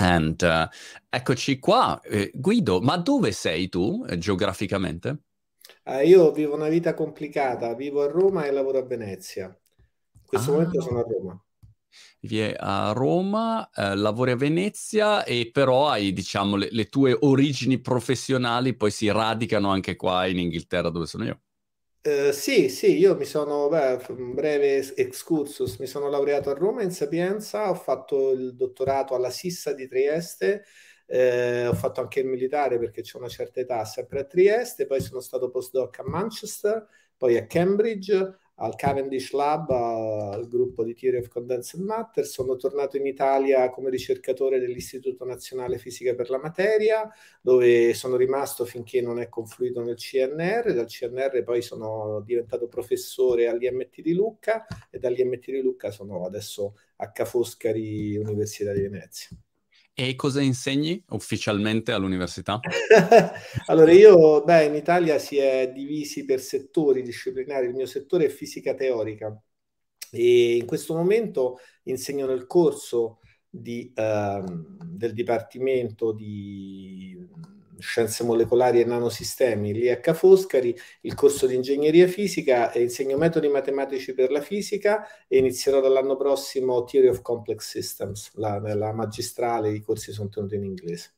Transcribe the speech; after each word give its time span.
And 0.00 0.40
uh, 0.42 0.68
eccoci 1.08 1.58
qua. 1.58 2.00
Eh, 2.02 2.30
Guido, 2.34 2.80
ma 2.80 2.96
dove 2.96 3.32
sei 3.32 3.68
tu 3.68 4.04
eh, 4.08 4.16
geograficamente? 4.16 5.22
Uh, 5.84 6.04
io 6.04 6.30
vivo 6.30 6.54
una 6.54 6.68
vita 6.68 6.94
complicata, 6.94 7.74
vivo 7.74 8.02
a 8.02 8.06
Roma 8.06 8.44
e 8.44 8.52
lavoro 8.52 8.78
a 8.78 8.84
Venezia. 8.84 9.46
In 9.46 10.20
questo 10.24 10.50
ah. 10.50 10.52
momento 10.54 10.80
sono 10.80 11.00
a 11.00 11.02
Roma. 11.02 11.42
Vivi 12.20 12.54
a 12.56 12.92
Roma, 12.92 13.70
eh, 13.70 13.96
lavori 13.96 14.32
a 14.32 14.36
Venezia 14.36 15.24
e 15.24 15.50
però 15.52 15.88
hai, 15.88 16.12
diciamo, 16.12 16.56
le, 16.56 16.68
le 16.70 16.88
tue 16.88 17.16
origini 17.20 17.80
professionali 17.80 18.74
poi 18.74 18.90
si 18.90 19.10
radicano 19.10 19.70
anche 19.70 19.96
qua 19.96 20.26
in 20.26 20.38
Inghilterra 20.38 20.90
dove 20.90 21.06
sono 21.06 21.24
io. 21.24 21.40
Uh, 22.00 22.30
sì, 22.32 22.68
sì, 22.68 22.96
io 22.96 23.16
mi 23.16 23.24
sono, 23.24 23.68
beh, 23.68 24.04
un 24.10 24.32
breve 24.32 24.94
excursus, 24.96 25.76
mi 25.78 25.86
sono 25.86 26.08
laureato 26.08 26.48
a 26.50 26.54
Roma 26.54 26.82
in 26.82 26.90
Sapienza, 26.92 27.68
ho 27.68 27.74
fatto 27.74 28.30
il 28.30 28.54
dottorato 28.54 29.14
alla 29.14 29.30
Sissa 29.30 29.72
di 29.74 29.88
Trieste, 29.88 30.64
eh, 31.06 31.66
ho 31.66 31.74
fatto 31.74 32.00
anche 32.00 32.20
il 32.20 32.26
militare 32.26 32.78
perché 32.78 33.02
c'è 33.02 33.18
una 33.18 33.28
certa 33.28 33.60
età 33.60 33.84
sempre 33.84 34.20
a 34.20 34.24
Trieste, 34.24 34.86
poi 34.86 35.00
sono 35.00 35.20
stato 35.20 35.50
postdoc 35.50 35.98
a 35.98 36.04
Manchester, 36.08 36.86
poi 37.16 37.36
a 37.36 37.46
Cambridge, 37.46 38.38
al 38.60 38.74
Cavendish 38.74 39.32
Lab, 39.32 39.70
al 39.70 40.48
gruppo 40.48 40.82
di 40.84 40.94
Theory 40.94 41.18
of 41.18 41.28
Condensed 41.28 41.80
Matter. 41.80 42.24
Sono 42.24 42.56
tornato 42.56 42.96
in 42.96 43.06
Italia 43.06 43.70
come 43.70 43.90
ricercatore 43.90 44.58
dell'Istituto 44.58 45.24
Nazionale 45.24 45.78
Fisica 45.78 46.14
per 46.14 46.30
la 46.30 46.38
Materia, 46.38 47.08
dove 47.40 47.94
sono 47.94 48.16
rimasto 48.16 48.64
finché 48.64 49.00
non 49.00 49.20
è 49.20 49.28
confluito 49.28 49.82
nel 49.82 49.96
CNR. 49.96 50.72
Dal 50.74 50.86
CNR 50.86 51.42
poi 51.44 51.62
sono 51.62 52.20
diventato 52.24 52.68
professore 52.68 53.48
all'IMT 53.48 54.00
di 54.00 54.14
Lucca 54.14 54.66
e 54.90 54.98
dall'IMT 54.98 55.50
di 55.50 55.60
Lucca 55.60 55.90
sono 55.90 56.24
adesso 56.24 56.76
a 56.96 57.10
Ca' 57.12 57.24
Foscari, 57.24 58.16
Università 58.16 58.72
di 58.72 58.80
Venezia. 58.80 59.36
E 60.00 60.14
cosa 60.14 60.40
insegni 60.40 61.02
ufficialmente 61.08 61.90
all'università? 61.90 62.60
allora, 63.66 63.90
io, 63.90 64.44
beh, 64.44 64.66
in 64.66 64.76
Italia 64.76 65.18
si 65.18 65.38
è 65.38 65.72
divisi 65.74 66.24
per 66.24 66.38
settori 66.38 67.02
disciplinari. 67.02 67.66
Il 67.66 67.74
mio 67.74 67.86
settore 67.86 68.26
è 68.26 68.28
fisica 68.28 68.74
teorica 68.74 69.36
e 70.12 70.54
in 70.54 70.66
questo 70.66 70.94
momento 70.94 71.58
insegno 71.82 72.26
nel 72.26 72.46
corso 72.46 73.18
di, 73.50 73.92
uh, 73.96 74.44
del 74.84 75.12
Dipartimento 75.14 76.12
di 76.12 77.18
Scienze 77.78 78.24
Molecolari 78.24 78.80
e 78.80 78.84
Nanosistemi 78.84 79.72
Ca' 80.00 80.14
Foscari, 80.14 80.76
il 81.02 81.14
corso 81.14 81.46
di 81.46 81.54
Ingegneria 81.54 82.06
Fisica 82.06 82.72
e 82.72 82.82
insegno 82.82 83.16
metodi 83.16 83.48
matematici 83.48 84.14
per 84.14 84.30
la 84.30 84.40
fisica 84.40 85.06
e 85.26 85.38
inizierò 85.38 85.80
dall'anno 85.80 86.16
prossimo 86.16 86.84
Theory 86.84 87.08
of 87.08 87.22
Complex 87.22 87.68
Systems, 87.68 88.32
la, 88.34 88.58
la 88.74 88.92
magistrale, 88.92 89.70
i 89.70 89.80
corsi 89.80 90.12
sono 90.12 90.28
tenuti 90.28 90.56
in 90.56 90.64
inglese 90.64 91.17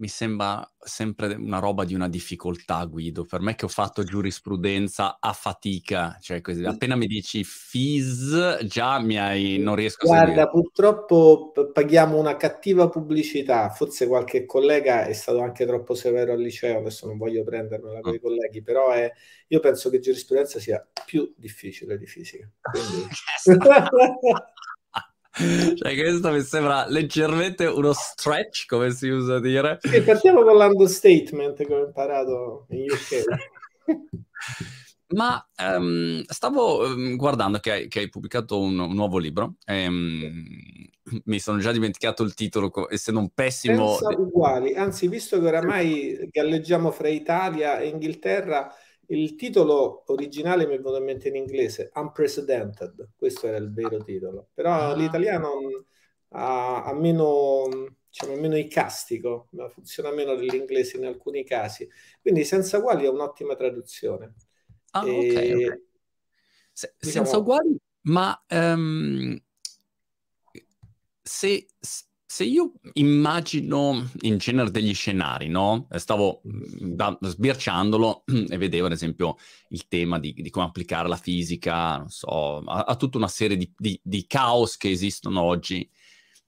mi 0.00 0.08
sembra 0.08 0.66
sempre 0.78 1.34
una 1.34 1.58
roba 1.58 1.84
di 1.84 1.94
una 1.94 2.08
difficoltà, 2.08 2.82
Guido. 2.86 3.26
Per 3.26 3.40
me 3.40 3.54
che 3.54 3.66
ho 3.66 3.68
fatto 3.68 4.02
giurisprudenza 4.02 5.18
a 5.20 5.34
fatica, 5.34 6.16
cioè 6.20 6.40
così, 6.40 6.64
appena 6.64 6.96
mi 6.96 7.06
dici 7.06 7.44
FIS, 7.44 8.64
già 8.64 8.98
mi 8.98 9.18
hai, 9.18 9.58
non 9.58 9.74
riesco 9.74 10.06
Guarda, 10.06 10.22
a 10.22 10.34
Guarda, 10.34 10.50
purtroppo 10.50 11.52
paghiamo 11.72 12.18
una 12.18 12.36
cattiva 12.36 12.88
pubblicità, 12.88 13.68
forse 13.68 14.06
qualche 14.06 14.46
collega 14.46 15.04
è 15.04 15.12
stato 15.12 15.40
anche 15.40 15.66
troppo 15.66 15.94
severo 15.94 16.32
al 16.32 16.40
liceo, 16.40 16.78
adesso 16.78 17.06
non 17.06 17.18
voglio 17.18 17.44
prendermela 17.44 18.00
con 18.00 18.14
i 18.14 18.16
mm. 18.16 18.22
colleghi, 18.22 18.62
però 18.62 18.90
è, 18.92 19.12
io 19.48 19.60
penso 19.60 19.90
che 19.90 20.00
giurisprudenza 20.00 20.58
sia 20.58 20.84
più 21.04 21.30
difficile 21.36 21.98
di 21.98 22.06
fisica. 22.06 22.50
Quindi... 22.62 23.06
cioè, 25.32 25.96
questo 25.96 26.30
mi 26.32 26.42
sembra 26.42 26.86
leggermente 26.88 27.66
uno 27.66 27.92
stretch, 27.92 28.66
come 28.66 28.90
si 28.90 29.08
usa 29.08 29.38
dire. 29.38 29.78
Sì, 29.80 30.02
partiamo 30.02 30.42
con 30.42 30.56
l'understatement 30.56 31.64
che 31.64 31.74
ho 31.74 31.84
imparato 31.86 32.66
in 32.70 32.86
UK. 32.90 33.24
Ma 35.12 35.44
um, 35.58 36.22
stavo 36.26 36.86
um, 36.86 37.16
guardando 37.16 37.58
che 37.58 37.72
hai, 37.72 37.88
che 37.88 38.00
hai 38.00 38.08
pubblicato 38.08 38.60
un, 38.60 38.78
un, 38.78 38.94
nuovo 38.94 39.18
libro. 39.18 39.54
E, 39.64 39.86
um, 39.86 40.44
mi 41.24 41.40
sono 41.40 41.58
già 41.58 41.72
dimenticato 41.72 42.22
il 42.22 42.34
titolo, 42.34 42.88
essendo 42.88 43.20
un 43.20 43.30
pessimo. 43.30 43.96
Senza 43.96 44.20
uguali, 44.20 44.74
anzi, 44.74 45.08
visto 45.08 45.40
che 45.40 45.46
oramai 45.46 46.28
galleggiamo 46.30 46.92
fra 46.92 47.08
Italia 47.08 47.80
e 47.80 47.88
Inghilterra, 47.88 48.72
il 49.10 49.34
titolo 49.34 50.04
originale 50.06 50.66
mi 50.66 50.74
è 50.74 50.76
venuto 50.76 50.98
in 50.98 51.04
mente 51.04 51.28
in 51.28 51.36
inglese, 51.36 51.90
Unprecedented, 51.94 53.10
questo 53.16 53.48
era 53.48 53.56
il 53.56 53.72
vero 53.72 54.02
titolo, 54.02 54.48
però 54.54 54.72
ah. 54.72 54.94
l'italiano 54.94 55.58
ha, 56.28 56.84
ha 56.84 56.94
meno, 56.94 57.68
diciamo, 58.08 58.36
meno 58.36 58.56
icastico, 58.56 59.48
funziona 59.72 60.12
meno 60.12 60.34
dell'inglese 60.36 60.96
in 60.96 61.06
alcuni 61.06 61.44
casi, 61.44 61.88
quindi 62.22 62.44
senza 62.44 62.78
uguali 62.78 63.04
è 63.04 63.08
un'ottima 63.08 63.56
traduzione. 63.56 64.34
Ah, 64.92 65.06
e, 65.06 65.10
ok, 65.10 65.66
okay. 65.66 65.82
Se, 66.72 66.94
diciamo, 66.98 67.24
senza 67.24 67.38
uguali, 67.38 67.76
ma 68.02 68.44
um, 68.50 69.36
se 71.20 71.66
se 71.78 72.04
io 72.44 72.74
immagino 72.92 74.08
in 74.20 74.38
genere 74.38 74.70
degli 74.70 74.94
scenari, 74.94 75.48
no? 75.48 75.88
Stavo 75.96 76.42
mm, 76.46 76.92
da, 76.94 77.18
sbirciandolo 77.20 78.22
e 78.48 78.56
vedevo, 78.56 78.86
ad 78.86 78.92
esempio, 78.92 79.36
il 79.70 79.88
tema 79.88 80.20
di, 80.20 80.32
di 80.32 80.48
come 80.48 80.66
applicare 80.66 81.08
la 81.08 81.16
fisica, 81.16 81.96
non 81.96 82.08
so, 82.08 82.58
a, 82.58 82.84
a 82.84 82.94
tutta 82.94 83.18
una 83.18 83.26
serie 83.26 83.56
di, 83.56 83.68
di, 83.76 84.00
di, 84.00 84.26
caos 84.28 84.76
che 84.76 84.90
esistono 84.90 85.40
oggi 85.42 85.80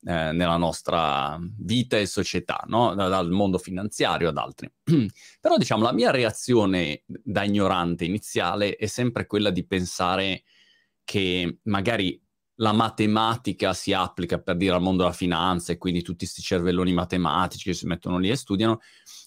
eh, 0.04 0.30
nella 0.32 0.56
nostra 0.56 1.36
vita 1.58 1.98
e 1.98 2.06
società, 2.06 2.62
no? 2.68 2.94
Da, 2.94 3.08
dal 3.08 3.32
mondo 3.32 3.58
finanziario 3.58 4.28
ad 4.28 4.36
altri. 4.36 4.70
Però, 5.40 5.56
diciamo, 5.56 5.82
la 5.82 5.92
mia 5.92 6.12
reazione 6.12 7.02
da 7.06 7.42
ignorante 7.42 8.04
iniziale 8.04 8.76
è 8.76 8.86
sempre 8.86 9.26
quella 9.26 9.50
di 9.50 9.66
pensare 9.66 10.44
che 11.02 11.58
magari 11.64 12.22
la 12.56 12.72
matematica 12.72 13.72
si 13.72 13.92
applica 13.92 14.38
per 14.38 14.56
dire 14.56 14.74
al 14.74 14.82
mondo 14.82 15.02
della 15.02 15.14
finanza 15.14 15.72
e 15.72 15.78
quindi 15.78 16.02
tutti 16.02 16.24
questi 16.24 16.42
cervelloni 16.42 16.92
matematici 16.92 17.64
che 17.64 17.74
si 17.74 17.86
mettono 17.86 18.18
lì 18.18 18.30
e 18.30 18.36
studiano, 18.36 18.80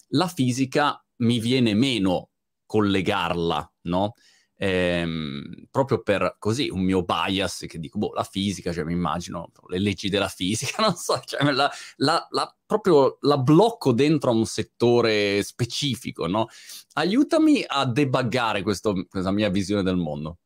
la 0.10 0.28
fisica 0.28 1.04
mi 1.18 1.40
viene 1.40 1.74
meno 1.74 2.30
collegarla, 2.66 3.74
no? 3.84 4.14
Ehm, 4.58 5.68
proprio 5.70 6.02
per 6.02 6.38
così 6.40 6.70
un 6.70 6.82
mio 6.82 7.04
bias 7.04 7.66
che 7.68 7.78
dico, 7.78 7.98
boh, 7.98 8.14
la 8.14 8.24
fisica, 8.24 8.72
cioè 8.72 8.86
mi 8.86 8.94
immagino 8.94 9.52
le 9.68 9.80
leggi 9.80 10.08
della 10.10 10.30
fisica, 10.30 10.82
non 10.84 10.96
so, 10.96 11.20
cioè 11.26 11.44
la, 11.52 11.70
la, 11.98 12.28
la, 12.30 12.56
proprio 12.66 13.18
la 13.22 13.38
blocco 13.38 13.92
dentro 13.92 14.32
a 14.32 14.34
un 14.34 14.46
settore 14.46 15.44
specifico, 15.44 16.28
no? 16.28 16.48
Aiutami 16.94 17.64
a 17.66 17.86
debuggare 17.86 18.62
questo, 18.62 19.06
questa 19.10 19.32
mia 19.32 19.50
visione 19.50 19.84
del 19.84 19.98
mondo. 19.98 20.38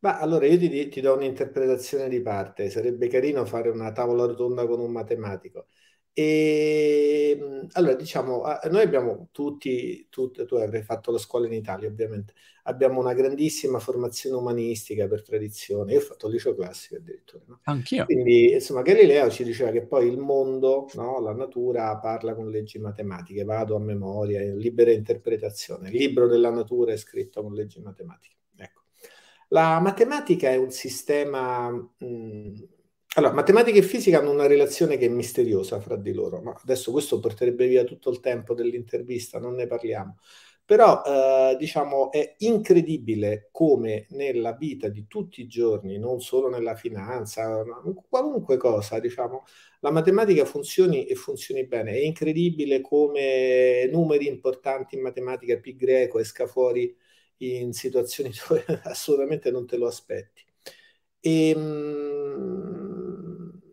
Ma 0.00 0.18
allora 0.20 0.46
io 0.46 0.58
ti, 0.58 0.88
ti 0.88 1.00
do 1.00 1.14
un'interpretazione 1.14 2.08
di 2.08 2.20
parte, 2.20 2.70
sarebbe 2.70 3.08
carino 3.08 3.44
fare 3.44 3.68
una 3.68 3.90
tavola 3.90 4.26
rotonda 4.26 4.66
con 4.66 4.78
un 4.78 4.92
matematico. 4.92 5.66
E 6.12 7.38
allora 7.72 7.94
diciamo, 7.94 8.42
noi 8.70 8.82
abbiamo 8.82 9.28
tutti, 9.30 10.08
tutti, 10.10 10.44
tu 10.46 10.56
avrai 10.56 10.82
fatto 10.82 11.12
la 11.12 11.18
scuola 11.18 11.46
in 11.46 11.52
Italia 11.52 11.88
ovviamente, 11.88 12.32
abbiamo 12.64 12.98
una 13.00 13.12
grandissima 13.12 13.78
formazione 13.78 14.34
umanistica 14.36 15.06
per 15.06 15.22
tradizione, 15.22 15.92
io 15.92 15.98
ho 15.98 16.02
fatto 16.02 16.26
il 16.26 16.32
liceo 16.32 16.54
classico 16.56 16.96
addirittura. 16.96 17.44
No? 17.46 17.60
Anch'io. 17.64 18.04
Quindi 18.04 18.52
insomma 18.52 18.82
Galileo 18.82 19.30
ci 19.30 19.44
diceva 19.44 19.70
che 19.70 19.86
poi 19.86 20.08
il 20.08 20.18
mondo, 20.18 20.88
no, 20.94 21.20
la 21.20 21.34
natura 21.34 21.96
parla 21.98 22.34
con 22.34 22.50
leggi 22.50 22.78
matematiche, 22.78 23.44
vado 23.44 23.76
a 23.76 23.80
memoria, 23.80 24.40
libera 24.54 24.90
interpretazione, 24.90 25.88
il 25.88 25.96
libro 25.96 26.26
della 26.26 26.50
natura 26.50 26.92
è 26.92 26.96
scritto 26.96 27.42
con 27.42 27.54
leggi 27.54 27.80
matematiche. 27.80 28.37
La 29.48 29.80
matematica 29.80 30.50
è 30.50 30.56
un 30.56 30.70
sistema... 30.70 31.70
Mh, 31.70 32.04
mm, 32.04 32.54
allora, 33.14 33.32
matematica 33.32 33.78
e 33.78 33.82
fisica 33.82 34.18
hanno 34.18 34.30
una 34.30 34.46
relazione 34.46 34.96
che 34.96 35.06
è 35.06 35.08
misteriosa 35.08 35.80
fra 35.80 35.96
di 35.96 36.12
loro, 36.12 36.40
ma 36.40 36.52
adesso 36.62 36.92
questo 36.92 37.18
porterebbe 37.18 37.66
via 37.66 37.82
tutto 37.84 38.10
il 38.10 38.20
tempo 38.20 38.54
dell'intervista, 38.54 39.38
non 39.40 39.54
ne 39.54 39.66
parliamo. 39.66 40.18
Però, 40.64 41.02
eh, 41.02 41.56
diciamo, 41.58 42.12
è 42.12 42.34
incredibile 42.38 43.48
come 43.50 44.06
nella 44.10 44.52
vita 44.52 44.88
di 44.88 45.06
tutti 45.08 45.40
i 45.40 45.46
giorni, 45.48 45.98
non 45.98 46.20
solo 46.20 46.48
nella 46.48 46.74
finanza, 46.74 47.64
qualunque 48.08 48.58
cosa, 48.58 49.00
diciamo, 49.00 49.44
la 49.80 49.90
matematica 49.90 50.44
funzioni 50.44 51.06
e 51.06 51.14
funzioni 51.14 51.66
bene. 51.66 51.92
È 51.92 51.98
incredibile 51.98 52.82
come 52.82 53.88
numeri 53.90 54.26
importanti 54.26 54.94
in 54.94 55.00
matematica, 55.00 55.56
pi 55.56 55.74
greco, 55.74 56.18
esca 56.18 56.46
fuori 56.46 56.94
in 57.38 57.72
situazioni 57.72 58.30
dove 58.48 58.64
assolutamente 58.84 59.50
non 59.50 59.66
te 59.66 59.76
lo 59.76 59.86
aspetti. 59.86 60.44
E, 61.20 61.50
ehm, 61.50 62.98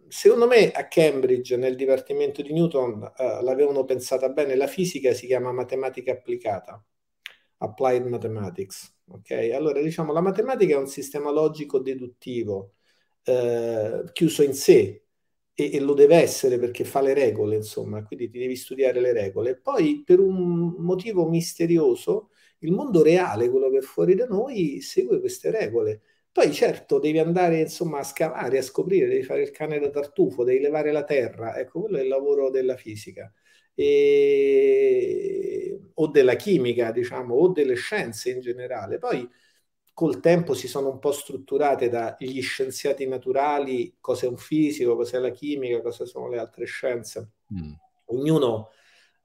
secondo 0.07 0.47
me 0.47 0.71
a 0.71 0.87
Cambridge, 0.87 1.57
nel 1.57 1.75
dipartimento 1.75 2.41
di 2.41 2.53
Newton, 2.53 3.01
uh, 3.17 3.43
l'avevano 3.43 3.85
pensata 3.85 4.29
bene, 4.29 4.55
la 4.55 4.67
fisica 4.67 5.13
si 5.13 5.27
chiama 5.27 5.51
matematica 5.51 6.11
applicata, 6.11 6.83
applied 7.57 8.05
mathematics. 8.05 8.93
Ok, 9.07 9.31
allora 9.53 9.81
diciamo 9.81 10.11
la 10.13 10.21
matematica 10.21 10.75
è 10.75 10.77
un 10.77 10.87
sistema 10.87 11.29
logico 11.31 11.79
deduttivo 11.79 12.73
eh, 13.23 14.03
chiuso 14.13 14.43
in 14.43 14.53
sé, 14.53 15.03
e, 15.53 15.71
e, 15.73 15.79
lo 15.79 15.93
deve 15.93 16.17
essere 16.17 16.59
perché 16.59 16.83
fa 16.83 17.01
le 17.01 17.13
regole, 17.13 17.55
insomma, 17.55 18.03
quindi 18.03 18.29
ti 18.29 18.39
devi 18.39 18.55
studiare 18.55 18.99
le 18.99 19.13
regole. 19.13 19.57
Poi 19.57 20.03
per 20.03 20.19
un 20.19 20.75
motivo 20.79 21.27
misterioso 21.27 22.29
il 22.65 22.71
mondo 22.71 23.03
reale, 23.03 23.49
quello 23.49 23.69
che 23.69 23.77
è 23.77 23.81
fuori 23.81 24.15
da 24.15 24.25
noi, 24.25 24.81
segue 24.81 25.19
queste 25.19 25.51
regole. 25.51 26.01
Poi 26.31 26.51
certo 26.51 26.99
devi 26.99 27.19
andare 27.19 27.61
insomma 27.61 27.99
a 27.99 28.03
scavare, 28.03 28.57
a 28.57 28.61
scoprire, 28.61 29.07
devi 29.07 29.23
fare 29.23 29.43
il 29.43 29.51
cane 29.51 29.79
da 29.79 29.89
tartufo, 29.89 30.43
devi 30.43 30.59
levare 30.59 30.91
la 30.91 31.05
terra, 31.05 31.57
ecco 31.57 31.81
quello 31.81 31.97
è 31.97 32.01
il 32.01 32.09
lavoro 32.09 32.49
della 32.49 32.75
fisica 32.75 33.31
e... 33.73 35.79
o 35.93 36.07
della 36.07 36.35
chimica, 36.35 36.91
diciamo, 36.91 37.35
o 37.35 37.47
delle 37.49 37.75
scienze 37.75 38.31
in 38.31 38.41
generale. 38.41 38.97
Poi 38.97 39.27
col 39.93 40.19
tempo 40.19 40.53
si 40.53 40.67
sono 40.67 40.89
un 40.89 40.99
po' 40.99 41.13
strutturate 41.13 41.87
dagli 41.87 42.41
scienziati 42.41 43.07
naturali, 43.07 43.95
cosa 44.01 44.25
è 44.25 44.29
un 44.29 44.37
fisico, 44.37 44.97
cosa 44.97 45.17
è 45.17 45.19
la 45.21 45.31
chimica, 45.31 45.81
cosa 45.81 46.05
sono 46.05 46.27
le 46.27 46.37
altre 46.37 46.65
scienze. 46.65 47.29
Mm. 47.53 47.71
Ognuno 48.07 48.71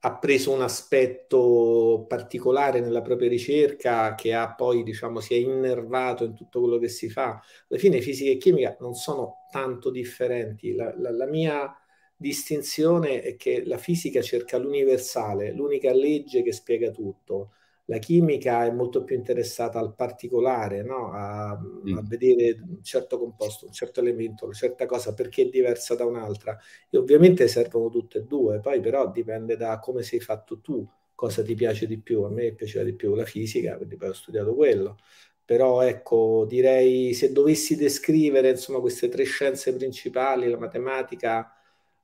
ha 0.03 0.19
preso 0.19 0.53
un 0.53 0.63
aspetto 0.63 2.05
particolare 2.09 2.81
nella 2.81 3.03
propria 3.03 3.29
ricerca 3.29 4.15
che 4.15 4.33
ha 4.33 4.55
poi, 4.55 4.83
diciamo, 4.83 5.21
si 5.21 5.35
è 5.35 5.37
innervato 5.37 6.25
in 6.25 6.35
tutto 6.35 6.61
quello 6.61 6.79
che 6.79 6.89
si 6.89 7.11
fa. 7.11 7.41
Alla 7.69 7.79
fine 7.79 8.01
fisica 8.01 8.31
e 8.31 8.37
chimica 8.39 8.77
non 8.81 8.95
sono 8.95 9.47
tanto 9.51 9.91
differenti. 9.91 10.75
La, 10.75 10.95
la, 10.97 11.11
la 11.11 11.27
mia 11.27 11.75
distinzione 12.17 13.21
è 13.23 13.37
che 13.37 13.63
la 13.65 13.79
fisica 13.79 14.23
cerca 14.23 14.57
l'universale, 14.59 15.53
l'unica 15.53 15.93
legge 15.93 16.43
che 16.43 16.53
spiega 16.53 16.91
tutto. 16.91 17.53
La 17.91 17.99
chimica 17.99 18.65
è 18.65 18.71
molto 18.71 19.03
più 19.03 19.17
interessata 19.17 19.81
al 19.81 19.97
particolare, 19.97 20.85
no? 20.85 21.11
a, 21.13 21.59
mm. 21.59 21.97
a, 21.97 22.03
vedere 22.05 22.61
un 22.63 22.85
certo 22.85 23.19
composto, 23.19 23.67
un 23.67 23.73
certo 23.73 23.99
elemento, 23.99 24.45
una 24.45 24.55
certa 24.55 24.87
cosa 24.87 25.13
perché 25.13 25.43
è 25.43 25.47
diversa 25.47 25.97
da 25.97 26.05
un'altra. 26.05 26.57
E 26.89 26.97
ovviamente 26.97 27.49
servono 27.49 27.89
tutte 27.89 28.19
e 28.19 28.23
due, 28.23 28.61
poi 28.61 28.79
però 28.79 29.11
dipende 29.11 29.57
da 29.57 29.81
come 29.81 30.05
sei 30.05 30.21
fatto 30.21 30.61
tu, 30.61 30.89
cosa 31.17 31.43
ti 31.43 31.55
piace 31.57 31.89
di 31.89 31.99
più. 31.99 32.23
A 32.23 32.31
me 32.31 32.53
piaceva 32.53 32.85
di 32.85 32.95
più 32.95 33.13
la 33.17 33.25
fisica, 33.25 33.77
quindi 33.77 33.97
poi 33.97 34.11
ho 34.11 34.15
studiato 34.15 34.55
quello. 34.55 34.97
Però 35.45 35.81
ecco, 35.81 36.47
direi 36.49 37.13
se 37.13 37.33
dovessi 37.33 37.75
descrivere 37.75 38.51
insomma, 38.51 38.79
queste 38.79 39.09
tre 39.09 39.25
scienze 39.25 39.75
principali, 39.75 40.49
la 40.49 40.59
matematica, 40.59 41.53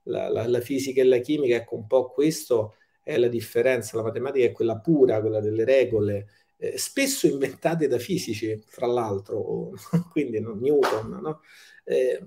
la, 0.04 0.28
la, 0.28 0.48
la 0.48 0.60
fisica 0.60 1.00
e 1.00 1.04
la 1.04 1.18
chimica, 1.18 1.54
ecco 1.54 1.76
un 1.76 1.86
po' 1.86 2.10
questo 2.10 2.74
è 3.06 3.16
la 3.18 3.28
differenza, 3.28 3.96
la 3.96 4.02
matematica 4.02 4.46
è 4.46 4.50
quella 4.50 4.78
pura, 4.80 5.20
quella 5.20 5.38
delle 5.38 5.64
regole, 5.64 6.28
eh, 6.56 6.76
spesso 6.76 7.28
inventate 7.28 7.86
da 7.86 8.00
fisici, 8.00 8.60
fra 8.66 8.88
l'altro, 8.88 9.70
quindi 10.10 10.40
no, 10.40 10.54
Newton, 10.54 11.20
no? 11.22 11.40
eh, 11.84 12.20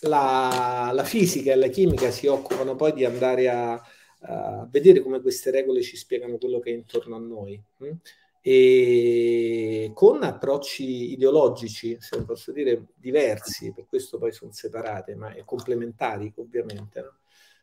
la, 0.00 0.90
la, 0.92 1.04
fisica 1.04 1.52
e 1.52 1.54
la 1.54 1.68
chimica 1.68 2.10
si 2.10 2.26
occupano 2.26 2.74
poi 2.74 2.92
di 2.92 3.04
andare 3.04 3.48
a, 3.48 3.80
a, 4.22 4.66
vedere 4.68 4.98
come 4.98 5.20
queste 5.20 5.52
regole 5.52 5.80
ci 5.82 5.96
spiegano 5.96 6.36
quello 6.36 6.58
che 6.58 6.70
è 6.70 6.74
intorno 6.74 7.14
a 7.14 7.20
noi. 7.20 7.62
Hm? 7.78 7.90
E 8.42 9.92
con 9.94 10.24
approcci 10.24 11.12
ideologici, 11.12 11.96
se 12.00 12.24
posso 12.24 12.50
dire, 12.50 12.86
diversi, 12.96 13.72
per 13.72 13.86
questo 13.86 14.18
poi 14.18 14.32
sono 14.32 14.50
separate, 14.50 15.14
ma 15.14 15.32
complementari 15.44 16.32
ovviamente. 16.34 17.00
No? 17.00 17.19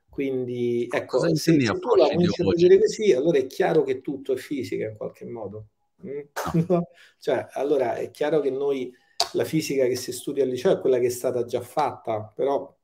Quindi, 0.09 0.87
ecco, 0.89 1.17
Cosa 1.17 1.35
se, 1.35 1.59
se 1.59 1.79
tu 1.79 1.95
la 1.95 2.07
cominci 2.07 2.41
a 2.41 2.45
vedere 2.45 2.79
così, 2.79 3.13
allora 3.13 3.37
è 3.37 3.45
chiaro 3.45 3.83
che 3.83 4.01
tutto 4.01 4.33
è 4.33 4.37
fisica 4.37 4.87
in 4.87 4.97
qualche 4.97 5.25
modo. 5.25 5.67
Mm? 6.05 6.19
No? 6.67 6.87
cioè, 7.19 7.47
allora 7.51 7.95
è 7.95 8.09
chiaro 8.11 8.39
che 8.39 8.49
noi 8.49 8.91
la 9.33 9.43
fisica 9.43 9.85
che 9.85 9.95
si 9.95 10.11
studia 10.11 10.43
al 10.43 10.49
liceo 10.49 10.73
è 10.73 10.79
quella 10.79 10.99
che 10.99 11.07
è 11.07 11.09
stata 11.09 11.43
già 11.45 11.61
fatta, 11.61 12.31
però 12.35 12.75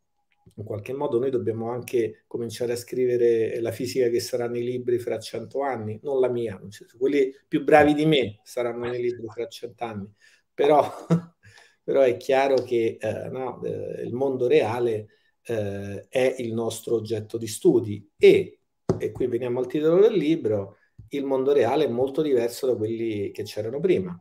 in 0.55 0.63
qualche 0.63 0.93
modo 0.93 1.19
noi 1.19 1.31
dobbiamo 1.31 1.71
anche 1.71 2.23
cominciare 2.27 2.73
a 2.73 2.75
scrivere 2.77 3.59
la 3.61 3.71
fisica 3.71 4.09
che 4.09 4.19
sarà 4.19 4.47
nei 4.47 4.63
libri 4.63 4.99
fra 4.99 5.17
cento 5.17 5.61
anni, 5.61 5.99
non 6.03 6.19
la 6.19 6.29
mia, 6.29 6.59
quelli 6.97 7.33
più 7.47 7.63
bravi 7.63 7.93
di 7.93 8.05
me 8.05 8.39
saranno 8.43 8.85
nei 8.85 9.01
libri 9.01 9.27
fra 9.27 9.47
cent'anni, 9.47 10.07
però, 10.53 10.83
però 11.83 12.01
è 12.01 12.17
chiaro 12.17 12.55
che 12.55 12.97
eh, 12.99 13.29
no, 13.29 13.63
eh, 13.63 14.03
il 14.03 14.13
mondo 14.13 14.47
reale 14.47 15.07
eh, 15.45 16.07
è 16.09 16.35
il 16.39 16.53
nostro 16.53 16.95
oggetto 16.95 17.37
di 17.37 17.47
studi. 17.47 18.09
E, 18.17 18.59
e 18.97 19.11
qui 19.11 19.27
veniamo 19.27 19.59
al 19.59 19.67
titolo 19.67 19.99
del 19.99 20.13
libro, 20.13 20.77
il 21.09 21.25
mondo 21.25 21.53
reale 21.53 21.85
è 21.85 21.89
molto 21.89 22.21
diverso 22.21 22.67
da 22.67 22.75
quelli 22.75 23.31
che 23.31 23.43
c'erano 23.43 23.79
prima. 23.79 24.19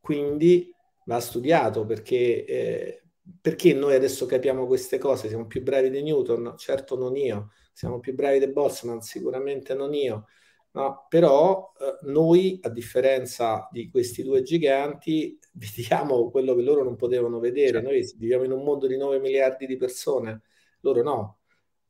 Quindi 0.00 0.72
va 1.06 1.20
studiato 1.20 1.84
perché, 1.86 2.44
eh, 2.44 3.02
perché 3.40 3.72
noi 3.74 3.94
adesso 3.94 4.26
capiamo 4.26 4.66
queste 4.66 4.98
cose, 4.98 5.28
siamo 5.28 5.46
più 5.46 5.62
bravi 5.62 5.90
di 5.90 6.02
Newton, 6.02 6.54
certo 6.56 6.96
non 6.96 7.16
io, 7.16 7.50
siamo 7.72 8.00
più 8.00 8.14
bravi 8.14 8.38
di 8.38 8.48
Boltzmann, 8.48 8.98
sicuramente 8.98 9.74
non 9.74 9.94
io, 9.94 10.26
no? 10.74 11.06
però 11.08 11.72
eh, 11.78 11.98
noi, 12.08 12.58
a 12.62 12.68
differenza 12.68 13.68
di 13.70 13.90
questi 13.90 14.22
due 14.22 14.42
giganti, 14.42 15.38
vediamo 15.54 16.30
quello 16.30 16.54
che 16.54 16.62
loro 16.62 16.84
non 16.84 16.96
potevano 16.96 17.38
vedere. 17.38 17.80
Certo. 17.80 17.88
Noi 17.88 18.14
viviamo 18.16 18.44
in 18.44 18.52
un 18.52 18.62
mondo 18.62 18.86
di 18.86 18.96
9 18.96 19.18
miliardi 19.18 19.66
di 19.66 19.76
persone, 19.76 20.42
loro 20.80 21.02
no. 21.02 21.38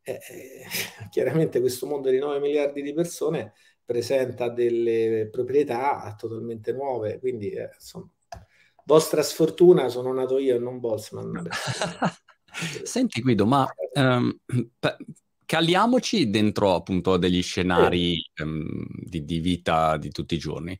Eh, 0.02 0.12
eh, 0.12 0.64
chiaramente 1.10 1.60
questo 1.60 1.86
mondo 1.86 2.10
di 2.10 2.18
9 2.18 2.38
miliardi 2.38 2.82
di 2.82 2.92
persone 2.92 3.52
presenta 3.84 4.48
delle 4.48 5.28
proprietà 5.30 6.14
totalmente 6.18 6.72
nuove, 6.72 7.18
quindi 7.18 7.50
eh, 7.50 7.70
insomma, 7.74 8.10
vostra 8.84 9.22
sfortuna 9.22 9.88
sono 9.88 10.12
nato 10.12 10.38
io 10.38 10.56
e 10.56 10.58
non 10.58 10.80
Boltzmann. 10.80 11.36
Senti 12.84 13.20
Guido, 13.20 13.46
ma 13.46 13.66
um, 13.94 14.38
caliamoci 15.44 16.30
dentro 16.30 16.74
appunto 16.74 17.16
degli 17.16 17.42
scenari 17.42 18.20
um, 18.42 18.86
di, 18.88 19.24
di, 19.24 19.38
vita 19.40 19.96
di 19.96 20.10
tutti 20.10 20.34
i 20.34 20.38
giorni. 20.38 20.78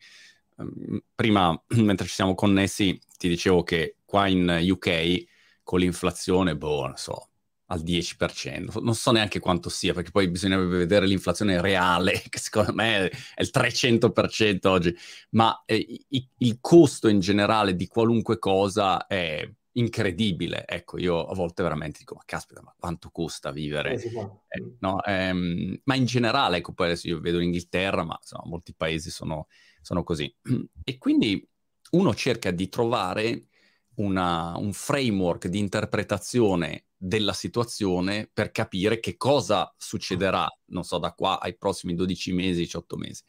Ehm, 0.59 1.01
prima, 1.15 1.61
mentre 1.77 2.07
ci 2.07 2.15
siamo 2.15 2.35
connessi, 2.35 2.99
ti 3.19 3.29
dicevo 3.29 3.63
che 3.63 3.97
qua 4.05 4.27
in 4.29 4.59
UK 4.71 5.25
con 5.63 5.81
l'inflazione, 5.81 6.57
boh, 6.57 6.87
non 6.87 6.97
so, 6.97 7.29
al 7.67 7.83
10%, 7.83 8.83
non 8.83 8.95
so 8.95 9.11
neanche 9.11 9.41
quanto 9.41 9.69
sia, 9.69 9.95
perché 9.95 10.11
poi 10.11 10.29
bisognerebbe 10.29 10.77
vedere 10.77 11.07
l'inflazione 11.07 11.61
reale, 11.61 12.23
che 12.29 12.39
secondo 12.39 12.73
me 12.75 13.09
è 13.09 13.43
il 13.43 13.51
300% 13.53 14.67
oggi, 14.69 14.95
ma 15.31 15.63
eh, 15.67 16.05
il 16.09 16.59
costo 16.61 17.09
in 17.09 17.21
generale 17.21 17.75
di 17.75 17.87
qualunque 17.87 18.39
cosa 18.39 19.07
è 19.07 19.49
incredibile. 19.75 20.65
Ecco, 20.67 20.99
io 20.99 21.27
a 21.27 21.35
volte 21.35 21.63
veramente 21.63 22.01
dico, 22.01 22.15
ma 22.15 22.23
caspita, 22.25 22.61
ma 22.63 22.75
quanto 22.79 23.11
costa 23.11 23.53
vivere? 23.53 23.95
Eh, 23.95 24.11
eh, 24.49 24.77
no? 24.81 25.03
ehm, 25.03 25.81
ma 25.85 25.95
in 25.95 26.05
generale, 26.05 26.59
ecco, 26.59 26.73
poi 26.73 26.87
adesso 26.87 27.09
io 27.09 27.21
vedo 27.21 27.39
l'Inghilterra, 27.39 28.05
ma 28.05 28.17
insomma, 28.21 28.45
molti 28.47 28.75
paesi 28.75 29.11
sono 29.11 29.47
sono 29.85 30.03
così. 30.03 30.35
E 30.83 30.99
quindi 30.99 31.47
uno 31.91 32.15
cerca 32.15 32.51
di 32.51 32.69
trovare 32.69 33.49
una, 33.97 34.57
un 34.57 34.73
framework 34.73 35.47
di 35.47 35.59
interpretazione 35.59 36.87
della 36.97 37.35
situazione 37.35 38.29
per 38.33 38.51
capire 38.51 38.99
che 38.99 39.17
cosa 39.19 39.73
succederà, 39.77 40.49
non 40.67 40.85
so, 40.85 40.99
da 40.99 41.13
qua 41.13 41.39
ai 41.39 41.57
prossimi 41.57 41.95
12 41.95 42.33
mesi, 42.33 42.61
18 42.61 42.97
mesi. 42.97 43.23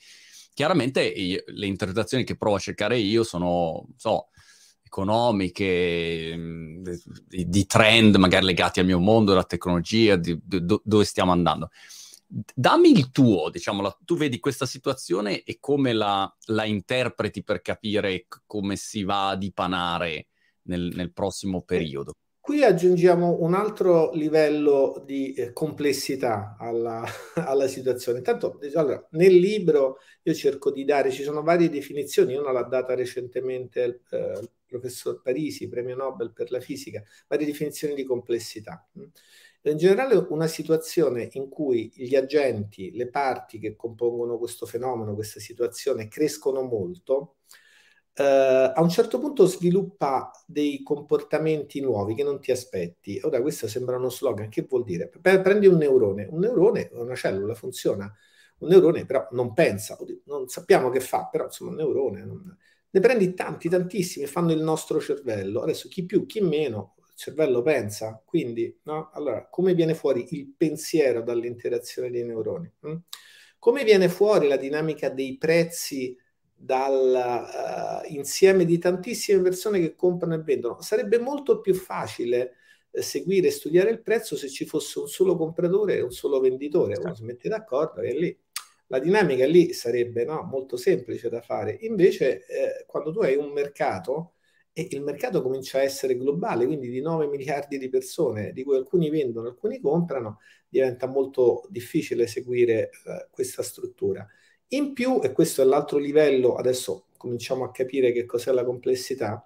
Chiaramente 0.54 1.04
io, 1.04 1.44
le 1.48 1.66
interpretazioni 1.66 2.24
che 2.24 2.38
provo 2.38 2.56
a 2.56 2.60
cercare 2.60 2.98
io 2.98 3.24
sono, 3.24 3.90
so, 3.98 4.30
economiche, 4.86 6.36
di, 7.28 7.50
di, 7.50 7.66
trend 7.66 8.16
magari 8.16 8.46
legati 8.46 8.80
al 8.80 8.86
mio 8.86 9.00
mondo, 9.00 9.32
alla 9.32 9.44
tecnologia, 9.44 10.16
di, 10.16 10.40
di, 10.44 10.64
dove 10.84 11.04
stiamo 11.04 11.32
andando 11.32 11.70
dammi 12.54 12.92
il 12.92 13.12
tuo, 13.12 13.50
diciamo, 13.50 13.82
la, 13.82 13.98
tu 14.04 14.18
vedi 14.18 14.40
questa 14.40 14.66
situazione 14.66 15.44
e 15.44 15.58
come 15.60 15.94
la, 15.94 16.34
la 16.48 16.66
interpreti 16.66 17.44
per 17.44 17.62
capire 17.62 18.26
come 18.46 18.76
si 18.76 19.04
va 19.04 19.30
a 19.30 19.36
dipanare 19.36 20.28
nel, 20.64 20.92
nel 20.96 21.14
prossimo 21.14 21.62
periodo. 21.62 22.16
Qui 22.46 22.64
aggiungiamo 22.64 23.38
un 23.42 23.56
altro 23.56 24.12
livello 24.12 25.02
di 25.04 25.34
eh, 25.34 25.52
complessità 25.52 26.56
alla, 26.60 27.04
alla, 27.34 27.68
situazione. 27.68 28.20
Intanto, 28.20 28.60
allora, 28.76 29.04
nel 29.14 29.34
libro 29.34 29.98
io 30.22 30.34
cerco 30.36 30.70
di 30.70 30.86
dare, 30.86 31.10
ci 31.10 31.24
sono 31.24 31.42
varie 31.42 31.72
definizioni, 31.72 32.36
una 32.36 32.52
l'ha 32.52 32.62
data 32.62 32.94
recentemente 32.94 33.82
il, 33.82 34.00
eh, 34.12 34.40
il 34.42 34.52
professor 34.64 35.24
Parisi, 35.24 35.68
premio 35.68 35.96
Nobel 35.96 36.34
per 36.34 36.52
la 36.52 36.60
fisica, 36.60 37.02
varie 37.28 37.48
definizioni 37.48 37.96
di 37.96 38.04
complessità. 38.04 38.88
In 38.94 39.78
generale 39.78 40.14
una 40.30 40.46
situazione 40.46 41.30
in 41.32 41.50
cui 41.50 41.92
gli 41.96 42.16
agenti, 42.16 42.92
le 42.92 43.10
parti 43.10 43.58
che 43.58 43.76
compongono 43.76 44.38
questo 44.38 44.68
fenomeno, 44.68 45.16
questa 45.16 45.40
situazione, 45.40 46.08
crescono 46.08 46.62
molto, 46.62 47.38
eh, 47.48 47.65
a 48.18 48.82
un 48.82 48.90
certo 48.90 49.20
punto 49.20 49.46
sviluppa 49.46 50.32
dei 50.46 50.82
comportamenti 50.84 51.82
nuovi 51.82 52.16
che 52.16 52.24
non 52.24 52.40
ti 52.40 52.52
aspetti. 52.52 53.20
Ora 53.24 53.42
questo 53.42 53.68
sembra 53.68 53.98
uno 53.98 54.10
slogan, 54.10 54.50
che 54.50 54.66
vuol 54.70 54.84
dire? 54.84 55.10
Prendi 55.10 55.68
un 55.68 55.78
neurone, 55.78 56.28
un 56.30 56.40
neurone 56.40 56.90
è 56.90 56.94
una 56.94 57.16
cellula, 57.16 57.54
funziona, 57.54 58.12
un 58.60 58.70
neurone 58.70 59.06
però 59.06 59.28
non 59.32 59.54
pensa, 59.54 59.98
non 60.26 60.48
sappiamo 60.48 60.90
che 60.90 61.00
fa, 61.00 61.28
però 61.28 61.46
insomma 61.46 61.72
un 61.72 61.78
neurone... 61.78 62.26
Non... 62.26 62.58
Ne 62.96 63.02
prendi 63.02 63.34
tanti, 63.34 63.68
tantissimi, 63.68 64.26
fanno 64.26 64.54
il 64.54 64.62
nostro 64.62 65.02
cervello. 65.02 65.60
Adesso 65.60 65.90
chi 65.90 66.06
più, 66.06 66.26
chi 66.26 66.40
meno, 66.40 66.96
il 67.10 67.16
cervello 67.16 67.62
pensa, 67.62 68.22
quindi, 68.24 68.74
no? 68.84 69.10
Allora, 69.12 69.50
come 69.50 69.74
viene 69.74 69.94
fuori 69.94 70.26
il 70.30 70.54
pensiero 70.56 71.22
dall'interazione 71.22 72.10
dei 72.10 72.24
neuroni? 72.24 72.72
Hm? 72.80 72.96
Come 73.60 73.84
viene 73.84 74.08
fuori 74.08 74.48
la 74.48 74.56
dinamica 74.56 75.10
dei 75.10 75.38
prezzi 75.38 76.18
dal 76.66 78.04
uh, 78.04 78.14
insieme 78.14 78.66
di 78.66 78.78
tantissime 78.80 79.42
persone 79.42 79.80
che 79.80 79.96
comprano 79.96 80.34
e 80.34 80.40
vendono? 80.40 80.82
Sarebbe 80.82 81.20
molto 81.20 81.62
più 81.62 81.76
facile 81.76 82.56
eh, 82.92 83.02
seguire 83.02 83.48
e 83.48 83.52
studiare 83.52 83.92
il 83.92 84.02
prezzo 84.02 84.36
se 84.36 84.50
ci 84.50 84.66
fosse 84.66 85.00
un 85.00 85.08
solo 85.08 85.36
compratore 85.38 85.98
e 85.98 86.02
un 86.02 86.12
solo 86.12 86.40
venditore, 86.40 86.98
uno 86.98 87.14
si 87.14 87.24
mette 87.24 87.50
d'accordo 87.50 88.02
e 88.02 88.14
lì 88.14 88.40
la 88.88 89.00
dinamica 89.00 89.46
lì 89.46 89.74
sarebbe 89.74 90.26
no, 90.26 90.44
molto 90.44 90.78
semplice 90.78 91.30
da 91.30 91.42
fare. 91.42 91.78
Invece, 91.82 92.46
eh, 92.46 92.86
quando 92.86 93.12
tu 93.12 93.20
hai 93.20 93.36
un 93.36 93.52
mercato 93.52 94.34
e 94.74 94.88
il 94.92 95.02
mercato 95.02 95.42
comincia 95.42 95.80
a 95.80 95.84
essere 95.84 96.16
globale, 96.18 96.66
quindi 96.66 96.90
di 96.90 97.02
9 97.02 97.28
miliardi 97.28 97.78
di 97.78 97.90
persone, 97.90 98.52
di 98.52 98.64
cui 98.64 98.76
alcuni 98.76 99.10
vendono, 99.10 99.48
alcuni 99.48 99.80
comprano, 99.80 100.40
diventa 100.70 101.08
molto 101.08 101.66
difficile 101.70 102.28
seguire 102.28 102.90
eh, 102.90 103.28
questa 103.32 103.64
struttura. 103.64 104.28
In 104.76 104.94
più, 104.94 105.22
e 105.24 105.32
questo 105.32 105.62
è 105.62 105.66
l'altro 105.66 105.98
livello, 105.98 106.56
adesso 106.56 107.06
cominciamo 107.18 107.64
a 107.64 107.72
capire 107.72 108.12
che 108.12 108.26
cos'è 108.26 108.52
la 108.52 108.66
complessità, 108.66 109.46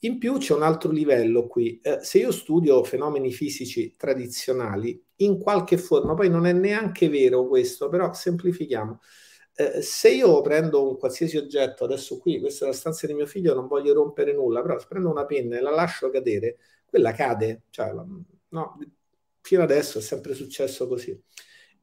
in 0.00 0.18
più 0.18 0.36
c'è 0.36 0.54
un 0.54 0.62
altro 0.62 0.90
livello 0.90 1.46
qui. 1.46 1.80
Eh, 1.82 1.98
se 2.02 2.18
io 2.18 2.30
studio 2.30 2.84
fenomeni 2.84 3.32
fisici 3.32 3.94
tradizionali, 3.96 5.02
in 5.16 5.38
qualche 5.38 5.78
forma, 5.78 6.14
poi 6.14 6.28
non 6.28 6.46
è 6.46 6.52
neanche 6.52 7.08
vero 7.08 7.46
questo, 7.48 7.88
però 7.88 8.12
semplifichiamo, 8.12 9.00
eh, 9.54 9.82
se 9.82 10.10
io 10.10 10.40
prendo 10.42 10.86
un 10.88 10.98
qualsiasi 10.98 11.36
oggetto, 11.38 11.84
adesso 11.84 12.18
qui, 12.18 12.38
questa 12.38 12.64
è 12.64 12.68
la 12.68 12.74
stanza 12.74 13.06
di 13.06 13.14
mio 13.14 13.26
figlio, 13.26 13.54
non 13.54 13.66
voglio 13.66 13.94
rompere 13.94 14.32
nulla, 14.34 14.60
però 14.62 14.78
se 14.78 14.86
prendo 14.88 15.10
una 15.10 15.24
penna 15.24 15.56
e 15.56 15.60
la 15.60 15.70
lascio 15.70 16.10
cadere, 16.10 16.58
quella 16.86 17.12
cade, 17.12 17.62
cioè, 17.70 17.92
no, 18.50 18.78
fino 19.40 19.62
adesso 19.62 19.98
è 19.98 20.02
sempre 20.02 20.34
successo 20.34 20.86
così. 20.86 21.18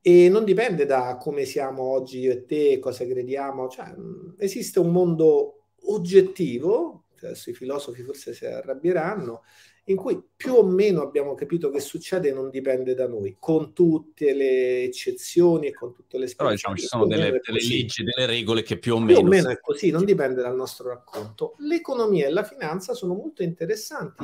E 0.07 0.29
non 0.29 0.43
dipende 0.43 0.85
da 0.85 1.17
come 1.19 1.45
siamo 1.45 1.81
oggi 1.81 2.19
io 2.19 2.31
e 2.31 2.45
te, 2.45 2.77
cosa 2.77 3.07
crediamo, 3.07 3.67
cioè, 3.67 3.91
esiste 4.37 4.77
un 4.77 4.91
mondo 4.91 5.63
oggettivo, 5.85 7.05
adesso 7.15 7.49
i 7.49 7.55
filosofi 7.55 8.03
forse 8.03 8.31
si 8.35 8.45
arrabbieranno, 8.45 9.41
in 9.85 9.95
cui 9.95 10.23
più 10.35 10.53
o 10.53 10.63
meno 10.63 11.01
abbiamo 11.01 11.33
capito 11.33 11.71
che 11.71 11.79
succede 11.79 12.31
non 12.31 12.51
dipende 12.51 12.93
da 12.93 13.07
noi, 13.07 13.37
con 13.39 13.73
tutte 13.73 14.35
le 14.35 14.83
eccezioni 14.83 15.69
e 15.69 15.73
con 15.73 15.91
tutte 15.91 16.19
le 16.19 16.31
Però 16.37 16.51
diciamo 16.51 16.75
ci 16.75 16.85
sono 16.85 17.07
delle, 17.07 17.41
delle 17.43 17.59
leggi, 17.67 18.03
delle 18.03 18.27
regole 18.27 18.61
che 18.61 18.77
più 18.77 18.93
o 18.93 18.99
meno... 18.99 19.17
Più 19.17 19.25
o 19.25 19.27
meno 19.27 19.49
è 19.49 19.59
così, 19.59 19.89
non 19.89 20.05
dipende 20.05 20.39
dal 20.39 20.55
nostro 20.55 20.89
racconto. 20.89 21.55
L'economia 21.61 22.27
e 22.27 22.29
la 22.29 22.43
finanza 22.43 22.93
sono 22.93 23.15
molto 23.15 23.41
interessanti 23.41 24.23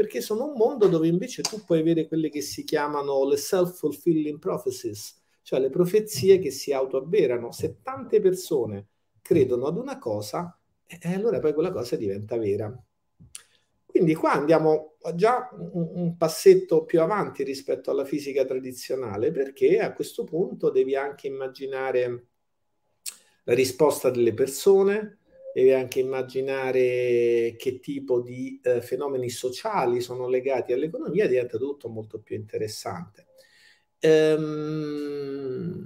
perché 0.00 0.22
sono 0.22 0.46
un 0.46 0.54
mondo 0.56 0.88
dove 0.88 1.08
invece 1.08 1.42
tu 1.42 1.62
puoi 1.62 1.80
avere 1.80 2.08
quelle 2.08 2.30
che 2.30 2.40
si 2.40 2.64
chiamano 2.64 3.22
le 3.28 3.36
self-fulfilling 3.36 4.38
prophecies, 4.38 5.20
cioè 5.42 5.60
le 5.60 5.68
profezie 5.68 6.38
che 6.38 6.50
si 6.50 6.72
autoavverano. 6.72 7.52
Se 7.52 7.82
tante 7.82 8.18
persone 8.18 8.88
credono 9.20 9.66
ad 9.66 9.76
una 9.76 9.98
cosa, 9.98 10.58
eh, 10.86 11.12
allora 11.12 11.38
poi 11.38 11.52
quella 11.52 11.70
cosa 11.70 11.96
diventa 11.96 12.38
vera. 12.38 12.74
Quindi 13.84 14.14
qua 14.14 14.32
andiamo 14.32 14.96
già 15.14 15.50
un, 15.52 15.90
un, 15.92 16.16
passetto 16.16 16.86
più 16.86 17.02
avanti 17.02 17.44
rispetto 17.44 17.90
alla 17.90 18.06
fisica 18.06 18.46
tradizionale, 18.46 19.30
perché 19.30 19.80
a 19.80 19.92
questo 19.92 20.24
punto 20.24 20.70
devi 20.70 20.96
anche 20.96 21.26
immaginare 21.26 22.28
la 23.44 23.52
risposta 23.52 24.08
delle 24.08 24.32
persone, 24.32 25.18
devi 25.52 25.72
anche 25.72 26.00
immaginare 26.00 27.54
che 27.56 27.78
tipo 27.80 28.20
di 28.20 28.60
eh, 28.62 28.80
fenomeni 28.80 29.28
sociali 29.30 30.00
sono 30.00 30.28
legati 30.28 30.72
all'economia, 30.72 31.26
diventa 31.26 31.58
tutto 31.58 31.88
molto 31.88 32.20
più 32.20 32.36
interessante. 32.36 33.26
Ehm, 34.00 35.80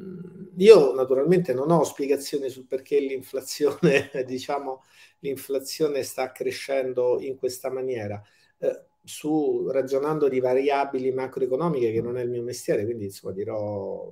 io 0.56 0.94
naturalmente 0.94 1.52
non 1.52 1.70
ho 1.70 1.82
spiegazioni 1.82 2.48
sul 2.48 2.66
perché 2.66 2.98
l'inflazione, 3.00 4.10
diciamo, 4.26 4.82
l'inflazione 5.20 6.02
sta 6.02 6.30
crescendo 6.32 7.20
in 7.20 7.36
questa 7.36 7.70
maniera. 7.70 8.22
Eh, 8.58 8.84
su, 9.04 9.68
ragionando 9.70 10.28
di 10.28 10.40
variabili 10.40 11.12
macroeconomiche, 11.12 11.92
che 11.92 12.00
non 12.00 12.16
è 12.16 12.22
il 12.22 12.30
mio 12.30 12.42
mestiere, 12.42 12.84
quindi 12.84 13.04
insomma 13.04 13.34
dirò 13.34 14.10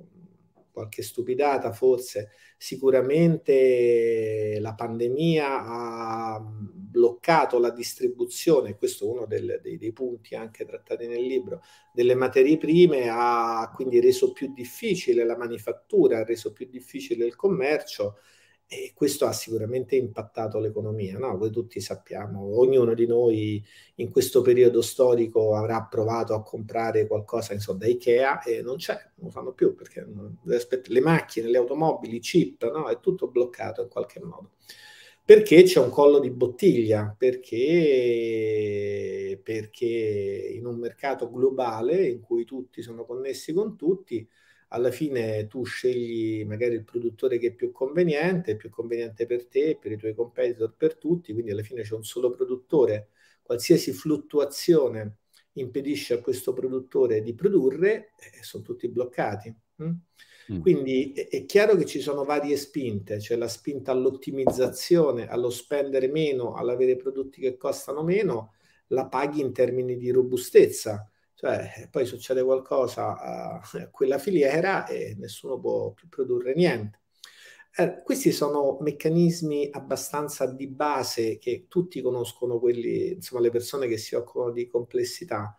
qualche 0.73 1.03
stupidata 1.03 1.71
forse, 1.71 2.31
sicuramente 2.57 4.57
la 4.59 4.73
pandemia 4.73 5.63
ha 5.63 6.43
bloccato 6.43 7.59
la 7.59 7.69
distribuzione, 7.69 8.75
questo 8.75 9.05
è 9.05 9.09
uno 9.09 9.25
del, 9.25 9.59
dei, 9.61 9.77
dei, 9.77 9.93
punti 9.93 10.35
anche 10.35 10.65
trattati 10.65 11.07
nel 11.07 11.23
libro, 11.23 11.61
delle 11.93 12.15
materie 12.15 12.57
prime, 12.57 13.07
ha 13.09 13.71
quindi 13.73 13.99
reso 13.99 14.33
più 14.33 14.51
difficile 14.51 15.23
la 15.23 15.37
manifattura, 15.37 16.19
ha 16.19 16.23
reso 16.23 16.51
più 16.51 16.67
difficile 16.67 17.25
il 17.25 17.35
commercio 17.35 18.17
e 18.73 18.91
questo 18.95 19.25
ha 19.25 19.31
sicuramente 19.31 19.95
impattato 19.95 20.59
l'economia, 20.59 21.17
no? 21.17 21.37
Voi 21.37 21.51
tutti 21.51 21.79
sappiamo, 21.79 22.59
ognuno 22.59 22.93
di 22.93 23.05
noi 23.05 23.63
in 23.95 24.09
questo 24.09 24.41
periodo 24.41 24.81
storico 24.81 25.55
avrà 25.55 25.83
provato 25.83 26.33
a 26.33 26.41
comprare 26.41 27.07
qualcosa 27.07 27.53
insomma, 27.53 27.79
da 27.79 27.87
Ikea 27.87 28.41
e 28.41 28.61
non 28.61 28.77
c'è, 28.77 28.93
non 29.15 29.27
lo 29.27 29.29
fanno 29.29 29.53
più 29.53 29.75
perché 29.75 30.05
le 30.43 31.01
macchine, 31.01 31.49
le 31.49 31.57
automobili, 31.57 32.17
i 32.17 32.19
chip, 32.19 32.69
no? 32.71 32.87
È 32.87 32.99
tutto 32.99 33.27
bloccato 33.27 33.81
in 33.83 33.89
qualche 33.89 34.19
modo. 34.19 34.51
Perché 35.25 35.63
c'è 35.63 35.79
un 35.79 35.89
collo 35.89 36.19
di 36.19 36.29
bottiglia? 36.31 37.15
Perché, 37.17 37.49
perché 39.41 40.51
in 40.53 40.65
un 40.65 40.77
mercato 40.77 41.31
globale 41.31 42.07
in 42.07 42.19
cui 42.19 42.43
tutti 42.43 42.81
sono 42.81 43.05
connessi 43.05 43.53
con 43.53 43.77
tutti, 43.77 44.27
alla 44.73 44.91
fine 44.91 45.45
tu 45.47 45.63
scegli 45.63 46.43
magari 46.45 46.73
il 46.73 46.83
produttore 46.83 47.37
che 47.37 47.47
è 47.47 47.53
più 47.53 47.71
conveniente, 47.71 48.55
più 48.55 48.69
conveniente 48.69 49.27
per 49.27 49.45
te, 49.45 49.77
per 49.79 49.91
i 49.91 49.97
tuoi 49.97 50.15
competitor, 50.15 50.73
per 50.75 50.97
tutti, 50.97 51.31
quindi 51.31 51.51
alla 51.51 51.61
fine 51.61 51.83
c'è 51.83 51.93
un 51.93 52.03
solo 52.03 52.31
produttore, 52.31 53.09
qualsiasi 53.43 53.93
fluttuazione 53.93 55.17
impedisce 55.53 56.15
a 56.15 56.21
questo 56.21 56.53
produttore 56.53 57.21
di 57.21 57.35
produrre, 57.35 58.13
eh, 58.17 58.41
sono 58.41 58.63
tutti 58.63 58.87
bloccati. 58.87 59.55
Hm? 59.75 59.91
Mm. 60.51 60.59
Quindi 60.59 61.13
è, 61.13 61.27
è, 61.27 61.45
chiaro 61.45 61.75
che 61.75 61.85
ci 61.85 61.99
sono 62.01 62.23
varie 62.23 62.57
spinte, 62.57 63.17
c'è 63.17 63.35
la 63.35 63.47
spinta 63.47 63.91
all'ottimizzazione, 63.91 65.27
allo 65.27 65.51
spendere 65.51 66.07
meno, 66.07 66.55
all'avere 66.55 66.95
prodotti 66.95 67.39
che 67.39 67.57
costano 67.57 68.03
meno, 68.03 68.53
la 68.87 69.05
paghi 69.05 69.39
in 69.39 69.53
termini 69.53 69.95
di 69.97 70.09
robustezza 70.09 71.07
cioè, 71.43 71.89
poi 71.91 72.05
succede 72.05 72.41
qualcosa 72.41 73.19
a, 73.19 73.61
quella 73.91 74.17
filiera 74.17 74.87
e 74.87 75.13
nessuno 75.19 75.59
può 75.59 75.91
più 75.91 76.07
produrre 76.07 76.53
niente. 76.55 77.01
Eh, 77.75 78.01
questi 78.01 78.31
sono 78.31 78.77
meccanismi 78.79 79.67
abbastanza 79.73 80.45
di 80.45 80.67
base 80.67 81.37
che 81.39 81.65
tutti 81.67 82.01
conoscono, 82.01 82.59
quelli, 82.59 83.13
insomma, 83.15 83.41
le 83.41 83.49
persone 83.49 83.87
che 83.87 83.97
si 83.97 84.15
occupano 84.15 84.51
di 84.51 84.67
complessità. 84.67 85.57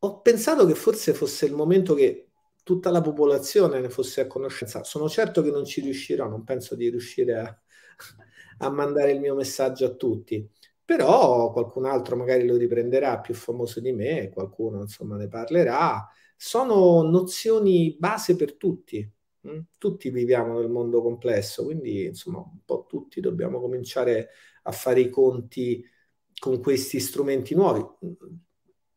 Ho 0.00 0.20
pensato 0.20 0.64
che 0.64 0.74
forse 0.76 1.12
fosse 1.12 1.46
il 1.46 1.54
momento 1.54 1.94
che 1.94 2.28
tutta 2.62 2.90
la 2.90 3.00
popolazione 3.00 3.80
ne 3.80 3.90
fosse 3.90 4.20
a 4.20 4.26
conoscenza. 4.28 4.84
Sono 4.84 5.08
certo 5.08 5.42
che 5.42 5.50
non 5.50 5.64
ci 5.64 5.80
riuscirò, 5.80 6.28
non 6.28 6.44
penso 6.44 6.76
di 6.76 6.88
riuscire 6.88 7.36
a, 7.36 7.62
a 8.58 8.70
mandare 8.70 9.10
il 9.10 9.18
mio 9.18 9.34
messaggio 9.34 9.86
a 9.86 9.94
tutti 9.94 10.48
però 10.88 11.52
qualcun 11.52 11.84
altro 11.84 12.16
magari 12.16 12.46
lo 12.46 12.56
riprenderà 12.56 13.18
più 13.20 13.34
famoso 13.34 13.78
di 13.78 13.92
me, 13.92 14.30
qualcuno 14.30 14.80
insomma 14.80 15.16
ne 15.18 15.28
parlerà. 15.28 16.08
Sono 16.34 17.02
nozioni 17.02 17.94
base 17.98 18.36
per 18.36 18.54
tutti. 18.56 19.06
Hm? 19.42 19.58
Tutti 19.76 20.08
viviamo 20.08 20.58
nel 20.58 20.70
mondo 20.70 21.02
complesso, 21.02 21.64
quindi 21.64 22.06
insomma 22.06 22.38
un 22.38 22.60
po' 22.64 22.86
tutti 22.88 23.20
dobbiamo 23.20 23.60
cominciare 23.60 24.30
a 24.62 24.72
fare 24.72 25.00
i 25.00 25.10
conti 25.10 25.84
con 26.38 26.58
questi 26.58 27.00
strumenti 27.00 27.54
nuovi. 27.54 27.84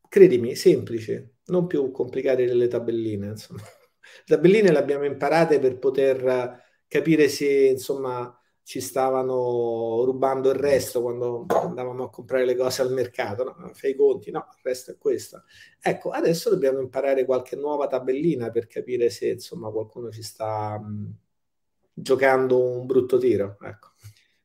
Credimi, 0.07 0.55
semplici, 0.55 1.21
non 1.47 1.67
più 1.67 1.91
complicati 1.91 2.45
delle 2.45 2.69
tabelline. 2.69 3.27
Insomma. 3.31 3.63
Le 3.63 4.23
tabelline 4.37 4.71
le 4.71 4.77
abbiamo 4.77 5.03
imparate 5.03 5.59
per 5.59 5.77
poter 5.77 6.57
capire 6.87 7.27
se 7.27 7.65
insomma 7.67 8.33
ci 8.71 8.79
stavano 8.79 10.05
rubando 10.05 10.49
il 10.49 10.55
resto 10.55 11.01
quando 11.01 11.45
andavamo 11.49 12.05
a 12.05 12.09
comprare 12.09 12.45
le 12.45 12.55
cose 12.55 12.81
al 12.81 12.93
mercato, 12.93 13.43
no? 13.43 13.71
fai 13.73 13.91
i 13.91 13.95
conti, 13.95 14.31
no, 14.31 14.47
il 14.49 14.61
resto 14.63 14.91
è 14.91 14.97
questo. 14.97 15.43
Ecco, 15.81 16.11
adesso 16.11 16.49
dobbiamo 16.49 16.79
imparare 16.79 17.25
qualche 17.25 17.57
nuova 17.57 17.87
tabellina 17.87 18.49
per 18.49 18.67
capire 18.67 19.09
se 19.09 19.31
insomma 19.31 19.69
qualcuno 19.69 20.09
ci 20.09 20.23
sta 20.23 20.79
mh, 20.79 21.13
giocando 21.91 22.63
un 22.65 22.85
brutto 22.85 23.17
tiro. 23.17 23.57
Ecco. 23.61 23.89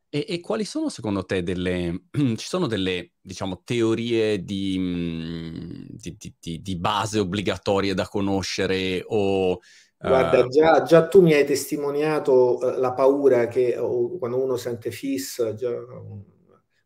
E, 0.08 0.26
e, 0.28 0.40
quali 0.40 0.64
sono 0.64 0.88
secondo 0.88 1.24
te 1.24 1.44
delle, 1.44 2.06
ci 2.10 2.48
sono 2.48 2.66
delle, 2.66 3.12
diciamo, 3.20 3.62
teorie 3.62 4.42
di, 4.42 5.86
di, 5.88 6.34
di, 6.40 6.62
di 6.62 6.76
base 6.76 7.20
obbligatorie 7.20 7.94
da 7.94 8.08
conoscere 8.08 9.04
o 9.06 9.60
Guarda, 9.98 10.44
uh, 10.44 10.48
già, 10.48 10.82
già, 10.82 11.08
tu 11.08 11.22
mi 11.22 11.32
hai 11.32 11.44
testimoniato 11.44 12.58
uh, 12.58 12.78
la 12.78 12.92
paura 12.92 13.48
che 13.48 13.76
uh, 13.76 14.18
quando 14.18 14.42
uno 14.42 14.56
sente 14.56 14.90
FIS, 14.90 15.54
già, 15.56 15.70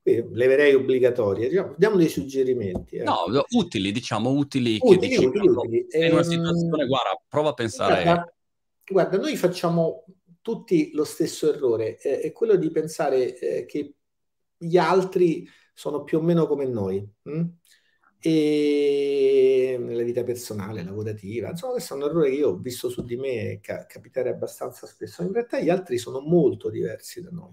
leverei 0.03 0.75
obbligatorie, 0.75 1.49
diciamo, 1.49 1.75
diamo 1.77 1.97
dei 1.97 2.09
suggerimenti. 2.09 2.97
Ecco. 2.97 3.29
No, 3.29 3.45
utili, 3.51 3.93
diciamo, 3.93 4.31
utili, 4.31 4.79
utili 4.81 5.09
diciamo, 5.09 5.29
utili, 5.29 5.49
utili. 5.49 5.87
in 5.91 6.13
una 6.13 6.21
ehm, 6.21 6.29
situazione, 6.29 6.87
guarda, 6.87 7.21
prova 7.29 7.51
a 7.51 7.55
pensare... 7.55 8.03
Guarda, 8.03 8.35
guarda 8.87 9.19
noi 9.19 9.37
facciamo 9.37 10.05
tutti 10.41 10.91
lo 10.93 11.05
stesso 11.05 11.53
errore, 11.53 11.99
eh, 11.99 12.21
è 12.21 12.33
quello 12.33 12.57
di 12.57 12.71
pensare 12.71 13.39
eh, 13.39 13.67
che 13.67 13.95
gli 14.57 14.77
altri 14.77 15.47
sono 15.75 16.03
più 16.03 16.19
o 16.19 16.23
meno 16.23 16.47
come 16.47 16.67
noi. 16.67 17.07
Hm? 17.25 17.45
E 18.23 19.77
nella 19.81 20.03
vita 20.03 20.23
personale, 20.23 20.83
lavorativa, 20.85 21.51
insomma, 21.51 21.73
questo 21.73 21.95
è 21.95 21.97
un 21.97 22.03
errore 22.03 22.31
che 22.31 22.37
io 22.37 22.51
ho 22.51 22.57
visto 22.57 22.91
su 22.91 23.03
di 23.03 23.17
me 23.17 23.61
ca- 23.63 23.87
capitare 23.87 24.29
abbastanza 24.29 24.87
spesso. 24.87 25.23
In 25.23 25.33
realtà 25.33 25.59
gli 25.61 25.71
altri 25.71 25.97
sono 25.97 26.21
molto 26.21 26.69
diversi 26.69 27.23
da 27.23 27.31
noi. 27.31 27.53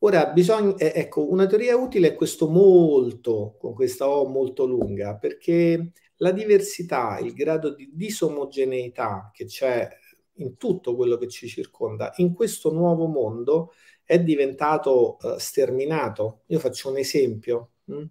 Ora, 0.00 0.26
bisogna, 0.26 0.76
eh, 0.76 0.92
ecco, 0.94 1.28
una 1.30 1.46
teoria 1.46 1.76
utile 1.76 2.08
è 2.08 2.14
questo 2.14 2.48
molto, 2.48 3.56
con 3.58 3.74
questa 3.74 4.08
O 4.08 4.28
molto 4.28 4.64
lunga, 4.66 5.16
perché 5.16 5.92
la 6.16 6.30
diversità, 6.32 7.18
il 7.18 7.32
grado 7.32 7.74
di 7.74 7.90
disomogeneità 7.92 9.30
che 9.32 9.46
c'è 9.46 9.88
in 10.34 10.56
tutto 10.56 10.94
quello 10.94 11.16
che 11.16 11.28
ci 11.28 11.48
circonda, 11.48 12.12
in 12.16 12.32
questo 12.34 12.72
nuovo 12.72 13.06
mondo 13.06 13.72
è 14.04 14.20
diventato 14.20 15.16
uh, 15.20 15.36
sterminato. 15.38 16.42
Io 16.46 16.58
faccio 16.58 16.90
un 16.90 16.98
esempio. 16.98 17.72
Hm? 17.86 18.04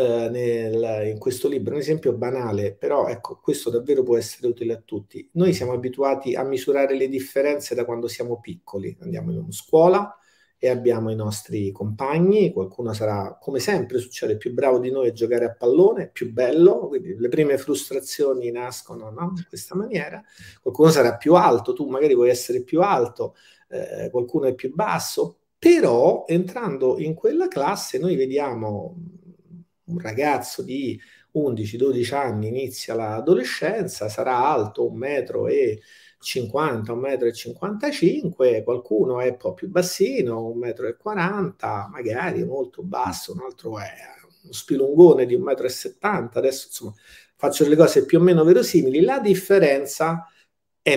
Uh, 0.00 0.30
nel, 0.30 1.08
in 1.08 1.18
questo 1.18 1.46
libro, 1.48 1.74
un 1.74 1.80
esempio 1.80 2.12
banale, 2.14 2.74
però 2.74 3.08
ecco, 3.08 3.38
questo 3.42 3.68
davvero 3.68 4.02
può 4.02 4.16
essere 4.16 4.46
utile 4.46 4.72
a 4.72 4.82
tutti. 4.82 5.28
Noi 5.32 5.52
siamo 5.52 5.72
abituati 5.72 6.34
a 6.34 6.42
misurare 6.42 6.96
le 6.96 7.08
differenze 7.08 7.74
da 7.74 7.84
quando 7.84 8.08
siamo 8.08 8.40
piccoli, 8.40 8.96
andiamo 9.00 9.32
in 9.32 9.50
scuola, 9.50 10.14
e 10.62 10.68
abbiamo 10.68 11.10
i 11.10 11.14
nostri 11.14 11.72
compagni, 11.72 12.52
qualcuno 12.52 12.92
sarà, 12.92 13.38
come 13.40 13.60
sempre 13.60 13.98
succede, 13.98 14.36
più 14.36 14.52
bravo 14.52 14.78
di 14.78 14.90
noi 14.90 15.08
a 15.08 15.12
giocare 15.12 15.46
a 15.46 15.54
pallone, 15.54 16.10
più 16.10 16.30
bello, 16.30 16.86
quindi 16.88 17.16
le 17.16 17.28
prime 17.30 17.56
frustrazioni 17.56 18.50
nascono 18.50 19.10
no? 19.10 19.32
in 19.34 19.46
questa 19.48 19.74
maniera, 19.74 20.22
qualcuno 20.60 20.90
sarà 20.90 21.16
più 21.16 21.34
alto, 21.34 21.72
tu 21.72 21.88
magari 21.88 22.14
vuoi 22.14 22.28
essere 22.28 22.62
più 22.62 22.82
alto, 22.82 23.34
eh, 23.70 24.10
qualcuno 24.10 24.48
è 24.48 24.54
più 24.54 24.74
basso, 24.74 25.38
però 25.58 26.24
entrando 26.26 26.98
in 26.98 27.14
quella 27.14 27.48
classe 27.48 27.98
noi 27.98 28.14
vediamo 28.14 28.96
un 29.90 29.98
ragazzo 29.98 30.62
di 30.62 31.00
11-12 31.32 32.14
anni, 32.14 32.48
inizia 32.48 32.94
l'adolescenza, 32.94 34.08
sarà 34.08 34.36
alto 34.46 34.88
un 34.88 34.96
metro 34.96 35.46
e 35.46 35.80
50, 36.18 36.92
1,55 36.92 38.60
m, 38.60 38.62
qualcuno 38.64 39.20
è 39.20 39.28
un 39.28 39.36
po' 39.36 39.54
più 39.54 39.68
bassino, 39.68 40.52
1,40 40.56 41.88
m, 41.88 41.90
magari 41.90 42.44
molto 42.44 42.82
basso, 42.82 43.32
un 43.32 43.40
altro 43.44 43.78
è 43.78 43.88
uno 44.42 44.52
spilungone 44.52 45.26
di 45.26 45.36
1,70 45.36 46.22
m, 46.22 46.30
adesso 46.34 46.66
insomma 46.68 46.94
faccio 47.36 47.64
delle 47.64 47.76
cose 47.76 48.04
più 48.04 48.18
o 48.18 48.22
meno 48.22 48.44
verosimili, 48.44 49.00
la 49.00 49.18
differenza 49.18 50.26
è 50.39 50.39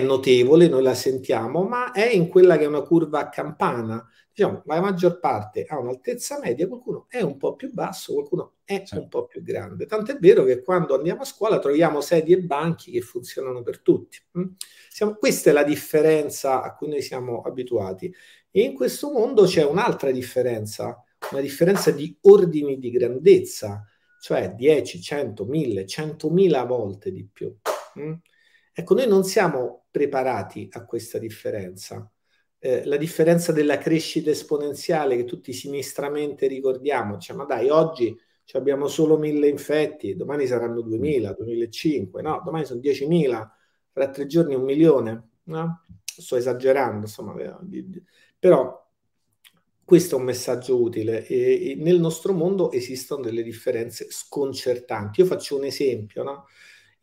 notevole, 0.00 0.68
noi 0.68 0.82
la 0.82 0.94
sentiamo, 0.94 1.62
ma 1.64 1.92
è 1.92 2.08
in 2.08 2.28
quella 2.28 2.56
che 2.56 2.64
è 2.64 2.66
una 2.68 2.82
curva 2.82 3.20
a 3.20 3.28
campana, 3.28 4.06
diciamo, 4.32 4.62
la 4.64 4.80
maggior 4.80 5.20
parte 5.20 5.64
ha 5.68 5.78
un'altezza 5.78 6.40
media, 6.42 6.66
qualcuno 6.66 7.06
è 7.08 7.20
un 7.20 7.36
po' 7.36 7.54
più 7.54 7.72
basso, 7.72 8.14
qualcuno 8.14 8.54
è 8.64 8.82
sì. 8.84 8.96
un 8.96 9.08
po' 9.08 9.26
più 9.26 9.42
grande. 9.42 9.86
Tant'è 9.86 10.16
vero 10.18 10.42
che 10.44 10.62
quando 10.62 10.94
andiamo 10.96 11.22
a 11.22 11.26
scuola 11.26 11.58
troviamo 11.58 12.00
sedie 12.00 12.36
e 12.36 12.40
banchi 12.40 12.90
che 12.90 13.00
funzionano 13.00 13.62
per 13.62 13.80
tutti. 13.80 14.18
Mm? 14.38 14.46
Siamo, 14.88 15.14
questa 15.14 15.50
è 15.50 15.52
la 15.52 15.62
differenza 15.62 16.62
a 16.62 16.74
cui 16.74 16.88
noi 16.88 17.02
siamo 17.02 17.42
abituati. 17.42 18.12
E 18.50 18.62
in 18.62 18.74
questo 18.74 19.10
mondo 19.12 19.44
c'è 19.44 19.64
un'altra 19.64 20.10
differenza, 20.10 21.02
una 21.30 21.40
differenza 21.40 21.90
di 21.90 22.16
ordini 22.22 22.78
di 22.78 22.90
grandezza, 22.90 23.84
cioè 24.20 24.54
10, 24.54 25.00
100, 25.00 25.44
1000, 25.44 25.84
100.000 25.84 26.66
volte 26.66 27.12
di 27.12 27.28
più. 27.30 27.54
Mm? 28.74 28.80
Ecco, 28.82 28.94
noi 28.94 29.06
non 29.06 29.24
siamo 29.24 29.86
preparati 29.90 30.68
a 30.72 30.84
questa 30.84 31.18
differenza 31.18 32.08
eh, 32.64 32.82
la 32.86 32.96
differenza 32.96 33.52
della 33.52 33.76
crescita 33.76 34.30
esponenziale 34.30 35.16
che 35.16 35.24
tutti 35.24 35.52
sinistramente 35.52 36.46
ricordiamo, 36.46 37.18
cioè, 37.18 37.36
ma 37.36 37.44
dai, 37.44 37.68
oggi 37.68 38.18
abbiamo 38.52 38.88
solo 38.88 39.18
mille 39.18 39.48
infetti, 39.48 40.16
domani 40.16 40.46
saranno 40.46 40.80
2000, 40.80 41.34
2005, 41.34 42.22
no, 42.22 42.40
domani 42.42 42.64
sono 42.64 42.80
10.000, 42.80 43.50
fra 43.92 44.08
tre 44.08 44.24
giorni 44.24 44.54
un 44.54 44.62
milione, 44.62 45.28
no? 45.44 45.84
Sto 46.02 46.36
esagerando, 46.36 47.00
insomma, 47.04 47.34
però 48.38 48.82
questo 49.84 50.16
è 50.16 50.18
un 50.18 50.24
messaggio 50.24 50.80
utile 50.80 51.26
e 51.26 51.74
nel 51.76 52.00
nostro 52.00 52.32
mondo 52.32 52.72
esistono 52.72 53.22
delle 53.22 53.42
differenze 53.42 54.06
sconcertanti. 54.08 55.20
Io 55.20 55.26
faccio 55.26 55.58
un 55.58 55.64
esempio, 55.64 56.22
no? 56.22 56.46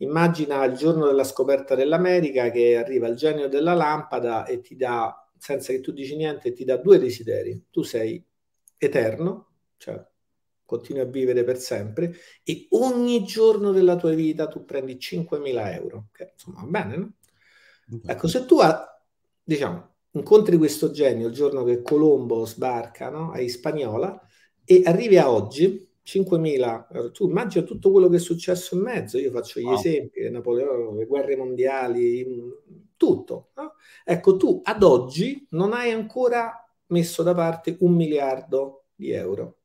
Immagina 0.02 0.64
il 0.66 0.76
giorno 0.76 1.06
della 1.06 1.24
scoperta 1.24 1.76
dell'America 1.76 2.50
che 2.50 2.76
arriva 2.76 3.08
il 3.08 3.16
genio 3.16 3.48
della 3.48 3.74
lampada 3.74 4.46
e 4.46 4.62
ti 4.62 4.76
dà 4.76 5.16
senza 5.38 5.72
che 5.74 5.82
tu 5.82 5.92
dici 5.92 6.16
niente, 6.16 6.54
ti 6.54 6.64
dà 6.64 6.78
due 6.78 7.00
desideri. 7.00 7.66
Tu 7.70 7.84
sei 7.84 8.24
eterno, 8.78 9.54
cioè 9.78 10.04
continui 10.66 11.02
a 11.02 11.06
vivere 11.06 11.44
per 11.44 11.58
sempre, 11.58 12.14
e 12.44 12.68
ogni 12.72 13.24
giorno 13.26 13.72
della 13.72 13.96
tua 13.96 14.14
vita 14.14 14.48
tu 14.48 14.66
prendi 14.66 14.98
5.000 14.98 15.74
euro. 15.74 16.08
Che 16.12 16.32
insomma 16.34 16.62
va 16.62 16.68
bene, 16.68 16.96
no? 16.96 17.14
Ecco, 18.06 18.28
se 18.28 18.46
tu 18.46 18.58
diciamo, 19.44 19.96
incontri 20.12 20.58
questo 20.58 20.92
genio 20.92 21.28
il 21.28 21.34
giorno 21.34 21.64
che 21.64 21.82
Colombo 21.82 22.46
sbarca 22.46 23.10
no? 23.10 23.32
a 23.32 23.40
Hispagnola 23.40 24.28
e 24.64 24.84
arrivi 24.86 25.18
a 25.18 25.30
oggi, 25.30 25.91
5.000 26.04 26.88
euro, 26.92 27.12
tu 27.12 27.28
immagina 27.28 27.64
tutto 27.66 27.92
quello 27.92 28.10
che 28.10 28.18
è 28.18 28.20
successo 28.20 28.76
in 28.76 28.82
mezzo, 28.82 29.18
io 29.18 29.32
faccio 29.32 29.60
gli 29.60 29.66
wow. 29.66 29.76
esempi, 29.76 30.30
Napoleone, 30.30 30.98
le 30.98 31.06
guerre 31.06 31.36
mondiali, 31.36 32.26
tutto. 32.98 33.50
No? 33.56 33.74
Ecco, 34.04 34.38
tu 34.38 34.62
ad 34.64 34.84
oggi 34.84 35.46
non 35.52 35.74
hai 35.74 35.92
ancora 35.92 36.68
messo 36.88 37.24
da 37.24 37.34
parte 37.34 37.78
un 37.80 37.94
miliardo 37.94 38.86
di 38.96 39.12
euro. 39.12 39.58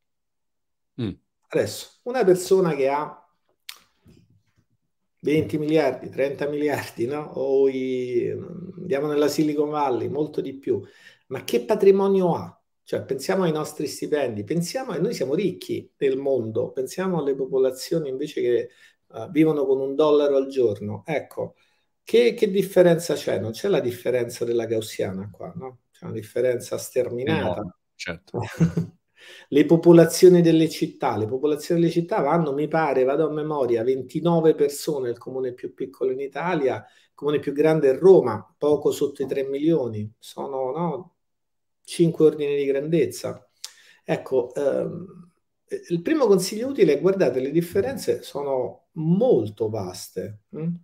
Mm. 1.01 1.11
Adesso, 1.49 2.01
una 2.03 2.25
persona 2.25 2.75
che 2.75 2.89
ha 2.89 3.27
20 5.21 5.59
miliardi, 5.59 6.09
30 6.09 6.49
miliardi, 6.49 7.07
no? 7.07 7.21
O 7.35 7.69
i, 7.69 8.31
andiamo 8.79 9.07
nella 9.09 9.29
Silicon 9.29 9.71
Valley, 9.71 10.09
molto 10.09 10.41
di 10.41 10.55
più. 10.55 10.81
Ma 11.29 11.45
che 11.45 11.65
patrimonio 11.65 12.35
ha? 12.35 12.56
Cioè, 12.87 13.03
pensiamo 13.03 13.43
ai 13.43 13.51
nostri 13.51 13.89
stipendi, 13.89 14.45
pensiamo 14.45 14.93
a 14.93 14.97
noi 14.99 15.13
siamo 15.13 15.35
ricchi 15.35 15.91
nel 15.97 16.17
mondo, 16.17 16.71
pensiamo 16.71 17.19
alle 17.19 17.35
popolazioni 17.35 18.09
invece 18.09 18.41
che 18.41 18.69
uh, 19.09 19.29
vivono 19.29 19.67
con 19.67 19.81
un 19.81 19.97
dollaro 19.97 20.37
al 20.37 20.47
giorno. 20.47 21.03
Ecco, 21.05 21.57
che, 22.05 22.35
che, 22.35 22.49
differenza 22.49 23.15
c'è? 23.15 23.41
Non 23.41 23.51
c'è 23.51 23.67
la 23.67 23.81
differenza 23.81 24.45
della 24.45 24.67
gaussiana 24.67 25.29
qua, 25.33 25.53
no? 25.57 25.81
C'è 25.91 26.05
una 26.05 26.15
differenza 26.15 26.79
sterminata. 26.79 27.61
No, 27.61 27.77
certo. 27.97 28.39
le 29.49 29.65
popolazioni 29.65 30.41
delle 30.41 30.69
città, 30.69 31.17
le 31.17 31.27
popolazioni 31.27 31.81
delle 31.81 31.93
città 31.93 32.21
vanno, 32.21 32.53
mi 32.53 32.69
pare, 32.69 33.03
vado 33.03 33.27
a 33.27 33.33
memoria, 33.33 33.83
29 33.83 34.55
persone, 34.55 35.11
il 35.11 35.19
comune 35.19 35.55
più 35.55 35.75
piccolo 35.75 36.13
in 36.13 36.21
Italia, 36.21 36.77
il 36.77 37.15
comune 37.15 37.41
più 37.41 37.53
grande 37.53 37.91
è 37.91 37.99
Roma, 37.99 38.55
poco 38.57 38.93
sotto 38.93 39.25
i 39.25 39.27
3 39.27 39.43
milioni, 39.49 40.09
sono 40.21 40.71
no, 40.71 41.16
5 41.87 42.27
ordini 42.27 42.57
di 42.57 42.65
grandezza. 42.67 43.49
Ecco, 44.05 44.53
ehm, 44.55 45.31
il 45.89 46.03
primo 46.03 46.27
consiglio 46.27 46.69
utile 46.69 46.95
è 46.95 47.01
guardate, 47.01 47.41
le 47.41 47.51
differenze 47.51 48.23
sono 48.23 48.89
molto 48.93 49.69
vaste. 49.69 50.41
Hm? 50.51 50.75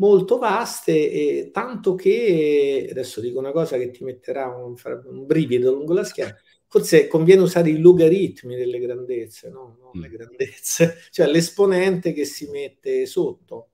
molto 0.00 0.38
vaste, 0.38 0.92
e 1.10 1.50
tanto 1.52 1.94
che, 1.94 2.88
adesso 2.90 3.20
dico 3.20 3.38
una 3.38 3.52
cosa 3.52 3.76
che 3.76 3.90
ti 3.90 4.02
metterà 4.02 4.48
un, 4.48 4.74
un 5.04 5.26
brivido 5.26 5.72
lungo 5.72 5.92
la 5.92 6.04
schiena, 6.04 6.34
forse 6.66 7.06
conviene 7.06 7.42
usare 7.42 7.68
i 7.68 7.78
logaritmi 7.78 8.56
delle 8.56 8.78
grandezze, 8.78 9.50
no? 9.50 9.76
non 9.78 10.00
le 10.00 10.08
mm. 10.08 10.12
grandezze, 10.12 10.96
cioè 11.12 11.26
l'esponente 11.26 12.12
che 12.12 12.24
si 12.24 12.48
mette 12.48 13.04
sotto, 13.06 13.68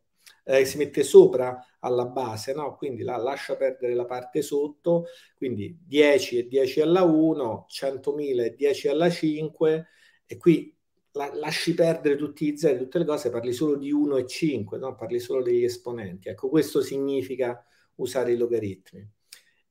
eh, 0.49 0.65
si 0.65 0.77
mette 0.77 1.03
sopra 1.03 1.61
alla 1.81 2.07
base, 2.07 2.55
no? 2.55 2.77
quindi 2.77 3.03
la, 3.03 3.17
lascia 3.17 3.57
perdere 3.57 3.95
la 3.95 4.05
parte 4.05 4.43
sotto, 4.43 5.07
quindi 5.35 5.77
10 5.85 6.39
e 6.39 6.47
10 6.47 6.81
alla 6.83 7.03
1, 7.03 7.67
100.000 7.69 8.45
e 8.45 8.55
10 8.55 8.89
alla 8.89 9.11
5, 9.11 9.87
e 10.25 10.37
qui 10.37 10.73
la, 11.13 11.35
lasci 11.35 11.75
perdere 11.75 12.15
tutti 12.15 12.47
i 12.47 12.57
zeri, 12.57 12.79
tutte 12.79 12.99
le 12.99 13.05
cose, 13.05 13.31
parli 13.31 13.53
solo 13.53 13.77
di 13.77 13.91
1 13.91 14.19
e 14.19 14.27
5, 14.27 14.79
no? 14.79 14.95
parli 14.95 15.19
solo 15.19 15.43
degli 15.43 15.65
esponenti. 15.65 16.29
Ecco, 16.29 16.49
questo 16.49 16.81
significa 16.81 17.65
usare 17.97 18.33
i 18.33 18.37
logaritmi. 18.37 19.11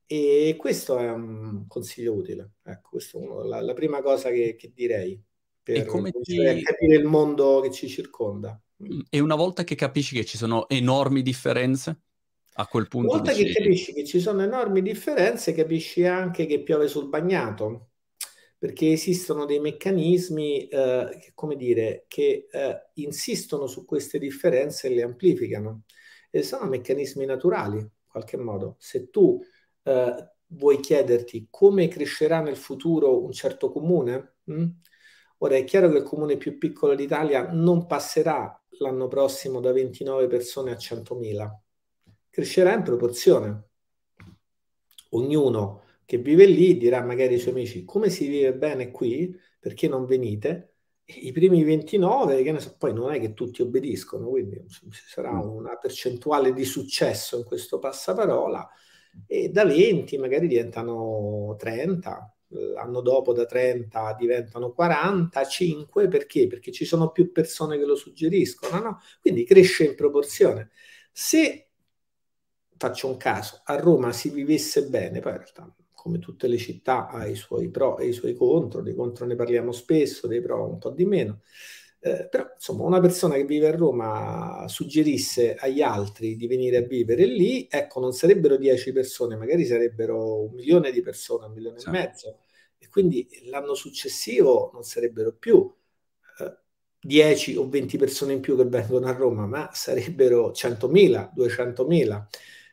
E 0.06 0.56
questo 0.58 0.98
è 0.98 1.10
un 1.10 1.68
consiglio 1.68 2.14
utile. 2.14 2.56
Ecco, 2.64 2.90
questa 2.92 3.18
è 3.18 3.22
la, 3.22 3.62
la, 3.62 3.74
prima 3.74 4.02
cosa 4.02 4.30
che, 4.30 4.56
che 4.56 4.72
direi 4.74 5.20
per 5.64 5.86
ti... 6.22 6.62
capire 6.62 6.96
il 6.96 7.06
mondo 7.06 7.62
che 7.62 7.72
ci 7.72 7.88
circonda. 7.88 8.60
Mm, 8.84 9.02
e 9.10 9.20
una 9.20 9.36
volta 9.36 9.64
che 9.64 9.76
capisci 9.76 10.16
che 10.16 10.26
ci 10.26 10.38
sono 10.38 10.68
enormi 10.70 11.22
differenze, 11.22 12.02
a 12.54 12.68
quel 12.68 12.88
punto... 12.88 13.14
Una 13.14 13.18
volta 13.22 13.34
dici... 13.34 13.52
che 13.52 13.60
capisci 13.60 13.94
che 13.94 14.06
ci 14.06 14.20
sono 14.20 14.42
enormi 14.42 14.82
differenze, 14.82 15.54
capisci 15.54 16.06
anche 16.06 16.46
che 16.46 16.62
piove 16.62 16.88
sul 16.88 17.10
bagnato 17.10 17.90
perché 18.58 18.92
esistono 18.92 19.46
dei 19.46 19.60
meccanismi, 19.60 20.68
eh, 20.68 21.32
come 21.36 21.56
dire, 21.56 22.06
che 22.08 22.48
eh, 22.50 22.90
insistono 22.96 23.68
su 23.68 23.86
queste 23.86 24.18
differenze 24.18 24.88
e 24.88 24.96
le 24.96 25.04
amplificano. 25.04 25.84
E 26.32 26.42
sono 26.42 26.66
meccanismi 26.66 27.26
naturali, 27.26 27.78
in 27.78 27.90
qualche 28.08 28.38
modo. 28.38 28.76
Se 28.80 29.12
tu 29.12 29.40
eh, 29.84 30.30
vuoi 30.48 30.80
chiederti 30.80 31.48
come 31.52 31.88
crescerà 31.88 32.42
nel 32.42 32.58
futuro 32.58 33.24
un 33.24 33.32
certo 33.32 33.72
comune, 33.72 34.38
mh? 34.46 34.66
Ora 35.40 35.56
è 35.56 35.64
chiaro 35.64 35.90
che 35.90 35.98
il 35.98 36.04
comune 36.04 36.38
più 36.38 36.58
piccolo 36.58 36.96
d'Italia 36.96 37.52
non 37.52 37.86
passerà 37.88 38.60
l'anno 38.80 39.08
prossimo 39.08 39.60
da 39.60 39.72
29 39.72 40.28
persone 40.28 40.72
a 40.72 40.76
100.000, 40.76 41.50
crescerà 42.30 42.74
in 42.74 42.84
proporzione. 42.84 43.70
Ognuno 45.12 45.84
che 46.06 46.18
vive 46.18 46.46
lì 46.46 46.78
dirà 46.78 47.02
magari 47.02 47.34
ai 47.34 47.40
suoi 47.40 47.54
amici 47.54 47.84
come 47.84 48.10
si 48.10 48.28
vive 48.28 48.54
bene 48.54 48.92
qui, 48.92 49.36
perché 49.60 49.88
non 49.88 50.06
venite? 50.06 50.74
I 51.06 51.32
primi 51.32 51.64
29, 51.64 52.42
che 52.42 52.52
ne 52.52 52.60
so, 52.60 52.76
poi 52.78 52.94
non 52.94 53.12
è 53.12 53.20
che 53.20 53.34
tutti 53.34 53.62
obbediscono, 53.62 54.30
quindi 54.30 54.64
ci 54.68 55.04
sarà 55.08 55.32
mm. 55.34 55.50
una 55.50 55.78
percentuale 55.78 56.54
di 56.54 56.64
successo 56.64 57.38
in 57.38 57.44
questo 57.44 57.78
passaparola 57.80 58.68
e 59.28 59.50
da 59.50 59.66
20 59.66 60.18
magari 60.18 60.48
diventano 60.48 61.56
30, 61.58 62.35
l'anno 62.50 63.02
dopo 63.02 63.34
da 63.34 63.46
30 63.46 64.16
diventano 64.18 64.72
45, 64.72 66.08
perché? 66.08 66.48
Perché 66.48 66.72
ci 66.72 66.86
sono 66.86 67.12
più 67.12 67.32
persone 67.32 67.78
che 67.78 67.86
lo 67.86 67.96
suggeriscono, 67.96 68.82
no? 68.82 69.00
Quindi 69.22 69.44
cresce 69.46 69.86
in 69.86 69.96
proporzione. 69.96 70.72
Se, 71.12 71.70
faccio 72.78 73.08
un 73.08 73.18
caso, 73.18 73.62
a 73.64 73.76
Roma 73.76 74.12
si 74.12 74.30
vivesse 74.30 74.88
bene, 74.88 75.20
poi 75.20 75.32
in 75.32 75.38
realtà 75.38 75.76
come 76.06 76.20
tutte 76.20 76.48
le 76.48 76.58
città, 76.58 77.08
ha 77.08 77.26
i 77.26 77.34
suoi 77.34 77.72
pro 77.72 77.98
e 77.98 78.10
i 78.10 78.14
suoi 78.14 78.36
contro, 78.36 78.84
dei 78.84 78.94
contro 78.94 79.26
ne 79.26 79.34
parliamo 79.36 79.72
spesso, 79.72 80.28
dei 80.28 80.40
pro 80.40 80.70
un 80.70 80.78
po' 80.78 80.92
di 80.92 81.04
meno. 81.04 81.42
Eh, 82.06 82.28
però 82.30 82.52
insomma 82.54 82.84
una 82.84 83.00
persona 83.00 83.34
che 83.34 83.46
vive 83.46 83.68
a 83.68 83.76
Roma 83.76 84.66
suggerisse 84.68 85.56
agli 85.56 85.82
altri 85.82 86.36
di 86.36 86.46
venire 86.46 86.78
a 86.78 86.82
vivere 86.82 87.26
lì, 87.26 87.68
ecco 87.68 88.00
non 88.00 88.14
sarebbero 88.14 88.58
10 88.58 88.92
persone, 88.92 89.36
magari 89.36 89.66
sarebbero 89.66 90.44
un 90.44 90.54
milione 90.54 90.92
di 90.92 91.02
persone, 91.02 91.48
un 91.48 91.54
milione 91.54 91.80
sì. 91.80 91.88
e 91.88 91.92
mezzo 91.92 92.40
e 92.78 92.90
quindi 92.90 93.28
l'anno 93.46 93.74
successivo 93.74 94.70
non 94.72 94.84
sarebbero 94.84 95.34
più 95.34 95.68
eh, 96.42 96.58
10 97.00 97.56
o 97.56 97.68
20 97.68 97.98
persone 97.98 98.34
in 98.34 98.40
più 98.40 98.56
che 98.56 98.66
vengono 98.66 99.08
a 99.08 99.12
Roma, 99.12 99.48
ma 99.48 99.72
sarebbero 99.74 100.52
100.000, 100.52 101.32
200.000. 101.36 102.28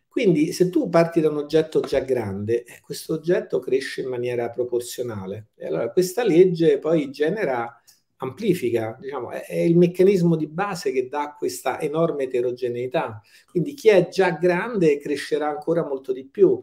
Quindi 0.08 0.52
se 0.52 0.68
tu 0.68 0.90
parti 0.90 1.22
da 1.22 1.30
un 1.30 1.38
oggetto 1.38 1.80
già 1.80 2.00
grande, 2.00 2.64
eh, 2.64 2.80
questo 2.82 3.14
oggetto 3.14 3.60
cresce 3.60 4.02
in 4.02 4.08
maniera 4.08 4.50
proporzionale. 4.50 5.48
E 5.54 5.66
allora 5.66 5.90
questa 5.90 6.22
legge 6.22 6.78
poi 6.78 7.10
genera, 7.10 7.81
amplifica, 8.22 8.96
diciamo, 9.00 9.30
è, 9.30 9.44
è 9.44 9.58
il 9.58 9.76
meccanismo 9.76 10.36
di 10.36 10.46
base 10.46 10.92
che 10.92 11.08
dà 11.08 11.34
questa 11.36 11.80
enorme 11.80 12.24
eterogeneità. 12.24 13.20
Quindi 13.50 13.74
chi 13.74 13.88
è 13.88 14.08
già 14.08 14.30
grande 14.32 14.98
crescerà 14.98 15.48
ancora 15.48 15.86
molto 15.86 16.12
di 16.12 16.26
più. 16.26 16.60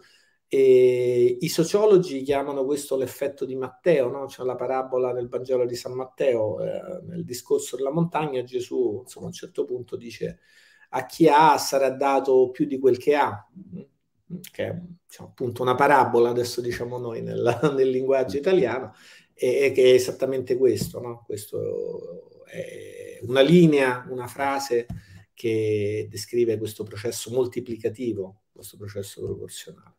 E 0.47 1.37
I 1.39 1.47
sociologi 1.47 2.23
chiamano 2.23 2.65
questo 2.65 2.97
l'effetto 2.97 3.45
di 3.45 3.55
Matteo, 3.55 4.09
no? 4.09 4.25
c'è 4.25 4.43
la 4.43 4.55
parabola 4.55 5.13
nel 5.13 5.27
Vangelo 5.27 5.65
di 5.65 5.75
San 5.75 5.93
Matteo, 5.93 6.59
eh, 6.59 7.01
nel 7.07 7.23
discorso 7.23 7.75
della 7.75 7.91
montagna, 7.91 8.41
Gesù 8.43 9.01
insomma, 9.03 9.25
a 9.25 9.29
un 9.29 9.33
certo 9.35 9.65
punto 9.65 9.95
dice 9.95 10.39
a 10.89 11.05
chi 11.05 11.27
ha 11.27 11.57
sarà 11.57 11.91
dato 11.91 12.49
più 12.49 12.65
di 12.65 12.79
quel 12.79 12.97
che 12.97 13.15
ha, 13.15 13.47
che 14.51 14.65
è 14.65 14.81
diciamo, 15.05 15.29
appunto 15.29 15.61
una 15.61 15.75
parabola, 15.75 16.29
adesso 16.29 16.61
diciamo 16.61 16.97
noi 16.97 17.21
nel, 17.21 17.59
nel 17.75 17.89
linguaggio 17.89 18.37
italiano, 18.37 18.93
e, 19.39 19.71
che 19.71 19.83
è 19.83 19.93
esattamente 19.93 20.57
questo, 20.57 20.99
no? 20.99 21.23
questo 21.25 22.43
è 22.45 23.19
una 23.21 23.41
linea, 23.41 24.05
una 24.09 24.27
frase 24.27 24.85
che 25.33 26.07
descrive 26.09 26.57
questo 26.57 26.83
processo 26.83 27.31
moltiplicativo, 27.31 28.43
questo 28.51 28.77
processo 28.77 29.23
proporzionale. 29.23 29.95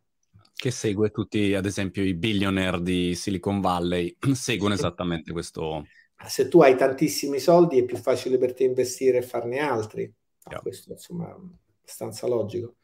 Che 0.53 0.69
segue 0.69 1.09
tutti, 1.09 1.55
ad 1.55 1.65
esempio, 1.65 2.03
i 2.03 2.13
billionaire 2.13 2.81
di 2.81 3.15
Silicon 3.15 3.61
Valley, 3.61 4.15
seguono 4.33 4.75
esattamente 4.75 5.31
questo. 5.31 5.85
Se 6.27 6.47
tu 6.47 6.61
hai 6.61 6.77
tantissimi 6.77 7.39
soldi 7.39 7.79
è 7.79 7.83
più 7.83 7.97
facile 7.97 8.37
per 8.37 8.53
te 8.53 8.63
investire 8.63 9.17
e 9.17 9.23
farne 9.23 9.57
altri 9.57 10.13
No, 10.49 10.59
questo 10.61 10.91
insomma 10.91 11.29
è 11.29 11.33
abbastanza 11.33 12.27
logico. 12.27 12.75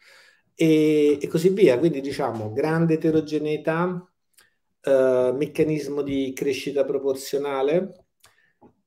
E, 0.54 1.18
e, 1.22 1.28
così 1.28 1.50
via. 1.50 1.78
Quindi 1.78 2.02
diciamo 2.02 2.52
grande 2.52 2.96
eterogeneità, 2.96 4.10
eh, 4.88 5.32
meccanismo 5.34 6.02
di 6.02 6.32
crescita 6.34 6.86
proporzionale. 6.86 8.06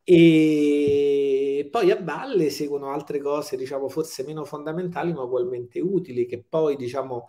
E 0.02 1.68
poi 1.70 1.90
a 1.90 2.02
valle 2.02 2.50
seguono 2.50 2.90
altre 2.90 3.20
cose, 3.20 3.56
diciamo 3.56 3.88
forse 3.88 4.24
meno 4.24 4.44
fondamentali 4.44 5.12
ma 5.12 5.22
ugualmente 5.22 5.80
utili, 5.80 6.26
che 6.26 6.42
poi 6.42 6.76
diciamo 6.76 7.28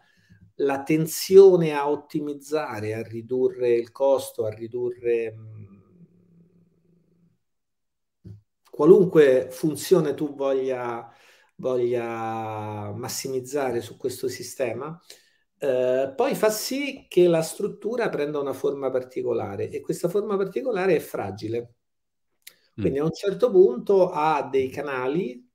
la 0.56 0.84
tensione 0.84 1.74
a 1.74 1.90
ottimizzare, 1.90 2.94
a 2.94 3.02
ridurre 3.04 3.74
il 3.76 3.92
costo, 3.92 4.46
a 4.46 4.50
ridurre 4.50 5.36
qualunque 8.70 9.48
funzione 9.52 10.14
tu 10.14 10.34
voglia 10.36 11.12
voglia 11.62 12.92
massimizzare 12.94 13.82
su 13.82 13.96
questo 13.96 14.28
sistema, 14.28 15.00
eh, 15.64 16.12
poi 16.16 16.34
fa 16.34 16.50
sì 16.50 17.06
che 17.08 17.28
la 17.28 17.44
struttura 17.44 18.10
prenda 18.10 18.40
una 18.40 18.52
forma 18.52 18.90
particolare 18.90 19.70
e 19.70 19.80
questa 19.80 20.10
forma 20.10 20.36
particolare 20.36 20.96
è 20.96 21.00
fragile. 21.00 21.76
Quindi 22.74 22.98
mm. 22.98 23.02
a 23.04 23.06
un 23.06 23.14
certo 23.14 23.52
punto 23.52 24.10
ha 24.10 24.48
dei 24.50 24.70
canali, 24.70 25.48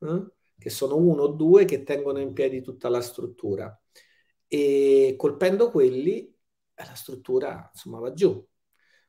eh, 0.00 0.26
che 0.58 0.70
sono 0.70 0.96
uno 0.96 1.22
o 1.22 1.28
due, 1.28 1.66
che 1.66 1.84
tengono 1.84 2.18
in 2.18 2.32
piedi 2.32 2.62
tutta 2.62 2.88
la 2.88 3.00
struttura 3.00 3.80
e 4.48 5.14
colpendo 5.16 5.70
quelli 5.70 6.34
la 6.74 6.94
struttura 6.94 7.70
insomma 7.72 8.00
va 8.00 8.12
giù. 8.12 8.44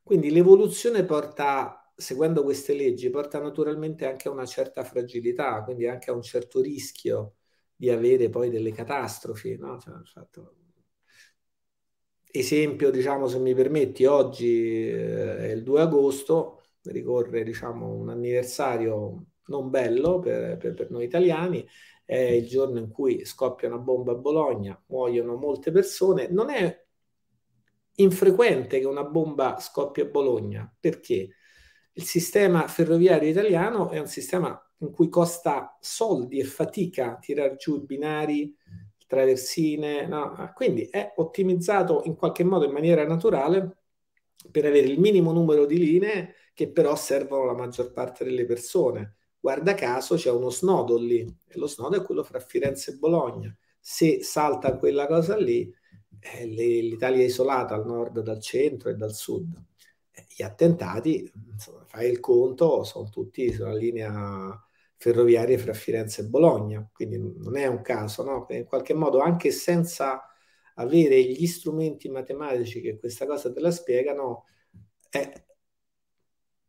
Quindi 0.04 0.30
l'evoluzione 0.30 1.06
porta 1.06 1.92
seguendo 1.96 2.44
queste 2.44 2.76
leggi 2.76 3.10
porta 3.10 3.40
naturalmente 3.40 4.06
anche 4.06 4.28
a 4.28 4.32
una 4.32 4.46
certa 4.46 4.84
fragilità, 4.84 5.64
quindi 5.64 5.88
anche 5.88 6.12
a 6.12 6.14
un 6.14 6.22
certo 6.22 6.62
rischio 6.62 7.38
di 7.76 7.90
avere 7.90 8.30
poi 8.30 8.50
delle 8.50 8.72
catastrofi. 8.72 9.58
No? 9.58 9.80
Cioè, 9.80 9.94
fatto... 10.04 10.56
Esempio, 12.32 12.92
diciamo, 12.92 13.28
se 13.28 13.40
mi 13.40 13.54
permetti, 13.54 14.06
oggi 14.06 14.90
eh, 14.90 15.38
è 15.38 15.52
il 15.52 15.64
2 15.64 15.82
agosto, 15.82 16.64
ricorre 16.84 17.44
diciamo, 17.44 17.94
un 17.94 18.10
anniversario 18.10 19.26
non 19.48 19.70
bello 19.70 20.20
per, 20.20 20.58
per, 20.58 20.74
per 20.74 20.92
noi 20.92 21.06
italiani, 21.06 21.66
è 22.04 22.18
il 22.18 22.48
giorno 22.48 22.80
in 22.80 22.90
cui 22.90 23.24
scoppia 23.26 23.68
una 23.68 23.78
bomba 23.78 24.12
a 24.12 24.16
Bologna, 24.16 24.82
muoiono 24.88 25.36
molte 25.36 25.72
persone. 25.72 26.28
Non 26.28 26.50
è 26.50 26.84
infrequente 27.98 28.80
che 28.80 28.86
una 28.86 29.06
bomba 29.06 29.58
scoppia 29.60 30.04
a 30.04 30.08
Bologna, 30.08 30.76
perché? 30.78 31.30
il 31.98 32.04
sistema 32.04 32.68
ferroviario 32.68 33.30
italiano 33.30 33.90
è 33.90 34.00
un 34.00 34.08
sistema 34.08 34.60
in 34.80 34.92
cui 34.92 35.10
costa 35.10 35.78
soldi 35.80 36.40
e 36.40 36.44
fatica 36.44 37.18
tirare 37.20 37.56
giù 37.56 37.76
i 37.78 37.86
binari, 37.86 38.56
traversine, 39.08 40.08
no? 40.08 40.52
quindi 40.54 40.84
è 40.90 41.14
ottimizzato 41.18 42.02
in 42.06 42.16
qualche 42.16 42.44
modo 42.44 42.66
in 42.66 42.72
maniera 42.72 43.06
naturale 43.06 43.78
per 44.50 44.66
avere 44.66 44.88
il 44.88 45.00
minimo 45.00 45.32
numero 45.32 45.66
di 45.66 45.78
linee 45.78 46.36
che 46.54 46.70
però 46.72 46.96
servono 46.96 47.46
la 47.46 47.54
maggior 47.54 47.92
parte 47.92 48.24
delle 48.24 48.46
persone. 48.46 49.18
Guarda 49.40 49.76
caso 49.76 50.16
c'è 50.16 50.32
uno 50.32 50.50
snodo 50.50 50.98
lì 50.98 51.20
e 51.20 51.58
lo 51.60 51.68
snodo 51.68 51.98
è 51.98 52.02
quello 52.02 52.24
fra 52.24 52.40
Firenze 52.40 52.92
e 52.92 52.96
Bologna. 52.96 53.56
Se 53.80 54.24
salta 54.24 54.78
quella 54.78 55.06
cosa 55.06 55.38
lì, 55.38 55.72
eh, 56.20 56.46
l'Italia 56.46 57.22
è 57.22 57.26
isolata 57.26 57.76
al 57.76 57.86
nord 57.86 58.22
dal 58.22 58.42
centro 58.42 58.90
e 58.90 58.96
dal 58.96 59.14
sud 59.14 59.56
gli 60.28 60.44
attentati, 60.44 61.32
insomma, 61.52 61.84
fai 61.86 62.10
il 62.10 62.20
conto, 62.20 62.84
sono 62.84 63.10
tutti 63.10 63.52
sulla 63.52 63.74
linea 63.74 64.65
ferroviaria 64.98 65.58
fra 65.58 65.74
Firenze 65.74 66.22
e 66.22 66.26
Bologna, 66.26 66.88
quindi 66.94 67.18
non 67.20 67.58
è 67.58 67.68
un 67.68 67.82
caso, 67.82 68.24
no? 68.24 68.46
In 68.50 68.66
qualche 68.66 68.94
modo, 68.94 69.20
anche 69.20 69.52
senza 69.52 70.22
avere 70.76 71.22
gli 71.24 71.48
strumenti 71.48 72.10
matematici 72.10 72.82
che 72.82 72.98
questa 72.98 73.26
cosa 73.26 73.52
te 73.52 73.60
la 73.60 73.72
spiegano, 73.72 74.46
è, 75.10 75.32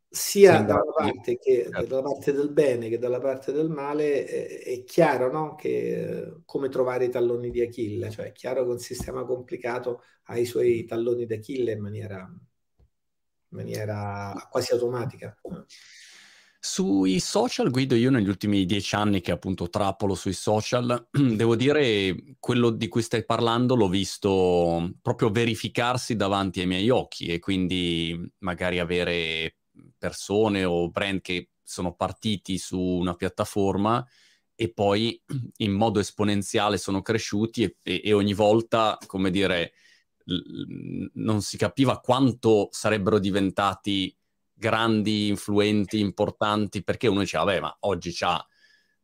sia 0.09 0.61
dalla 0.61 0.91
parte, 0.95 1.37
che, 1.37 1.63
certo. 1.63 1.85
dalla 1.85 2.01
parte, 2.01 2.31
del 2.31 2.51
bene 2.51 2.89
che 2.89 2.97
dalla 2.97 3.19
parte 3.19 3.51
del 3.51 3.69
male, 3.69 4.25
è, 4.25 4.63
è 4.63 4.83
chiaro 4.83 5.31
no? 5.31 5.55
che, 5.55 6.41
come 6.45 6.69
trovare 6.69 7.05
i 7.05 7.09
talloni 7.09 7.49
di 7.51 7.61
Achille, 7.61 8.09
cioè 8.09 8.27
è 8.27 8.31
chiaro 8.31 8.63
che 8.63 8.71
un 8.71 8.79
sistema 8.79 9.25
complicato 9.25 10.03
ha 10.25 10.37
i 10.37 10.45
suoi 10.45 10.85
talloni 10.85 11.25
d'Achille 11.25 11.71
in 11.71 11.81
maniera 11.81 12.29
in 13.49 13.57
maniera 13.57 14.33
quasi 14.49 14.73
automatica. 14.73 15.37
Sui 16.69 17.21
social, 17.21 17.71
Guido, 17.71 17.95
io 17.95 18.11
negli 18.11 18.27
ultimi 18.27 18.65
dieci 18.65 18.93
anni 18.93 19.21
che 19.21 19.31
appunto 19.31 19.69
trappolo 19.69 20.15
sui 20.15 20.33
social, 20.33 21.07
devo 21.09 21.55
dire 21.55 22.35
quello 22.39 22.71
di 22.71 22.89
cui 22.89 23.01
stai 23.01 23.23
parlando 23.25 23.73
l'ho 23.73 23.87
visto 23.87 24.91
proprio 25.01 25.31
verificarsi 25.31 26.17
davanti 26.17 26.59
ai 26.59 26.67
miei 26.67 26.89
occhi 26.89 27.27
e 27.27 27.39
quindi 27.39 28.19
magari 28.39 28.79
avere 28.79 29.55
persone 29.97 30.65
o 30.65 30.89
brand 30.89 31.21
che 31.21 31.51
sono 31.63 31.95
partiti 31.95 32.57
su 32.57 32.79
una 32.79 33.15
piattaforma 33.15 34.05
e 34.53 34.71
poi 34.71 35.19
in 35.57 35.71
modo 35.71 35.99
esponenziale 35.99 36.77
sono 36.77 37.01
cresciuti 37.01 37.63
e, 37.63 38.01
e, 38.03 38.11
ogni 38.11 38.33
volta, 38.33 38.97
come 39.07 39.31
dire, 39.31 39.71
l- 40.25 41.09
non 41.13 41.41
si 41.41 41.55
capiva 41.55 42.01
quanto 42.01 42.67
sarebbero 42.71 43.19
diventati 43.19 44.13
grandi, 44.57 45.27
influenti, 45.27 45.99
importanti, 45.99 46.83
perché 46.83 47.07
uno 47.07 47.19
diceva, 47.21 47.43
vabbè, 47.43 47.59
ma 47.59 47.77
oggi 47.81 48.11
c'ha 48.13 48.43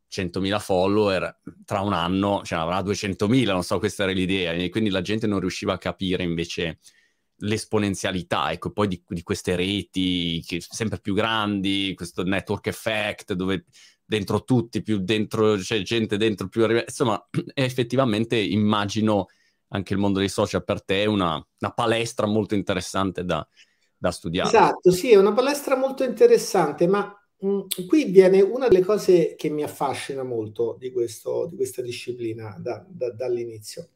100.000 0.10 0.60
follower, 0.60 1.42
tra 1.66 1.82
un 1.82 1.94
anno 1.94 2.42
ce 2.44 2.56
n'avrà 2.56 2.82
200.000, 2.82 3.52
non 3.52 3.63
so, 3.63 3.80
questa 3.80 4.04
era 4.04 4.12
l'idea, 4.12 4.52
e 4.54 4.70
quindi 4.70 4.89
la 4.89 5.02
gente 5.02 5.28
non 5.28 5.39
riusciva 5.39 5.74
a 5.74 5.78
capire 5.78 6.24
invece 6.24 6.80
l'esponenzialità, 7.38 8.52
ecco, 8.52 8.72
poi 8.72 8.88
di, 8.88 9.04
di 9.08 9.24
queste 9.24 9.56
reti 9.56 10.44
sempre 10.44 11.00
più 11.00 11.13
grandi, 11.13 11.94
questo 11.96 12.24
network 12.24 12.68
effect, 12.68 13.34
dove 13.34 13.66
dentro 14.06 14.44
tutti, 14.44 14.82
più 14.82 15.00
dentro, 15.00 15.56
c'è 15.56 15.82
gente 15.82 16.18
dentro 16.18 16.48
più 16.48 16.63
arriva, 16.63 16.82
insomma, 16.82 17.22
effettivamente 17.54 18.38
immagino 18.38 19.28
anche 19.70 19.94
il 19.94 20.00
mondo 20.00 20.20
dei 20.20 20.30
social 20.30 20.63
per 20.63 20.84
te 20.84 21.06
una, 21.06 21.34
una 21.34 21.72
palestra 21.72 22.28
molto 22.28 22.54
interessante 22.54 23.26
da, 23.26 23.46
da 24.04 24.12
studiare. 24.12 24.50
Esatto, 24.50 24.92
sì, 24.92 25.12
è 25.12 25.16
una 25.16 25.32
palestra 25.32 25.78
molto 25.78 26.04
interessante, 26.04 26.88
ma 26.88 27.18
mh, 27.38 27.48
mm, 27.48 27.60
qui 27.88 28.04
viene 28.04 28.42
una 28.42 28.68
delle 28.68 28.84
cose 28.84 29.36
che 29.36 29.48
mi 29.48 29.63
affascina 29.63 30.24
molto 30.24 30.76
di, 30.78 30.92
questo, 30.92 31.48
di 31.50 31.56
questa 31.56 31.82
disciplina 31.82 32.58
da, 32.60 32.86
da, 32.86 33.12
dall'inizio. 33.12 33.92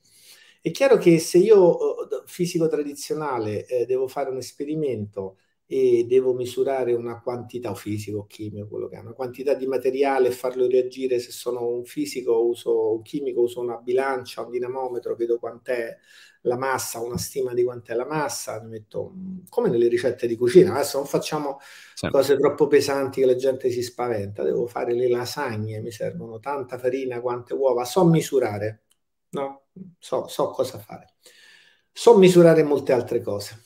È 0.62 0.72
chiaro 0.72 0.96
che 0.96 1.20
se 1.20 1.40
io, 1.40 1.78
fisico 2.26 2.70
tradizionale, 2.70 3.66
eh, 3.66 3.86
devo 3.86 4.08
fare 4.08 4.30
un 4.30 4.38
esperimento 4.38 5.40
e 5.70 6.06
devo 6.08 6.34
misurare 6.34 6.94
una 6.94 7.20
quantità, 7.22 7.72
o 7.72 7.76
fisico 7.76 8.20
o 8.20 8.26
chimico, 8.26 8.68
quello 8.68 8.88
che 8.88 8.96
è, 8.96 9.00
una 9.02 9.12
quantità 9.12 9.54
di 9.54 9.68
materiale 9.68 10.30
e 10.30 10.32
farlo 10.32 10.66
reagire, 10.66 11.20
se 11.20 11.32
sono 11.32 11.68
un 11.68 11.84
fisico 11.84 12.46
uso 12.46 12.94
un 12.94 13.02
chimico, 13.02 13.42
uso 13.42 13.60
una 13.60 13.76
bilancia, 13.76 14.44
un 14.44 14.52
dinamometro, 14.52 15.16
vedo 15.16 15.38
quant'è 15.38 15.98
la 16.42 16.58
massa, 16.58 17.02
una 17.02 17.18
stima 17.18 17.54
di 17.54 17.66
quant'è 17.66 17.94
la 17.96 18.06
massa, 18.06 18.62
mi 18.64 18.70
metto 18.70 19.14
come 19.50 19.68
nelle 19.68 19.90
ricette 19.90 20.26
di 20.26 20.38
cucina. 20.38 20.74
Adesso 20.74 20.98
non 21.00 21.06
facciamo 21.06 21.60
sì. 21.94 22.08
cose 22.08 22.38
troppo 22.38 22.68
pesanti 22.68 23.20
che 23.20 23.26
la 23.26 23.36
gente 23.36 23.70
si 23.70 23.84
spaventa. 23.84 24.44
Devo 24.44 24.68
fare 24.68 24.94
le 24.94 25.10
lasagne, 25.10 25.82
mi 25.82 25.92
servono 25.92 26.40
tanta 26.40 26.78
farina, 26.78 27.20
quante 27.20 27.54
uova, 27.54 27.84
so 27.84 28.06
misurare, 28.06 28.84
no? 29.32 29.64
So, 30.00 30.28
so 30.28 30.50
cosa 30.52 30.80
fare. 30.80 31.16
So 31.92 32.18
misurare 32.18 32.64
molte 32.64 32.94
altre 32.94 33.22
cose. 33.22 33.64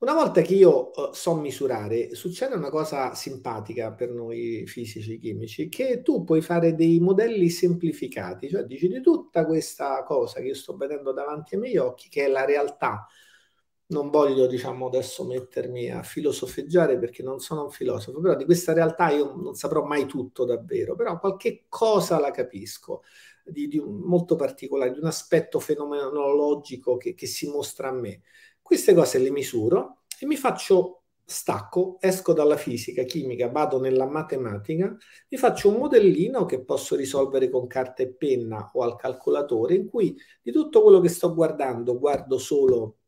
Una 0.00 0.14
volta 0.14 0.40
che 0.40 0.54
io 0.54 0.90
uh, 0.94 1.12
so 1.12 1.34
misurare, 1.34 2.14
succede 2.14 2.54
una 2.54 2.70
cosa 2.70 3.14
simpatica 3.14 3.92
per 3.92 4.08
noi 4.10 4.64
fisici 4.66 5.18
chimici, 5.18 5.68
che 5.68 6.00
tu 6.00 6.24
puoi 6.24 6.40
fare 6.40 6.74
dei 6.74 6.98
modelli 7.00 7.50
semplificati, 7.50 8.48
cioè 8.48 8.64
dici 8.64 8.88
di 8.88 9.02
tutta 9.02 9.44
questa 9.44 10.02
cosa 10.04 10.40
che 10.40 10.46
io 10.46 10.54
sto 10.54 10.74
vedendo 10.74 11.12
davanti 11.12 11.54
ai 11.54 11.60
miei 11.60 11.76
occhi, 11.76 12.08
che 12.08 12.24
è 12.24 12.28
la 12.28 12.46
realtà. 12.46 13.06
Non 13.88 14.08
voglio, 14.08 14.46
diciamo, 14.46 14.86
adesso 14.86 15.24
mettermi 15.26 15.90
a 15.90 16.02
filosofeggiare 16.02 16.98
perché 16.98 17.22
non 17.22 17.40
sono 17.40 17.64
un 17.64 17.70
filosofo, 17.70 18.20
però 18.20 18.36
di 18.36 18.44
questa 18.46 18.72
realtà 18.72 19.10
io 19.10 19.34
non 19.34 19.54
saprò 19.54 19.84
mai 19.84 20.06
tutto 20.06 20.44
davvero, 20.46 20.94
però 20.94 21.18
qualche 21.18 21.64
cosa 21.68 22.18
la 22.20 22.30
capisco, 22.30 23.02
di, 23.44 23.68
di 23.68 23.78
un, 23.78 23.96
molto 23.98 24.36
particolare, 24.36 24.92
di 24.92 24.98
un 24.98 25.06
aspetto 25.06 25.58
fenomenologico 25.60 26.96
che, 26.96 27.14
che 27.14 27.26
si 27.26 27.48
mostra 27.50 27.88
a 27.88 27.92
me. 27.92 28.22
Queste 28.70 28.94
cose 28.94 29.18
le 29.18 29.32
misuro 29.32 30.02
e 30.16 30.26
mi 30.26 30.36
faccio 30.36 31.02
stacco, 31.24 31.96
esco 31.98 32.32
dalla 32.32 32.56
fisica, 32.56 33.02
chimica, 33.02 33.48
vado 33.48 33.80
nella 33.80 34.06
matematica, 34.06 34.96
mi 35.28 35.36
faccio 35.36 35.70
un 35.70 35.78
modellino 35.78 36.44
che 36.44 36.62
posso 36.62 36.94
risolvere 36.94 37.50
con 37.50 37.66
carta 37.66 38.04
e 38.04 38.14
penna 38.14 38.70
o 38.72 38.82
al 38.84 38.94
calcolatore, 38.94 39.74
in 39.74 39.88
cui 39.88 40.16
di 40.40 40.52
tutto 40.52 40.82
quello 40.82 41.00
che 41.00 41.08
sto 41.08 41.34
guardando 41.34 41.98
guardo 41.98 42.38
solo 42.38 42.98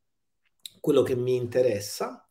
quello 0.81 1.01
che 1.01 1.15
mi 1.15 1.37
interessa, 1.37 2.27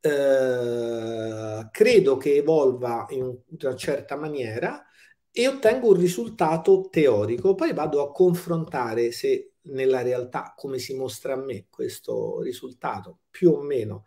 eh, 0.00 1.68
credo 1.72 2.16
che 2.16 2.36
evolva 2.36 3.06
in 3.08 3.36
una 3.60 3.74
certa 3.74 4.14
maniera 4.14 4.84
e 5.32 5.48
ottengo 5.48 5.88
un 5.88 5.94
risultato 5.94 6.86
teorico. 6.88 7.56
Poi 7.56 7.72
vado 7.72 8.02
a 8.02 8.12
confrontare 8.12 9.10
se 9.10 9.54
nella 9.68 10.02
realtà 10.02 10.54
come 10.56 10.78
si 10.78 10.94
mostra 10.94 11.34
a 11.34 11.36
me 11.36 11.66
questo 11.70 12.40
risultato, 12.40 13.20
più 13.30 13.52
o 13.52 13.60
meno 13.62 14.04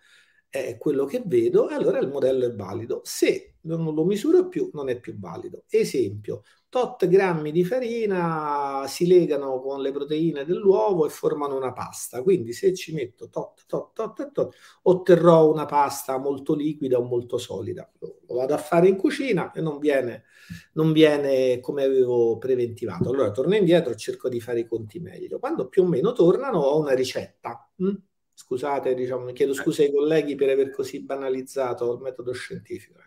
è 0.50 0.78
quello 0.78 1.06
che 1.06 1.24
vedo, 1.26 1.68
allora 1.68 2.00
il 2.00 2.10
modello 2.10 2.46
è 2.46 2.54
valido. 2.54 3.02
Se 3.04 3.56
non 3.62 3.94
lo 3.94 4.04
misuro 4.04 4.48
più, 4.50 4.70
non 4.74 4.90
è 4.90 5.00
più 5.00 5.18
valido. 5.18 5.64
Esempio, 5.70 6.44
tot 6.72 7.06
grammi 7.06 7.52
di 7.52 7.66
farina 7.66 8.86
si 8.88 9.06
legano 9.06 9.60
con 9.60 9.82
le 9.82 9.92
proteine 9.92 10.46
dell'uovo 10.46 11.06
e 11.06 11.10
formano 11.10 11.58
una 11.58 11.74
pasta. 11.74 12.24
Quindi 12.24 12.54
se 12.54 12.74
ci 12.74 12.94
metto 12.94 13.28
tot, 13.28 13.66
tot, 13.68 13.92
tot, 13.94 14.32
tot, 14.32 14.56
otterrò 14.84 15.52
una 15.52 15.66
pasta 15.66 16.18
molto 16.18 16.56
liquida 16.56 16.98
o 16.98 17.04
molto 17.04 17.38
solida. 17.38 17.92
Lo, 18.00 18.20
vado 18.28 18.54
a 18.54 18.58
fare 18.58 18.88
in 18.88 18.96
cucina 18.96 19.52
e 19.52 19.60
non 19.60 19.80
viene, 19.80 20.24
non 20.72 20.94
viene 20.94 21.60
come 21.60 21.84
avevo 21.84 22.38
preventivato. 22.38 23.10
Allora 23.10 23.32
torno 23.32 23.58
indietro 23.58 23.92
e 23.92 23.98
cerco 23.98 24.30
di 24.30 24.40
fare 24.40 24.62
i 24.62 24.66
conti 24.66 25.00
meglio. 25.00 25.40
Quando 25.40 25.68
più 25.68 25.84
o 25.84 25.88
meno 25.88 26.14
tornano 26.14 26.60
ho 26.60 26.80
una 26.80 26.94
ricetta. 26.94 27.70
Hm? 27.80 27.96
Scusate, 28.42 28.96
diciamo, 28.96 29.26
mi 29.26 29.34
chiedo 29.34 29.54
scusa 29.54 29.84
ai 29.84 29.92
colleghi 29.92 30.34
per 30.34 30.50
aver 30.50 30.72
così 30.72 31.04
banalizzato 31.04 31.94
il 31.94 32.02
metodo 32.02 32.34
scientifico. 32.34 33.00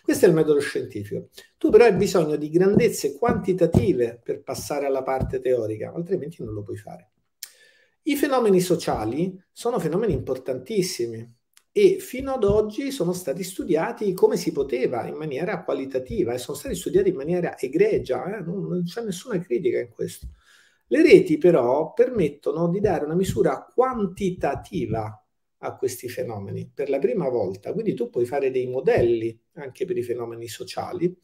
Questo 0.00 0.26
è 0.26 0.28
il 0.28 0.34
metodo 0.34 0.60
scientifico. 0.60 1.28
Tu 1.58 1.70
però 1.70 1.84
hai 1.84 1.94
bisogno 1.94 2.36
di 2.36 2.48
grandezze 2.48 3.18
quantitative 3.18 4.20
per 4.22 4.42
passare 4.44 4.86
alla 4.86 5.02
parte 5.02 5.40
teorica, 5.40 5.92
altrimenti 5.92 6.42
non 6.44 6.54
lo 6.54 6.62
puoi 6.62 6.76
fare. 6.76 7.10
I 8.02 8.14
fenomeni 8.14 8.60
sociali 8.60 9.36
sono 9.50 9.80
fenomeni 9.80 10.12
importantissimi 10.12 11.34
e 11.72 11.98
fino 11.98 12.34
ad 12.34 12.44
oggi 12.44 12.92
sono 12.92 13.12
stati 13.12 13.42
studiati 13.42 14.14
come 14.14 14.36
si 14.36 14.52
poteva 14.52 15.04
in 15.08 15.16
maniera 15.16 15.64
qualitativa 15.64 16.32
e 16.32 16.38
sono 16.38 16.56
stati 16.56 16.76
studiati 16.76 17.08
in 17.08 17.16
maniera 17.16 17.58
egregia, 17.58 18.36
eh? 18.36 18.40
non, 18.40 18.68
non 18.68 18.84
c'è 18.84 19.02
nessuna 19.02 19.36
critica 19.40 19.80
in 19.80 19.90
questo. 19.90 20.28
Le 20.88 21.02
reti 21.02 21.36
però 21.36 21.92
permettono 21.92 22.68
di 22.68 22.80
dare 22.80 23.04
una 23.04 23.14
misura 23.14 23.70
quantitativa 23.74 25.20
a 25.58 25.76
questi 25.76 26.08
fenomeni 26.08 26.70
per 26.72 26.88
la 26.88 26.98
prima 26.98 27.28
volta, 27.28 27.72
quindi 27.72 27.94
tu 27.94 28.08
puoi 28.08 28.24
fare 28.24 28.50
dei 28.50 28.66
modelli 28.66 29.36
anche 29.54 29.84
per 29.84 29.96
i 29.96 30.02
fenomeni 30.02 30.46
sociali. 30.46 31.16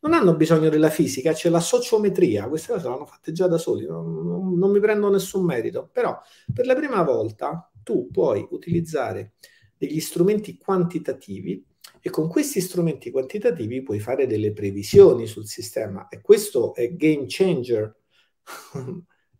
Non 0.00 0.14
hanno 0.14 0.36
bisogno 0.36 0.68
della 0.68 0.90
fisica, 0.90 1.32
c'è 1.32 1.48
la 1.48 1.60
sociometria, 1.60 2.48
queste 2.48 2.72
cose 2.72 2.88
l'hanno 2.88 3.06
fatte 3.06 3.32
già 3.32 3.46
da 3.46 3.56
soli, 3.56 3.86
non, 3.86 4.12
non, 4.26 4.58
non 4.58 4.70
mi 4.70 4.80
prendo 4.80 5.08
nessun 5.08 5.44
merito, 5.44 5.88
però 5.90 6.18
per 6.52 6.66
la 6.66 6.74
prima 6.74 7.02
volta 7.02 7.70
tu 7.82 8.10
puoi 8.10 8.46
utilizzare 8.50 9.34
degli 9.76 10.00
strumenti 10.00 10.58
quantitativi 10.58 11.64
e 12.00 12.10
con 12.10 12.28
questi 12.28 12.60
strumenti 12.60 13.10
quantitativi 13.10 13.82
puoi 13.82 13.98
fare 13.98 14.26
delle 14.26 14.52
previsioni 14.52 15.26
sul 15.26 15.46
sistema. 15.46 16.08
E 16.08 16.20
questo 16.20 16.74
è 16.74 16.94
game 16.94 17.24
changer 17.26 17.94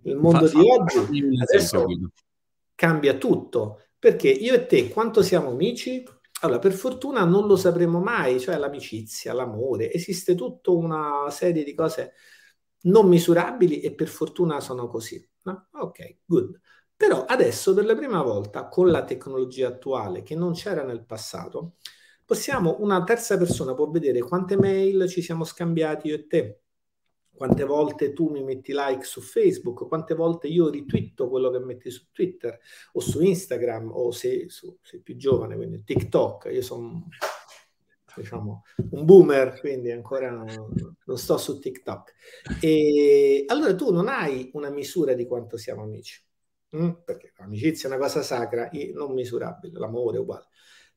il 0.03 0.17
mondo 0.17 0.47
fa, 0.47 0.59
di 0.59 0.69
oggi 0.69 1.39
adesso 1.41 1.87
cambia 2.75 3.15
tutto 3.15 3.81
perché 3.99 4.29
io 4.29 4.55
e 4.55 4.67
te 4.67 4.89
quanto 4.89 5.23
siamo 5.23 5.49
amici? 5.49 6.05
Allora, 6.43 6.59
per 6.59 6.73
fortuna 6.73 7.25
non 7.25 7.47
lo 7.47 7.57
sapremo 7.57 8.01
mai, 8.01 8.39
cioè 8.39 8.59
l'amicizia, 8.59 9.33
l'amore, 9.33 9.91
esiste 9.91 10.35
tutta 10.35 10.73
una 10.73 11.31
serie 11.31 11.65
di 11.65 11.73
cose 11.75 12.13
non 12.83 13.09
misurabili 13.09 13.81
e 13.81 13.95
per 13.95 14.09
fortuna 14.09 14.61
sono 14.61 14.89
così. 14.89 15.27
No? 15.45 15.69
Ok, 15.73 16.19
good. 16.27 16.61
Però 16.95 17.25
adesso 17.25 17.73
per 17.73 17.87
la 17.87 17.97
prima 17.97 18.23
volta 18.23 18.69
con 18.69 18.91
la 18.91 19.05
tecnologia 19.05 19.69
attuale 19.69 20.23
che 20.23 20.35
non 20.35 20.53
c'era 20.53 20.85
nel 20.85 21.05
passato, 21.07 21.77
possiamo, 22.27 22.77
una 22.81 23.03
terza 23.05 23.39
persona 23.39 23.75
può 23.75 23.89
vedere 23.89 24.21
quante 24.21 24.57
mail 24.57 25.09
ci 25.09 25.23
siamo 25.23 25.45
scambiati 25.45 26.09
io 26.09 26.15
e 26.15 26.27
te, 26.27 26.64
quante 27.35 27.65
volte 27.65 28.13
tu 28.13 28.29
mi 28.29 28.43
metti 28.43 28.73
like 28.75 29.05
su 29.05 29.21
Facebook, 29.21 29.87
quante 29.89 30.15
volte 30.15 30.47
io 30.47 30.69
ritwitto 30.69 31.29
quello 31.29 31.51
che 31.51 31.59
metti 31.59 31.91
su 31.91 32.07
Twitter 32.13 32.59
o 32.93 33.01
su 33.01 33.21
Instagram 33.23 33.91
o 33.93 34.11
se 34.13 34.47
sei 34.49 35.01
più 35.01 35.17
giovane, 35.17 35.57
quindi 35.57 35.83
TikTok. 35.83 36.49
Io 36.53 36.63
sono 36.63 37.09
diciamo, 38.17 38.63
un 38.91 39.05
boomer, 39.05 39.59
quindi 39.61 39.91
ancora 39.91 40.31
non, 40.31 40.47
non, 41.05 41.19
sto 41.19 41.37
su 41.37 41.59
TikTok. 41.59 42.15
E 42.61 43.45
allora 43.49 43.75
tu 43.75 43.93
non 43.93 44.09
hai 44.09 44.51
una 44.55 44.71
misura 44.71 45.15
di 45.15 45.27
quanto 45.27 45.57
siamo 45.57 45.83
amici, 45.83 46.25
mm? 46.77 46.91
perché 47.05 47.33
l'amicizia 47.37 47.89
è 47.89 47.93
una 47.93 48.01
cosa 48.01 48.23
sacra, 48.23 48.71
non 48.93 49.13
misurabile, 49.13 49.79
l'amore 49.79 50.19
è 50.19 50.21
uguale. 50.21 50.47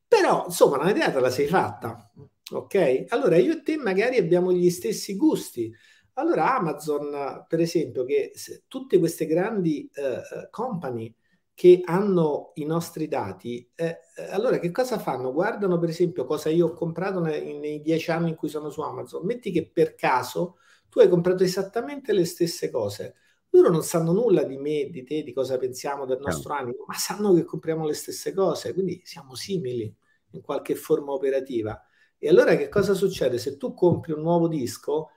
Però, 0.06 0.44
insomma, 0.46 0.78
una 0.78 0.90
idea 0.90 1.10
te 1.10 1.20
la 1.20 1.30
sei 1.30 1.46
fatta. 1.46 2.10
Ok? 2.50 3.04
Allora 3.08 3.36
io 3.36 3.52
e 3.52 3.62
te 3.62 3.76
magari 3.76 4.16
abbiamo 4.16 4.52
gli 4.52 4.70
stessi 4.70 5.16
gusti. 5.16 5.70
Allora 6.18 6.56
Amazon, 6.56 7.44
per 7.48 7.60
esempio, 7.60 8.04
che 8.04 8.32
tutte 8.66 8.98
queste 8.98 9.24
grandi 9.24 9.88
uh, 9.94 10.48
company 10.50 11.14
che 11.54 11.80
hanno 11.84 12.50
i 12.54 12.64
nostri 12.64 13.06
dati, 13.06 13.68
eh, 13.76 13.98
allora 14.30 14.58
che 14.58 14.72
cosa 14.72 14.98
fanno? 14.98 15.32
Guardano 15.32 15.78
per 15.78 15.90
esempio 15.90 16.24
cosa 16.24 16.48
io 16.50 16.66
ho 16.66 16.72
comprato 16.72 17.20
nei, 17.20 17.56
nei 17.58 17.80
dieci 17.80 18.10
anni 18.10 18.30
in 18.30 18.34
cui 18.34 18.48
sono 18.48 18.68
su 18.68 18.80
Amazon. 18.80 19.24
Metti 19.24 19.52
che 19.52 19.70
per 19.70 19.94
caso 19.94 20.56
tu 20.88 20.98
hai 20.98 21.08
comprato 21.08 21.44
esattamente 21.44 22.12
le 22.12 22.24
stesse 22.24 22.68
cose. 22.68 23.14
Loro 23.50 23.70
non 23.70 23.84
sanno 23.84 24.12
nulla 24.12 24.42
di 24.42 24.56
me, 24.56 24.88
di 24.90 25.04
te, 25.04 25.22
di 25.22 25.32
cosa 25.32 25.56
pensiamo 25.56 26.04
del 26.04 26.18
nostro 26.20 26.52
no. 26.52 26.60
animo, 26.60 26.84
ma 26.86 26.94
sanno 26.94 27.32
che 27.32 27.44
compriamo 27.44 27.86
le 27.86 27.94
stesse 27.94 28.32
cose, 28.34 28.72
quindi 28.72 29.00
siamo 29.04 29.36
simili 29.36 29.92
in 30.32 30.40
qualche 30.40 30.74
forma 30.74 31.12
operativa. 31.12 31.80
E 32.18 32.28
allora 32.28 32.56
che 32.56 32.68
cosa 32.68 32.94
succede? 32.94 33.38
Se 33.38 33.56
tu 33.56 33.72
compri 33.72 34.12
un 34.12 34.20
nuovo 34.20 34.48
disco, 34.48 35.10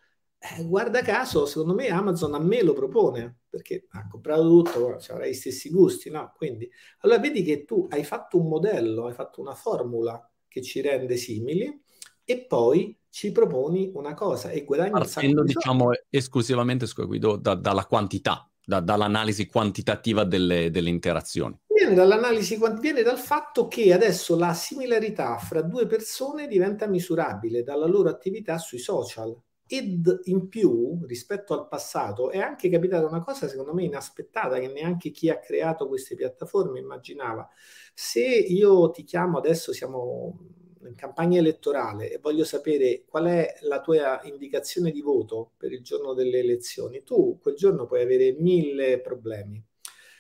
eh, 0.44 0.64
guarda 0.64 1.04
caso, 1.04 1.46
secondo 1.46 1.76
me 1.76 1.90
Amazon 1.90 2.34
a 2.34 2.40
me 2.40 2.64
lo 2.64 2.74
propone, 2.74 3.42
perché 3.48 3.86
ha 3.92 4.08
comprato 4.08 4.42
tutto, 4.42 4.98
cioè, 4.98 5.16
avrai 5.16 5.30
gli 5.30 5.36
stessi 5.36 5.70
gusti, 5.70 6.10
no? 6.10 6.34
Quindi, 6.36 6.68
allora 7.02 7.20
vedi 7.20 7.44
che 7.44 7.64
tu 7.64 7.86
hai 7.92 8.04
fatto 8.04 8.40
un 8.40 8.48
modello, 8.48 9.06
hai 9.06 9.14
fatto 9.14 9.40
una 9.40 9.54
formula 9.54 10.28
che 10.48 10.64
ci 10.64 10.82
rende 10.82 11.16
simili 11.16 11.80
e 12.24 12.46
poi 12.48 12.98
ci 13.10 13.32
proponi 13.32 13.92
una 13.94 14.16
cosa 14.16 14.50
e 14.50 14.64
guadagni 14.64 14.90
Partendo, 14.90 15.44
diciamo, 15.44 15.92
esclusivamente, 16.10 16.88
scusa 16.88 17.06
Guido, 17.06 17.36
da, 17.36 17.54
dalla 17.54 17.86
quantità, 17.86 18.50
da, 18.66 18.80
dall'analisi 18.80 19.46
quantitativa 19.46 20.24
delle, 20.24 20.72
delle 20.72 20.90
interazioni. 20.90 21.56
Viene 21.68 21.94
dall'analisi, 21.94 22.58
viene 22.80 23.04
dal 23.04 23.20
fatto 23.20 23.68
che 23.68 23.94
adesso 23.94 24.36
la 24.36 24.54
similarità 24.56 25.38
fra 25.38 25.62
due 25.62 25.86
persone 25.86 26.48
diventa 26.48 26.88
misurabile 26.88 27.62
dalla 27.62 27.86
loro 27.86 28.10
attività 28.10 28.58
sui 28.58 28.80
social. 28.80 29.40
Ed 29.74 30.24
in 30.26 30.50
più, 30.50 31.00
rispetto 31.06 31.54
al 31.54 31.70
passato, 31.70 32.30
è 32.30 32.40
anche 32.40 32.70
capitata 32.70 33.08
una 33.08 33.24
cosa 33.24 33.48
secondo 33.48 33.74
me 33.74 33.86
inaspettata 33.86 34.60
che 34.60 34.68
neanche 34.68 35.12
chi 35.12 35.30
ha 35.30 35.40
creato 35.40 35.88
queste 35.88 36.14
piattaforme 36.14 36.80
immaginava. 36.80 37.48
Se 37.94 38.20
io 38.20 38.92
ti 38.92 39.06
chiamo 39.06 39.38
adesso, 39.38 39.72
siamo 39.72 40.38
in 40.84 40.96
campagna 40.96 41.40
elettorale 41.40 42.12
e 42.12 42.18
voglio 42.18 42.44
sapere 42.44 43.06
qual 43.08 43.28
è 43.28 43.54
la 43.62 43.80
tua 43.80 44.20
indicazione 44.24 44.92
di 44.92 45.00
voto 45.00 45.52
per 45.56 45.72
il 45.72 45.84
giorno 45.84 46.14
delle 46.14 46.40
elezioni, 46.40 47.04
tu 47.04 47.40
quel 47.42 47.56
giorno 47.56 47.86
puoi 47.86 48.02
avere 48.02 48.36
mille 48.38 49.00
problemi. 49.00 49.64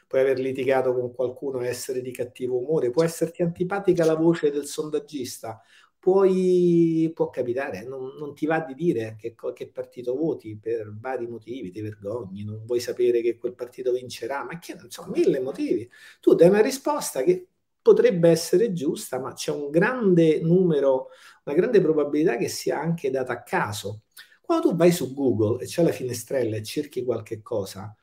Puoi 0.08 0.22
aver 0.22 0.40
litigato 0.40 0.94
con 0.94 1.14
qualcuno, 1.14 1.62
essere 1.62 2.02
di 2.02 2.12
cattivo 2.12 2.58
umore, 2.58 2.90
può 2.90 3.04
esserti 3.04 3.42
antipatica 3.44 4.06
la 4.06 4.16
voce 4.16 4.50
del 4.50 4.66
sondaggista, 4.66 5.62
puoi, 6.02 7.12
può 7.14 7.30
capitare, 7.30 7.84
non, 7.84 8.16
non, 8.18 8.34
ti 8.34 8.48
va 8.48 8.60
di 8.62 8.74
dire 8.74 9.16
che, 9.20 9.36
che, 9.54 9.70
partito 9.70 10.16
voti 10.16 10.58
per 10.58 10.92
vari 11.00 11.28
motivi, 11.28 11.70
ti 11.70 11.80
vergogni, 11.80 12.44
non 12.44 12.66
vuoi 12.66 12.80
sapere 12.80 13.22
che 13.22 13.38
quel 13.38 13.54
partito 13.54 13.92
vincerà, 13.92 14.44
ma 14.44 14.58
che 14.58 14.76
insomma, 14.82 15.10
mille 15.16 15.40
motivi. 15.40 15.88
Tu 16.20 16.34
dai 16.34 16.50
una 16.50 16.62
risposta 16.62 17.22
che 17.22 17.48
potrebbe 17.84 18.30
essere 18.30 18.74
giusta, 18.74 19.20
ma 19.20 19.34
c'è 19.34 19.52
un 19.52 19.70
grande 19.70 20.42
numero, 20.42 21.10
una 21.44 21.56
grande 21.56 21.80
probabilità 21.82 22.36
che 22.36 22.48
sia 22.48 22.80
anche 22.80 23.12
data 23.12 23.34
a 23.34 23.44
caso. 23.44 24.02
Quando 24.42 24.70
tu 24.70 24.76
vai 24.76 24.92
su 24.92 25.14
Google 25.14 25.62
e 25.64 25.68
c'è 25.68 25.84
la 25.84 25.92
finestrella 25.92 26.56
e 26.56 26.64
cerchi 26.64 27.04
qualche 27.04 27.44
cosa, 27.44 27.96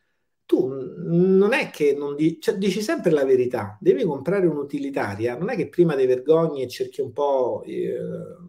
tu 0.48 0.66
non 0.66 1.52
è 1.52 1.68
che 1.68 1.94
non 1.94 2.16
di, 2.16 2.40
cioè, 2.40 2.56
dici 2.56 2.80
sempre 2.80 3.10
la 3.10 3.26
verità, 3.26 3.76
devi 3.78 4.02
comprare 4.04 4.46
un'utilitaria, 4.46 5.36
non 5.36 5.50
è 5.50 5.56
che 5.56 5.68
prima 5.68 5.94
ti 5.94 6.06
vergogni 6.06 6.62
e 6.62 6.68
cerchi 6.68 7.02
un 7.02 7.12
po' 7.12 7.62
eh, 7.66 7.94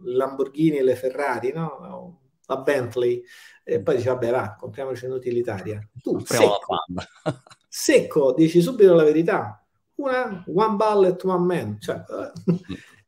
Lamborghini 0.04 0.78
e 0.78 0.82
le 0.82 0.96
Ferrari, 0.96 1.52
no? 1.52 2.20
La 2.46 2.56
Bentley, 2.56 3.22
e 3.62 3.82
poi 3.82 3.96
dici 3.96 4.08
vabbè 4.08 4.30
va, 4.30 4.56
compriamoci 4.58 5.04
un'utilitaria. 5.04 5.78
Tu 6.00 6.18
secco, 6.24 6.76
secco, 7.68 8.32
dici 8.32 8.62
subito 8.62 8.94
la 8.94 9.04
verità, 9.04 9.62
una 9.96 10.42
one 10.46 10.76
bullet, 10.76 11.22
one 11.24 11.44
man. 11.44 11.78
Cioè, 11.78 12.02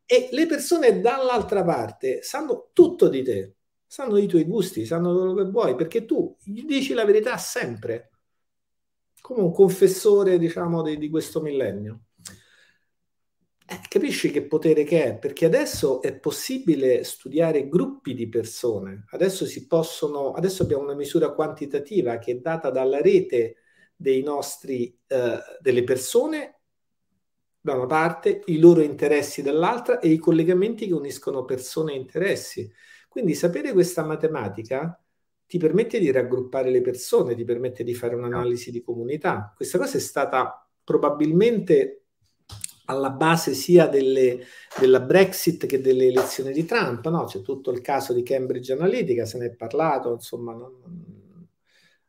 e 0.05 0.28
le 0.33 0.46
persone 0.46 1.00
dall'altra 1.00 1.64
parte 1.64 2.22
sanno 2.22 2.68
tutto 2.74 3.09
di 3.09 3.22
te, 3.22 3.55
sanno 3.87 4.18
i 4.18 4.26
tuoi 4.26 4.44
gusti, 4.44 4.85
sanno 4.85 5.14
quello 5.14 5.33
che 5.33 5.44
vuoi, 5.44 5.74
perché 5.76 6.05
tu 6.05 6.37
gli 6.44 6.66
dici 6.66 6.92
la 6.92 7.07
verità 7.07 7.38
sempre, 7.38 8.11
come 9.32 9.46
un 9.46 9.52
confessore, 9.52 10.38
diciamo, 10.38 10.82
di, 10.82 10.98
di 10.98 11.08
questo 11.08 11.40
millennio. 11.40 12.02
Eh, 13.66 13.80
capisci 13.88 14.30
che 14.30 14.46
potere 14.46 14.84
che 14.84 15.04
è? 15.04 15.18
Perché 15.18 15.46
adesso 15.46 16.02
è 16.02 16.14
possibile 16.18 17.04
studiare 17.04 17.68
gruppi 17.68 18.12
di 18.12 18.28
persone, 18.28 19.04
adesso 19.10 19.46
si 19.46 19.66
possono, 19.66 20.32
adesso 20.32 20.62
abbiamo 20.62 20.82
una 20.82 20.94
misura 20.94 21.32
quantitativa 21.32 22.18
che 22.18 22.32
è 22.32 22.36
data 22.36 22.70
dalla 22.70 23.00
rete 23.00 23.56
dei 23.96 24.22
nostri, 24.22 24.98
eh, 25.06 25.38
delle 25.60 25.84
persone 25.84 26.60
da 27.60 27.74
una 27.74 27.86
parte, 27.86 28.42
i 28.46 28.58
loro 28.58 28.82
interessi 28.82 29.40
dall'altra 29.40 30.00
e 30.00 30.08
i 30.08 30.18
collegamenti 30.18 30.88
che 30.88 30.94
uniscono 30.94 31.44
persone 31.44 31.92
e 31.92 31.96
interessi. 31.96 32.70
Quindi 33.08 33.34
sapere 33.34 33.72
questa 33.72 34.04
matematica 34.04 35.01
ti 35.52 35.58
permette 35.58 35.98
di 35.98 36.10
raggruppare 36.10 36.70
le 36.70 36.80
persone, 36.80 37.34
ti 37.34 37.44
permette 37.44 37.84
di 37.84 37.92
fare 37.92 38.14
un'analisi 38.14 38.70
di 38.70 38.80
comunità. 38.80 39.52
Questa 39.54 39.76
cosa 39.76 39.98
è 39.98 40.00
stata 40.00 40.66
probabilmente 40.82 42.04
alla 42.86 43.10
base 43.10 43.52
sia 43.52 43.86
delle, 43.86 44.46
della 44.80 45.00
Brexit 45.00 45.66
che 45.66 45.82
delle 45.82 46.06
elezioni 46.06 46.54
di 46.54 46.64
Trump, 46.64 47.06
no? 47.08 47.24
C'è 47.24 47.42
tutto 47.42 47.70
il 47.70 47.82
caso 47.82 48.14
di 48.14 48.22
Cambridge 48.22 48.72
Analytica, 48.72 49.26
se 49.26 49.36
ne 49.36 49.46
è 49.48 49.54
parlato, 49.54 50.14
insomma, 50.14 50.54
non, 50.54 50.72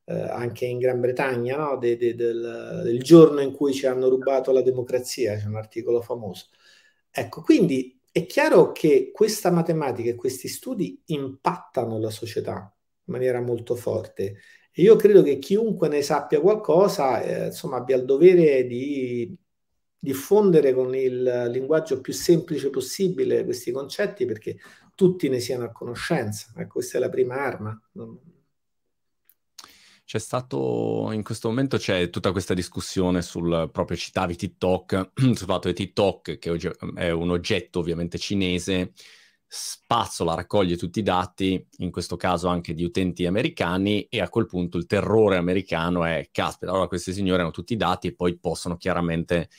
eh, 0.05 0.13
anche 0.21 0.63
in 0.63 0.77
Gran 0.79 1.01
Bretagna, 1.01 1.57
no? 1.57 1.75
de, 1.75 1.97
de, 1.97 2.15
del, 2.15 2.79
del, 2.85 3.03
giorno 3.03 3.41
in 3.41 3.51
cui 3.51 3.73
ci 3.73 3.85
hanno 3.85 4.07
rubato 4.07 4.53
la 4.53 4.61
democrazia, 4.61 5.35
c'è 5.35 5.47
un 5.47 5.57
articolo 5.57 5.99
famoso. 5.99 6.45
Ecco, 7.11 7.41
quindi 7.41 7.99
è 8.09 8.25
chiaro 8.25 8.71
che 8.71 9.11
questa 9.13 9.51
matematica 9.51 10.11
e 10.11 10.15
questi 10.15 10.47
studi 10.47 11.01
impattano 11.07 11.99
la 11.99 12.09
società 12.09 12.72
in 13.05 13.13
maniera 13.13 13.41
molto 13.41 13.75
forte. 13.75 14.37
E 14.71 14.81
io 14.81 14.95
credo 14.95 15.21
che 15.21 15.37
chiunque 15.37 15.87
ne 15.87 16.01
sappia 16.01 16.39
qualcosa, 16.39 17.21
eh, 17.21 17.45
insomma, 17.47 17.77
abbia 17.77 17.95
il 17.95 18.05
dovere 18.05 18.65
di 18.65 19.37
diffondere 19.99 20.73
con 20.73 20.93
il 20.95 21.47
linguaggio 21.49 22.01
più 22.01 22.11
semplice 22.11 22.69
possibile 22.69 23.45
questi 23.45 23.71
concetti 23.71 24.25
perché 24.25 24.57
tutti 24.95 25.29
ne 25.29 25.39
siano 25.39 25.63
a 25.65 25.71
conoscenza. 25.71 26.51
Ecco, 26.57 26.73
questa 26.73 26.97
è 26.97 27.01
la 27.01 27.09
prima 27.09 27.35
arma. 27.35 27.81
C'è 30.05 30.19
stato, 30.19 31.09
in 31.11 31.23
questo 31.23 31.47
momento 31.47 31.77
c'è 31.77 32.09
tutta 32.09 32.31
questa 32.31 32.53
discussione 32.53 33.21
sul, 33.21 33.69
proprio 33.71 33.95
citavi 33.95 34.35
TikTok, 34.35 35.11
sul 35.33 35.37
fatto 35.37 35.69
che 35.69 35.73
TikTok, 35.73 36.37
che 36.37 36.59
è 36.95 37.09
un 37.11 37.29
oggetto 37.29 37.79
ovviamente 37.79 38.17
cinese, 38.17 38.91
spazzola, 39.55 40.33
raccoglie 40.33 40.77
tutti 40.77 40.97
i 40.97 41.03
dati, 41.03 41.63
in 41.77 41.91
questo 41.91 42.15
caso 42.15 42.47
anche 42.47 42.73
di 42.73 42.83
utenti 42.83 43.27
americani, 43.27 44.01
e 44.09 44.19
a 44.19 44.27
quel 44.27 44.47
punto 44.47 44.79
il 44.79 44.87
terrore 44.87 45.37
americano 45.37 46.03
è, 46.05 46.29
caspita, 46.31 46.71
allora 46.71 46.87
questi 46.87 47.13
signori 47.13 47.41
hanno 47.41 47.51
tutti 47.51 47.73
i 47.73 47.77
dati 47.77 48.07
e 48.07 48.15
poi 48.15 48.39
possono 48.39 48.77
chiaramente 48.77 49.49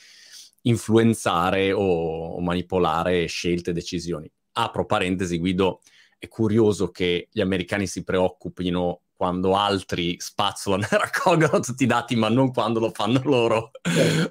influenzare 0.63 1.71
o, 1.71 1.81
o 1.81 2.41
manipolare 2.41 3.25
scelte 3.27 3.69
e 3.69 3.73
decisioni. 3.73 4.29
Apro 4.57 4.85
parentesi, 4.85 5.37
Guido, 5.37 5.79
è 6.17 6.27
curioso 6.27 6.91
che 6.91 7.29
gli 7.31 7.39
americani 7.39 7.87
si 7.87 8.03
preoccupino 8.03 9.03
quando 9.15 9.55
altri 9.55 10.15
spazzolano 10.19 10.83
e 10.83 10.87
raccolgono 10.97 11.59
tutti 11.61 11.83
i 11.83 11.87
dati, 11.87 12.15
ma 12.15 12.29
non 12.29 12.51
quando 12.51 12.79
lo 12.79 12.91
fanno 12.91 13.21
loro 13.23 13.71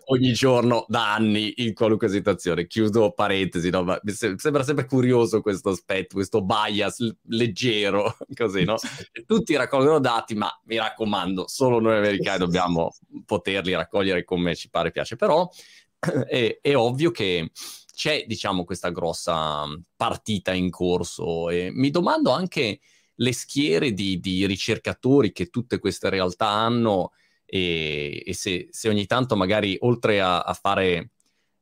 ogni 0.07 0.33
giorno 0.33 0.85
da 0.89 1.15
anni 1.15 1.55
in 1.57 1.75
qualunque 1.75 2.09
situazione. 2.09 2.67
Chiudo 2.67 3.13
parentesi, 3.13 3.71
no? 3.71 3.83
ma 3.83 3.99
mi 4.03 4.13
sembra 4.13 4.63
sempre 4.63 4.87
curioso 4.87 5.41
questo 5.41 5.71
aspetto, 5.71 6.15
questo 6.17 6.43
bias 6.43 6.99
leggero, 7.29 8.17
così, 8.35 8.65
no? 8.65 8.77
Tutti 9.27 9.57
raccolgono 9.57 10.01
dati, 10.01 10.35
ma 10.35 10.51
mi 10.65 10.77
raccomando, 10.77 11.49
solo 11.49 11.81
noi 11.81 11.97
americani 11.97 12.39
dobbiamo 12.39 12.95
poterli 13.25 13.75
raccogliere 13.75 14.25
come 14.25 14.55
ci 14.55 14.69
pare 14.69 14.91
piace. 14.91 15.17
Però 15.17 15.49
è, 16.29 16.59
è 16.61 16.77
ovvio 16.77 17.11
che 17.11 17.51
c'è, 17.95 18.25
diciamo, 18.27 18.65
questa 18.65 18.91
grossa 18.91 19.65
partita 19.97 20.53
in 20.53 20.69
corso 20.69 21.49
e 21.49 21.71
mi 21.73 21.91
domando 21.91 22.31
anche 22.33 22.81
le 23.17 23.33
schiere 23.33 23.93
di, 23.93 24.19
di 24.21 24.47
ricercatori 24.47 25.33
che 25.33 25.51
tutte 25.51 25.79
queste 25.79 26.09
realtà 26.11 26.49
hanno 26.49 27.13
e, 27.45 28.23
e 28.25 28.35
se, 28.35 28.69
se, 28.71 28.89
ogni 28.89 29.07
tanto 29.07 29.37
magari 29.37 29.77
oltre 29.81 30.21
a, 30.21 30.41
a 30.41 30.53
fare 30.55 31.11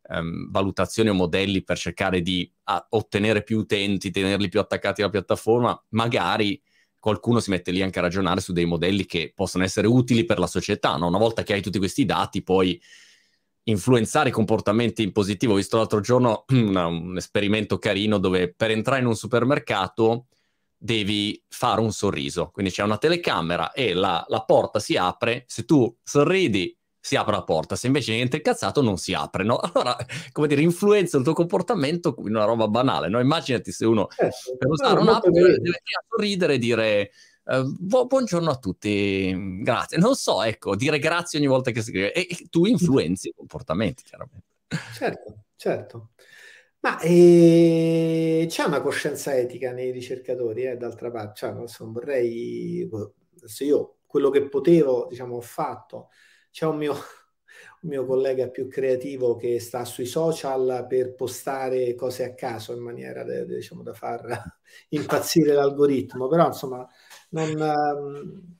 um, 0.08 0.50
valutazioni 0.50 1.10
o 1.10 1.14
modelli 1.14 1.62
per 1.62 1.76
cercare 1.76 2.22
di 2.22 2.50
ottenere 2.90 3.42
più 3.42 3.58
utenti, 3.58 4.10
tenerli 4.10 4.48
più 4.48 4.60
attaccati 4.60 5.02
alla 5.02 5.10
piattaforma, 5.10 5.80
magari 5.90 6.60
qualcuno 6.98 7.40
si 7.40 7.50
mette 7.50 7.72
lì 7.72 7.82
anche 7.82 7.98
a 7.98 8.02
ragionare 8.02 8.40
su 8.40 8.52
dei 8.52 8.64
modelli 8.64 9.06
che 9.06 9.32
possono 9.34 9.64
essere 9.64 9.88
utili 9.88 10.24
per 10.24 10.38
la 10.38 10.46
società. 10.46 10.96
No? 10.96 11.08
Una 11.08 11.18
volta 11.18 11.42
che 11.42 11.52
hai 11.52 11.60
tutti 11.60 11.78
questi 11.78 12.04
dati, 12.04 12.42
poi 12.42 12.80
influenzare 13.64 14.28
i 14.28 14.32
comportamenti 14.32 15.02
in 15.02 15.12
positivo. 15.12 15.52
Ho 15.52 15.56
visto 15.56 15.76
l'altro 15.76 16.00
giorno 16.00 16.44
una, 16.52 16.86
un 16.86 17.16
esperimento 17.16 17.78
carino 17.78 18.18
dove 18.18 18.52
per 18.54 18.70
entrare 18.70 19.00
in 19.00 19.06
un 19.06 19.16
supermercato 19.16 20.26
devi 20.82 21.40
fare 21.48 21.80
un 21.80 21.92
sorriso. 21.92 22.50
Quindi 22.50 22.72
c'è 22.72 22.82
una 22.82 22.98
telecamera 22.98 23.70
e 23.70 23.94
la, 23.94 24.24
la 24.26 24.42
porta 24.42 24.80
si 24.80 24.96
apre, 24.96 25.44
se 25.46 25.64
tu 25.64 25.96
sorridi 26.02 26.76
si 26.98 27.14
apre 27.14 27.34
la 27.34 27.44
porta, 27.44 27.76
se 27.76 27.86
invece 27.86 28.12
niente 28.14 28.36
incazzato 28.36 28.82
non 28.82 28.96
si 28.96 29.14
apre, 29.14 29.44
no? 29.44 29.58
Allora, 29.62 29.96
come 30.32 30.48
dire, 30.48 30.60
influenza 30.60 31.18
il 31.18 31.24
tuo 31.24 31.34
comportamento 31.34 32.16
in 32.18 32.34
una 32.34 32.44
roba 32.44 32.66
banale, 32.66 33.08
no? 33.08 33.20
Immaginati 33.20 33.70
se 33.70 33.86
uno 33.86 34.08
certo, 34.08 34.56
per 34.58 34.68
usare 34.70 35.00
un'app 35.00 35.26
deve, 35.26 35.58
deve 35.58 35.80
sorridere 36.08 36.54
e 36.54 36.58
dire 36.58 37.10
uh, 37.44 38.06
buongiorno 38.06 38.50
a 38.50 38.56
tutti, 38.56 39.60
grazie. 39.62 39.98
Non 39.98 40.16
so, 40.16 40.42
ecco, 40.42 40.74
dire 40.74 40.98
grazie 40.98 41.38
ogni 41.38 41.48
volta 41.48 41.70
che 41.70 41.82
scrive 41.82 42.12
e, 42.12 42.26
e 42.28 42.46
tu 42.50 42.64
influenzi 42.64 43.28
i 43.28 43.34
comportamenti, 43.36 44.02
chiaramente. 44.02 44.46
Certo, 44.94 45.44
certo. 45.54 46.10
Ma 46.82 46.98
eh, 47.00 48.44
c'è 48.48 48.64
una 48.64 48.80
coscienza 48.80 49.36
etica 49.36 49.70
nei 49.70 49.92
ricercatori, 49.92 50.64
eh, 50.64 50.76
d'altra 50.76 51.12
parte, 51.12 51.34
cioè, 51.36 51.52
non 51.52 51.92
vorrei, 51.92 52.88
se 53.44 53.64
io 53.64 53.98
quello 54.04 54.30
che 54.30 54.48
potevo, 54.48 55.06
diciamo, 55.08 55.36
ho 55.36 55.40
fatto, 55.40 56.08
c'è 56.50 56.66
un 56.66 56.78
mio, 56.78 56.92
un 57.82 57.88
mio 57.88 58.04
collega 58.04 58.48
più 58.48 58.66
creativo 58.68 59.36
che 59.36 59.60
sta 59.60 59.84
sui 59.84 60.06
social 60.06 60.86
per 60.88 61.14
postare 61.14 61.94
cose 61.94 62.24
a 62.24 62.34
caso 62.34 62.72
in 62.72 62.80
maniera 62.82 63.22
de, 63.22 63.46
de, 63.46 63.54
diciamo, 63.54 63.84
da 63.84 63.94
far 63.94 64.58
impazzire 64.90 65.52
l'algoritmo, 65.52 66.26
però 66.26 66.46
insomma 66.46 66.84
non, 67.30 67.50
um, 67.60 68.56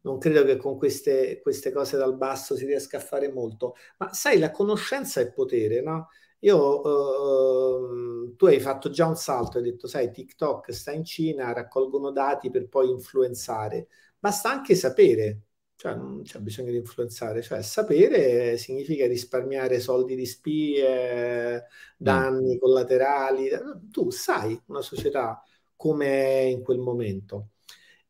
non 0.00 0.18
credo 0.18 0.42
che 0.44 0.56
con 0.56 0.78
queste, 0.78 1.40
queste, 1.42 1.70
cose 1.70 1.98
dal 1.98 2.16
basso 2.16 2.56
si 2.56 2.64
riesca 2.64 2.96
a 2.96 3.00
fare 3.00 3.30
molto. 3.30 3.74
Ma 3.98 4.10
sai, 4.14 4.38
la 4.38 4.50
conoscenza 4.50 5.20
è 5.20 5.30
potere, 5.30 5.82
no? 5.82 6.08
Io, 6.44 6.80
uh, 6.80 8.34
tu 8.36 8.46
hai 8.46 8.60
fatto 8.60 8.90
già 8.90 9.06
un 9.06 9.16
salto, 9.16 9.58
hai 9.58 9.64
detto, 9.64 9.86
sai, 9.86 10.10
TikTok 10.10 10.72
sta 10.72 10.92
in 10.92 11.04
Cina, 11.04 11.52
raccolgono 11.52 12.10
dati 12.10 12.50
per 12.50 12.68
poi 12.68 12.90
influenzare. 12.90 13.88
Basta 14.18 14.50
anche 14.50 14.74
sapere 14.74 15.42
cioè 15.82 15.96
non 15.96 16.22
c'è 16.22 16.38
bisogno 16.38 16.70
di 16.70 16.76
influenzare, 16.76 17.42
cioè 17.42 17.60
sapere 17.60 18.56
significa 18.56 19.04
risparmiare 19.08 19.80
soldi 19.80 20.14
di 20.14 20.26
spie, 20.26 21.66
danni 21.96 22.54
mm. 22.54 22.58
collaterali, 22.60 23.50
tu 23.90 24.10
sai 24.10 24.56
una 24.66 24.80
società 24.80 25.42
come 25.74 26.06
è 26.06 26.42
in 26.42 26.62
quel 26.62 26.78
momento. 26.78 27.48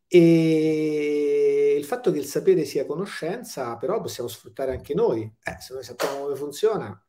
E 0.07 1.75
il 1.79 1.85
fatto 1.87 2.13
che 2.13 2.19
il 2.19 2.27
sapere 2.27 2.67
sia 2.67 2.85
conoscenza, 2.85 3.77
però 3.77 4.03
possiamo 4.03 4.29
sfruttare 4.29 4.73
anche 4.73 4.93
noi. 4.93 5.23
Eh, 5.43 5.57
se 5.59 5.73
noi 5.73 5.83
sappiamo 5.83 6.25
come 6.25 6.37
funziona, 6.37 7.03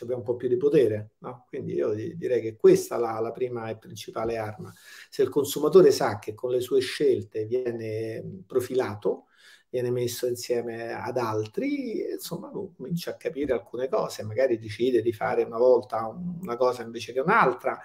abbiamo 0.00 0.20
un 0.20 0.26
po' 0.26 0.36
più 0.36 0.48
di 0.48 0.56
potere. 0.56 1.12
No? 1.18 1.44
Quindi 1.48 1.74
io 1.74 1.92
direi 1.92 2.40
che 2.40 2.56
questa 2.56 2.96
è 2.96 2.98
la, 2.98 3.18
la 3.20 3.32
prima 3.32 3.68
e 3.68 3.76
principale 3.78 4.36
arma. 4.36 4.72
Se 5.10 5.22
il 5.22 5.28
consumatore 5.28 5.90
sa 5.90 6.18
che 6.18 6.34
con 6.34 6.50
le 6.50 6.60
sue 6.60 6.80
scelte 6.80 7.44
viene 7.44 8.42
profilato, 8.46 9.26
viene 9.70 9.90
messo 9.90 10.26
insieme 10.26 10.92
ad 10.92 11.18
altri, 11.18 12.12
insomma, 12.12 12.50
comincia 12.50 13.10
a 13.12 13.16
capire 13.16 13.52
alcune 13.52 13.88
cose, 13.88 14.22
magari 14.22 14.58
decide 14.58 15.02
di 15.02 15.12
fare 15.12 15.42
una 15.42 15.58
volta 15.58 16.06
una 16.06 16.56
cosa 16.56 16.82
invece 16.82 17.12
che 17.12 17.20
un'altra, 17.20 17.78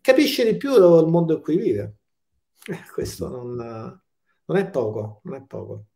capisce 0.00 0.44
di 0.44 0.56
più 0.56 0.72
il 0.74 1.06
mondo 1.06 1.34
in 1.34 1.40
cui 1.42 1.56
vive. 1.56 1.96
Questo 2.92 3.28
non, 3.28 3.56
non 4.44 4.56
è 4.56 4.68
poco, 4.70 5.20
non 5.24 5.34
è 5.34 5.42
poco. 5.42 5.86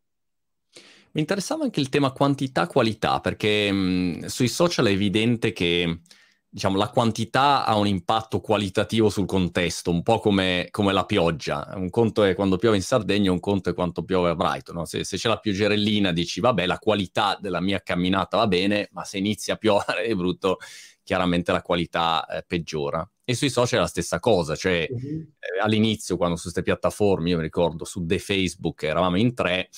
Mi 1.14 1.20
interessava 1.20 1.62
anche 1.62 1.78
il 1.78 1.88
tema 1.88 2.10
quantità-qualità, 2.10 3.20
perché 3.20 3.70
mh, 3.70 4.26
sui 4.26 4.48
social 4.48 4.86
è 4.86 4.90
evidente 4.90 5.52
che 5.52 6.00
diciamo, 6.48 6.76
la 6.76 6.88
quantità 6.88 7.64
ha 7.64 7.76
un 7.76 7.86
impatto 7.86 8.40
qualitativo 8.40 9.08
sul 9.08 9.24
contesto, 9.24 9.92
un 9.92 10.02
po' 10.02 10.18
come, 10.18 10.66
come, 10.72 10.92
la 10.92 11.04
pioggia. 11.04 11.72
Un 11.76 11.88
conto 11.88 12.24
è 12.24 12.34
quando 12.34 12.56
piove 12.56 12.76
in 12.76 12.82
Sardegna, 12.82 13.30
un 13.30 13.38
conto 13.38 13.70
è 13.70 13.74
quanto 13.74 14.02
piove 14.02 14.30
a 14.30 14.34
Brighton. 14.34 14.74
No? 14.74 14.84
Se, 14.86 15.04
se, 15.04 15.16
c'è 15.16 15.28
la 15.28 15.38
pioggerellina 15.38 16.10
dici, 16.10 16.40
vabbè, 16.40 16.66
la 16.66 16.78
qualità 16.78 17.38
della 17.40 17.60
mia 17.60 17.80
camminata 17.80 18.36
va 18.36 18.48
bene, 18.48 18.88
ma 18.90 19.04
se 19.04 19.18
inizia 19.18 19.54
a 19.54 19.56
piovere 19.56 20.02
è 20.02 20.14
brutto, 20.16 20.58
chiaramente 21.04 21.52
la 21.52 21.62
qualità 21.62 22.26
eh, 22.26 22.44
peggiora. 22.44 23.08
E 23.22 23.34
sui 23.34 23.50
social 23.50 23.78
è 23.78 23.82
la 23.82 23.88
stessa 23.88 24.18
cosa, 24.18 24.56
cioè 24.56 24.88
mm-hmm. 24.90 25.20
eh, 25.20 25.60
all'inizio 25.62 26.16
quando 26.16 26.34
su 26.34 26.42
queste 26.42 26.62
piattaforme, 26.62 27.30
io 27.30 27.36
mi 27.36 27.42
ricordo 27.44 27.84
su 27.84 28.04
The 28.04 28.18
Facebook 28.18 28.82
eravamo 28.82 29.16
in 29.16 29.32
tre, 29.32 29.68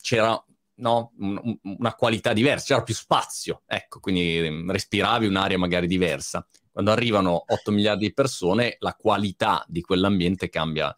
c'era 0.00 0.42
no? 0.76 1.12
Un, 1.18 1.58
una 1.62 1.94
qualità 1.94 2.32
diversa, 2.32 2.66
c'era 2.66 2.82
più 2.82 2.94
spazio, 2.94 3.62
ecco, 3.66 4.00
quindi 4.00 4.48
mm, 4.48 4.70
respiravi 4.70 5.26
un'aria 5.26 5.58
magari 5.58 5.86
diversa. 5.86 6.46
Quando 6.70 6.90
arrivano 6.90 7.44
8 7.46 7.70
miliardi 7.70 8.06
di 8.06 8.14
persone, 8.14 8.76
la 8.78 8.94
qualità 8.94 9.64
di 9.68 9.82
quell'ambiente 9.82 10.48
cambia, 10.48 10.96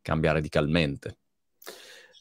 cambia 0.00 0.32
radicalmente. 0.32 1.18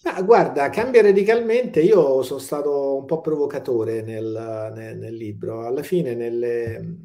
Ah, 0.03 0.21
guarda, 0.21 0.69
cambia 0.69 1.01
radicalmente. 1.01 1.81
Io 1.81 2.23
sono 2.23 2.39
stato 2.39 2.97
un 2.97 3.05
po' 3.05 3.21
provocatore 3.21 4.01
nel, 4.01 4.71
nel, 4.75 4.97
nel 4.97 5.13
libro. 5.13 5.65
Alla 5.65 5.83
fine, 5.83 6.15
nelle 6.15 6.97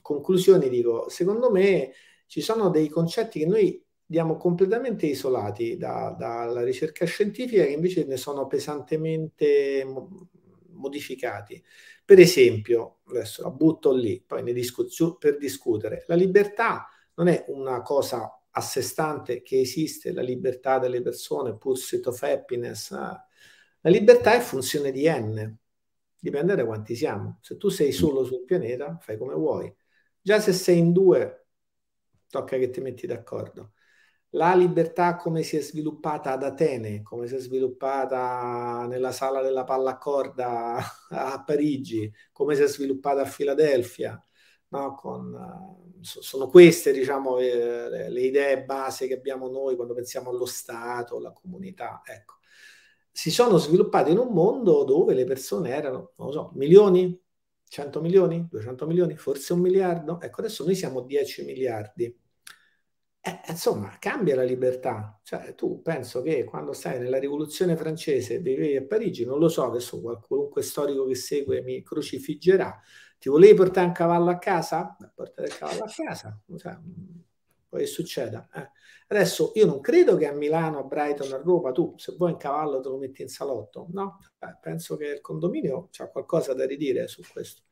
conclusioni, 0.00 0.68
dico: 0.68 1.08
secondo 1.08 1.50
me 1.50 1.92
ci 2.26 2.40
sono 2.40 2.70
dei 2.70 2.88
concetti 2.88 3.40
che 3.40 3.46
noi 3.46 3.84
diamo 4.06 4.36
completamente 4.36 5.06
isolati 5.06 5.76
da, 5.76 6.14
dalla 6.18 6.62
ricerca 6.62 7.06
scientifica 7.06 7.64
che 7.64 7.70
invece 7.70 8.04
ne 8.04 8.16
sono 8.16 8.46
pesantemente 8.46 9.84
modificati. 10.72 11.62
Per 12.04 12.18
esempio, 12.18 13.00
adesso 13.06 13.42
la 13.42 13.50
butto 13.50 13.92
lì, 13.92 14.22
poi 14.26 14.42
ne 14.42 14.52
discuto 14.52 15.16
per 15.16 15.38
discutere, 15.38 16.04
la 16.08 16.14
libertà 16.14 16.88
non 17.14 17.28
è 17.28 17.44
una 17.48 17.82
cosa 17.82 18.36
a 18.50 18.60
sé 18.60 18.82
stante 18.82 19.42
che 19.42 19.60
esiste, 19.60 20.12
la 20.12 20.22
libertà 20.22 20.78
delle 20.78 21.00
persone, 21.00 21.56
pursuit 21.56 22.06
of 22.06 22.22
happiness. 22.22 22.90
La 22.90 23.90
libertà 23.90 24.34
è 24.34 24.40
funzione 24.40 24.90
di 24.92 25.08
n, 25.08 25.56
dipende 26.18 26.54
da 26.54 26.66
quanti 26.66 26.94
siamo. 26.94 27.38
Se 27.40 27.56
tu 27.56 27.68
sei 27.68 27.92
solo 27.92 28.24
sul 28.24 28.44
pianeta, 28.44 28.98
fai 29.00 29.16
come 29.16 29.34
vuoi. 29.34 29.74
Già 30.20 30.38
se 30.40 30.52
sei 30.52 30.78
in 30.78 30.92
due, 30.92 31.46
tocca 32.28 32.58
che 32.58 32.70
ti 32.70 32.80
metti 32.80 33.06
d'accordo 33.06 33.72
la 34.34 34.54
libertà 34.54 35.16
come 35.16 35.42
si 35.42 35.56
è 35.56 35.60
sviluppata 35.60 36.32
ad 36.32 36.42
Atene, 36.42 37.02
come 37.02 37.26
si 37.26 37.34
è 37.34 37.38
sviluppata 37.38 38.86
nella 38.88 39.12
sala 39.12 39.42
della 39.42 39.64
palla 39.64 39.98
a 41.10 41.42
Parigi, 41.44 42.10
come 42.32 42.54
si 42.54 42.62
è 42.62 42.66
sviluppata 42.66 43.22
a 43.22 43.26
Filadelfia, 43.26 44.20
no? 44.68 44.94
Con, 44.94 45.34
uh, 45.34 45.98
sono 46.00 46.48
queste 46.48 46.92
diciamo, 46.92 47.38
eh, 47.38 48.08
le 48.10 48.20
idee 48.20 48.64
base 48.64 49.06
che 49.06 49.14
abbiamo 49.14 49.48
noi 49.48 49.76
quando 49.76 49.94
pensiamo 49.94 50.30
allo 50.30 50.46
Stato, 50.46 51.16
alla 51.16 51.32
comunità. 51.32 52.00
Ecco. 52.04 52.36
Si 53.10 53.30
sono 53.30 53.58
sviluppate 53.58 54.10
in 54.10 54.18
un 54.18 54.32
mondo 54.32 54.84
dove 54.84 55.14
le 55.14 55.24
persone 55.24 55.70
erano, 55.70 56.12
non 56.16 56.28
lo 56.28 56.32
so, 56.32 56.50
milioni, 56.54 57.20
100 57.68 58.00
milioni, 58.00 58.46
200 58.50 58.86
milioni, 58.86 59.16
forse 59.16 59.52
un 59.52 59.60
miliardo. 59.60 60.20
Ecco, 60.20 60.40
adesso 60.40 60.64
noi 60.64 60.74
siamo 60.74 61.02
10 61.02 61.44
miliardi 61.44 62.21
eh, 63.24 63.40
insomma, 63.48 63.96
cambia 64.00 64.34
la 64.34 64.42
libertà. 64.42 65.20
Cioè, 65.22 65.54
tu 65.54 65.80
penso 65.80 66.22
che 66.22 66.42
quando 66.42 66.72
stai 66.72 66.98
nella 66.98 67.18
rivoluzione 67.18 67.76
francese 67.76 68.40
vivevi 68.40 68.76
a 68.76 68.84
Parigi, 68.84 69.24
non 69.24 69.38
lo 69.38 69.48
so, 69.48 69.64
adesso 69.64 70.00
qualunque 70.00 70.62
storico 70.62 71.06
che 71.06 71.14
segue 71.14 71.62
mi 71.62 71.82
crocifiggerà. 71.82 72.80
Ti 73.18 73.28
volevi 73.28 73.54
portare 73.54 73.86
un 73.86 73.92
cavallo 73.92 74.30
a 74.30 74.38
casa? 74.38 74.96
Portare 75.14 75.46
il 75.46 75.56
cavallo 75.56 75.84
a 75.84 75.92
casa. 75.94 76.40
Cioè, 76.56 76.78
poi 77.68 77.80
che 77.80 77.86
succeda? 77.86 78.48
Eh. 78.52 78.70
Adesso 79.06 79.52
io 79.54 79.66
non 79.66 79.80
credo 79.80 80.16
che 80.16 80.26
a 80.26 80.32
Milano, 80.32 80.80
a 80.80 80.82
Brighton, 80.82 81.32
a 81.32 81.36
Roma, 81.36 81.70
tu 81.70 81.94
se 81.98 82.14
vuoi 82.16 82.32
un 82.32 82.38
cavallo 82.38 82.80
te 82.80 82.88
lo 82.88 82.98
metti 82.98 83.22
in 83.22 83.28
salotto, 83.28 83.86
no? 83.92 84.18
Eh, 84.40 84.58
penso 84.60 84.96
che 84.96 85.06
il 85.06 85.20
condominio 85.20 85.90
ha 85.98 86.08
qualcosa 86.08 86.54
da 86.54 86.66
ridire 86.66 87.06
su 87.06 87.22
questo 87.32 87.62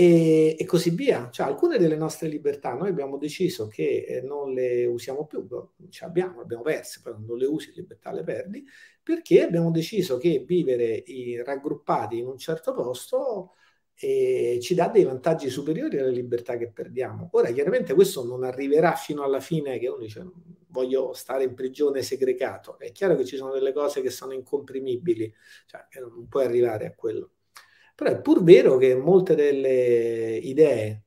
e, 0.00 0.54
e, 0.56 0.64
così 0.64 0.90
via. 0.90 1.28
Cioè, 1.28 1.48
alcune 1.48 1.76
delle 1.76 1.96
nostre 1.96 2.28
libertà 2.28 2.72
noi 2.72 2.88
abbiamo 2.90 3.16
deciso 3.18 3.66
che 3.66 4.04
eh, 4.06 4.20
non 4.22 4.52
le 4.52 4.86
usiamo 4.86 5.26
più, 5.26 5.44
ce 5.90 6.04
abbiamo, 6.04 6.40
abbiamo 6.40 6.62
perse, 6.62 7.00
poi 7.02 7.14
non 7.18 7.36
le 7.36 7.46
usi, 7.46 7.72
libertà 7.74 8.12
le 8.12 8.22
perdi, 8.22 8.64
perché 9.02 9.42
abbiamo 9.42 9.72
deciso 9.72 10.16
che 10.16 10.44
vivere 10.46 11.02
in, 11.06 11.42
raggruppati 11.42 12.18
in 12.18 12.28
un 12.28 12.38
certo 12.38 12.72
posto 12.74 13.54
eh, 13.96 14.60
ci 14.62 14.74
dà 14.76 14.86
dei 14.86 15.02
vantaggi 15.02 15.48
superiori 15.50 15.98
alle 15.98 16.12
libertà 16.12 16.56
che 16.56 16.70
perdiamo. 16.70 17.28
Ora, 17.32 17.50
chiaramente 17.50 17.92
questo 17.94 18.24
non 18.24 18.44
arriverà 18.44 18.94
fino 18.94 19.24
alla 19.24 19.40
fine 19.40 19.80
che 19.80 19.88
uno 19.88 19.98
dice 19.98 20.24
voglio 20.68 21.12
stare 21.12 21.42
in 21.42 21.54
prigione 21.54 22.02
segregato. 22.02 22.78
È 22.78 22.92
chiaro 22.92 23.16
che 23.16 23.24
ci 23.24 23.36
sono 23.36 23.52
delle 23.52 23.72
cose 23.72 24.00
che 24.00 24.10
sono 24.10 24.32
incomprimibili, 24.32 25.34
cioè 25.66 25.86
non 25.98 26.28
puoi 26.28 26.44
arrivare 26.44 26.86
a 26.86 26.94
quello 26.94 27.30
però 27.98 28.12
è 28.12 28.20
pur 28.20 28.44
vero 28.44 28.76
che 28.76 28.94
molte 28.94 29.34
delle 29.34 30.36
idee 30.36 31.02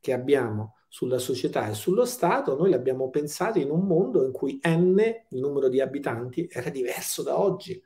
che 0.00 0.14
abbiamo 0.14 0.76
sulla 0.88 1.18
società 1.18 1.68
e 1.68 1.74
sullo 1.74 2.06
Stato, 2.06 2.56
noi 2.56 2.70
le 2.70 2.76
abbiamo 2.76 3.10
pensate 3.10 3.58
in 3.60 3.68
un 3.70 3.86
mondo 3.86 4.24
in 4.24 4.32
cui 4.32 4.58
n, 4.64 4.98
il 4.98 5.38
numero 5.38 5.68
di 5.68 5.82
abitanti, 5.82 6.48
era 6.50 6.70
diverso 6.70 7.22
da 7.22 7.38
oggi 7.38 7.78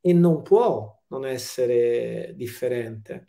e 0.00 0.12
non 0.14 0.40
può 0.40 1.02
non 1.08 1.26
essere 1.26 2.32
differente. 2.34 3.28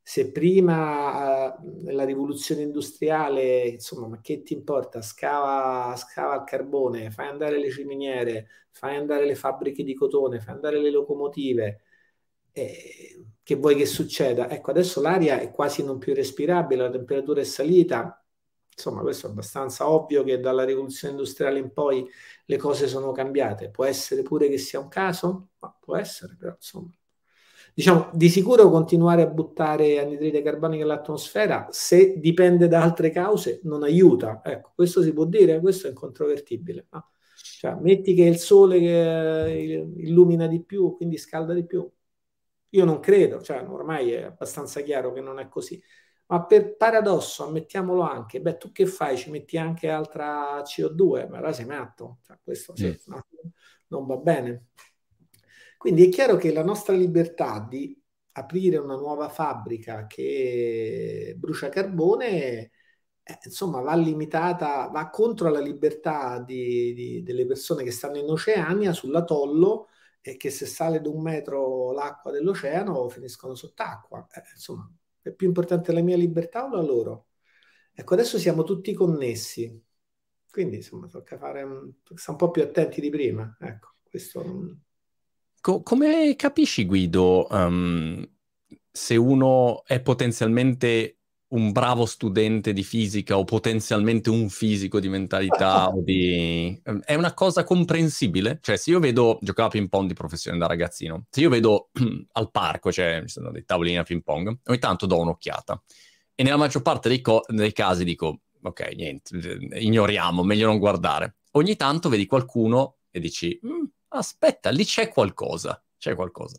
Se 0.00 0.30
prima 0.30 1.56
eh, 1.56 1.60
nella 1.82 2.04
rivoluzione 2.04 2.62
industriale, 2.62 3.66
insomma, 3.66 4.06
ma 4.06 4.20
che 4.20 4.42
ti 4.44 4.52
importa? 4.54 5.02
Scava, 5.02 5.96
scava 5.96 6.36
il 6.36 6.44
carbone, 6.44 7.10
fai 7.10 7.26
andare 7.26 7.58
le 7.58 7.68
ciminiere, 7.68 8.46
fai 8.70 8.94
andare 8.94 9.26
le 9.26 9.34
fabbriche 9.34 9.82
di 9.82 9.94
cotone, 9.94 10.38
fai 10.38 10.54
andare 10.54 10.80
le 10.80 10.90
locomotive. 10.92 11.80
Eh, 12.52 13.24
che 13.42 13.54
vuoi 13.56 13.76
che 13.76 13.86
succeda? 13.86 14.48
Ecco, 14.50 14.70
adesso 14.70 15.00
l'aria 15.00 15.40
è 15.40 15.50
quasi 15.50 15.84
non 15.84 15.98
più 15.98 16.14
respirabile, 16.14 16.82
la 16.82 16.90
temperatura 16.90 17.40
è 17.40 17.44
salita. 17.44 18.24
Insomma, 18.74 19.02
questo 19.02 19.26
è 19.26 19.30
abbastanza 19.30 19.88
ovvio 19.90 20.24
che 20.24 20.40
dalla 20.40 20.64
rivoluzione 20.64 21.14
industriale 21.14 21.58
in 21.58 21.72
poi 21.72 22.06
le 22.46 22.56
cose 22.56 22.86
sono 22.88 23.12
cambiate. 23.12 23.70
Può 23.70 23.84
essere 23.84 24.22
pure 24.22 24.48
che 24.48 24.58
sia 24.58 24.80
un 24.80 24.88
caso? 24.88 25.50
Ma 25.58 25.76
può 25.78 25.96
essere, 25.96 26.36
però 26.38 26.52
insomma 26.54 26.90
diciamo, 27.74 28.10
di 28.12 28.28
sicuro 28.28 28.70
continuare 28.70 29.22
a 29.22 29.26
buttare 29.26 29.98
anidride 30.00 30.42
carbonica 30.42 30.82
nell'atmosfera, 30.84 31.68
se 31.70 32.18
dipende 32.18 32.68
da 32.68 32.82
altre 32.82 33.10
cause, 33.10 33.60
non 33.64 33.82
aiuta. 33.82 34.40
Ecco, 34.44 34.72
questo 34.74 35.02
si 35.02 35.12
può 35.12 35.24
dire, 35.24 35.60
questo 35.60 35.86
è 35.86 35.90
incontrovertibile. 35.90 36.86
No? 36.90 37.10
Cioè, 37.58 37.74
metti 37.80 38.14
che 38.14 38.24
è 38.24 38.28
il 38.28 38.38
sole 38.38 38.78
che 38.78 39.86
illumina 39.96 40.46
di 40.46 40.62
più, 40.62 40.94
quindi 40.96 41.16
scalda 41.16 41.54
di 41.54 41.64
più. 41.64 41.88
Io 42.74 42.84
non 42.84 43.00
credo, 43.00 43.42
cioè, 43.42 43.62
ormai 43.68 44.12
è 44.12 44.22
abbastanza 44.22 44.80
chiaro 44.80 45.12
che 45.12 45.20
non 45.20 45.38
è 45.38 45.48
così. 45.48 45.82
Ma 46.26 46.46
per 46.46 46.76
paradosso, 46.76 47.44
ammettiamolo 47.44 48.00
anche, 48.00 48.40
beh, 48.40 48.56
tu 48.56 48.72
che 48.72 48.86
fai? 48.86 49.18
Ci 49.18 49.30
metti 49.30 49.58
anche 49.58 49.90
altra 49.90 50.62
CO2? 50.62 51.28
Ma 51.28 51.36
allora 51.36 51.52
sei 51.52 51.66
matto. 51.66 52.18
Cioè, 52.22 52.38
questo 52.42 52.74
sì, 52.74 52.98
no, 53.06 53.26
non 53.88 54.06
va 54.06 54.16
bene. 54.16 54.68
Quindi 55.76 56.06
è 56.06 56.08
chiaro 56.08 56.36
che 56.36 56.52
la 56.52 56.64
nostra 56.64 56.94
libertà 56.94 57.66
di 57.68 58.00
aprire 58.34 58.78
una 58.78 58.96
nuova 58.96 59.28
fabbrica 59.28 60.06
che 60.06 61.34
brucia 61.36 61.68
carbone, 61.68 62.70
eh, 63.22 63.38
insomma, 63.44 63.80
va 63.80 63.94
limitata, 63.94 64.88
va 64.88 65.10
contro 65.10 65.50
la 65.50 65.60
libertà 65.60 66.40
di, 66.40 66.94
di, 66.94 67.22
delle 67.22 67.44
persone 67.46 67.84
che 67.84 67.90
stanno 67.90 68.16
in 68.16 68.30
Oceania 68.30 68.94
sull'atollo 68.94 69.88
e 70.22 70.36
che 70.36 70.50
se 70.50 70.66
sale 70.66 71.00
di 71.00 71.08
un 71.08 71.20
metro 71.20 71.92
l'acqua 71.92 72.30
dell'oceano 72.30 73.08
finiscono 73.08 73.54
sott'acqua. 73.54 74.26
Eh, 74.32 74.42
insomma, 74.54 74.90
è 75.20 75.32
più 75.32 75.48
importante 75.48 75.92
la 75.92 76.00
mia 76.00 76.16
libertà 76.16 76.64
o 76.64 76.74
la 76.74 76.80
loro? 76.80 77.26
Ecco, 77.92 78.14
adesso 78.14 78.38
siamo 78.38 78.62
tutti 78.62 78.94
connessi, 78.94 79.84
quindi 80.50 80.76
insomma, 80.76 81.08
tocca 81.08 81.36
fare 81.36 81.62
un, 81.62 81.92
po' 82.36 82.50
più 82.50 82.62
attenti 82.62 83.00
di 83.00 83.10
prima. 83.10 83.54
Ecco, 83.60 83.96
questo 84.08 84.78
Co- 85.60 85.82
come 85.82 86.34
capisci, 86.34 86.84
Guido, 86.86 87.46
um, 87.50 88.28
se 88.90 89.16
uno 89.16 89.84
è 89.84 90.00
potenzialmente 90.00 91.18
un 91.52 91.72
bravo 91.72 92.06
studente 92.06 92.72
di 92.72 92.82
fisica 92.82 93.36
o 93.36 93.44
potenzialmente 93.44 94.30
un 94.30 94.48
fisico 94.48 95.00
di 95.00 95.08
mentalità 95.08 95.88
o 95.92 96.02
di... 96.02 96.80
Ehm, 96.84 97.00
è 97.04 97.14
una 97.14 97.34
cosa 97.34 97.64
comprensibile? 97.64 98.58
Cioè, 98.60 98.76
se 98.76 98.90
io 98.90 99.00
vedo, 99.00 99.38
giocavo 99.40 99.68
a 99.68 99.70
ping 99.70 99.88
pong 99.88 100.08
di 100.08 100.14
professione 100.14 100.58
da 100.58 100.66
ragazzino, 100.66 101.26
se 101.30 101.40
io 101.40 101.48
vedo 101.48 101.90
al 102.32 102.50
parco, 102.50 102.90
cioè 102.90 103.20
ci 103.22 103.28
sono 103.28 103.50
dei 103.50 103.64
tavolini 103.64 103.98
a 103.98 104.02
ping 104.02 104.22
pong, 104.22 104.58
ogni 104.64 104.78
tanto 104.78 105.06
do 105.06 105.18
un'occhiata. 105.18 105.82
E 106.34 106.42
nella 106.42 106.56
maggior 106.56 106.82
parte 106.82 107.08
dei, 107.08 107.20
co- 107.20 107.44
dei 107.46 107.72
casi 107.72 108.04
dico, 108.04 108.40
ok, 108.62 108.92
niente, 108.94 109.58
ignoriamo, 109.78 110.42
meglio 110.42 110.66
non 110.66 110.78
guardare. 110.78 111.36
Ogni 111.52 111.76
tanto 111.76 112.08
vedi 112.08 112.24
qualcuno 112.26 112.96
e 113.10 113.20
dici, 113.20 113.60
mm, 113.64 113.84
aspetta, 114.08 114.70
lì 114.70 114.84
c'è 114.84 115.08
qualcosa, 115.08 115.82
c'è 115.98 116.14
qualcosa. 116.14 116.58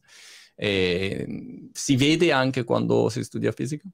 E, 0.55 1.69
si 1.71 1.95
vede 1.95 2.31
anche 2.31 2.63
quando 2.63 3.09
si 3.09 3.23
studia 3.23 3.51
fisica? 3.51 3.87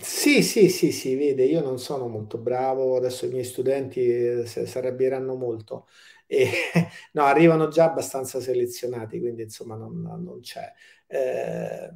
Sì, 0.00 0.42
sì, 0.42 0.68
sì, 0.70 0.92
si 0.92 1.14
vede. 1.14 1.44
Io 1.44 1.60
non 1.60 1.78
sono 1.78 2.08
molto 2.08 2.38
bravo, 2.38 2.96
adesso 2.96 3.26
i 3.26 3.28
miei 3.28 3.44
studenti 3.44 4.00
eh, 4.00 4.46
si 4.46 4.60
arrabbieranno 4.78 5.34
molto. 5.34 5.88
E, 6.26 6.48
no, 7.12 7.24
arrivano 7.24 7.68
già 7.68 7.84
abbastanza 7.84 8.40
selezionati, 8.40 9.20
quindi 9.20 9.42
insomma 9.42 9.76
non, 9.76 10.00
non 10.00 10.40
c'è. 10.40 10.72
Eh, 11.06 11.90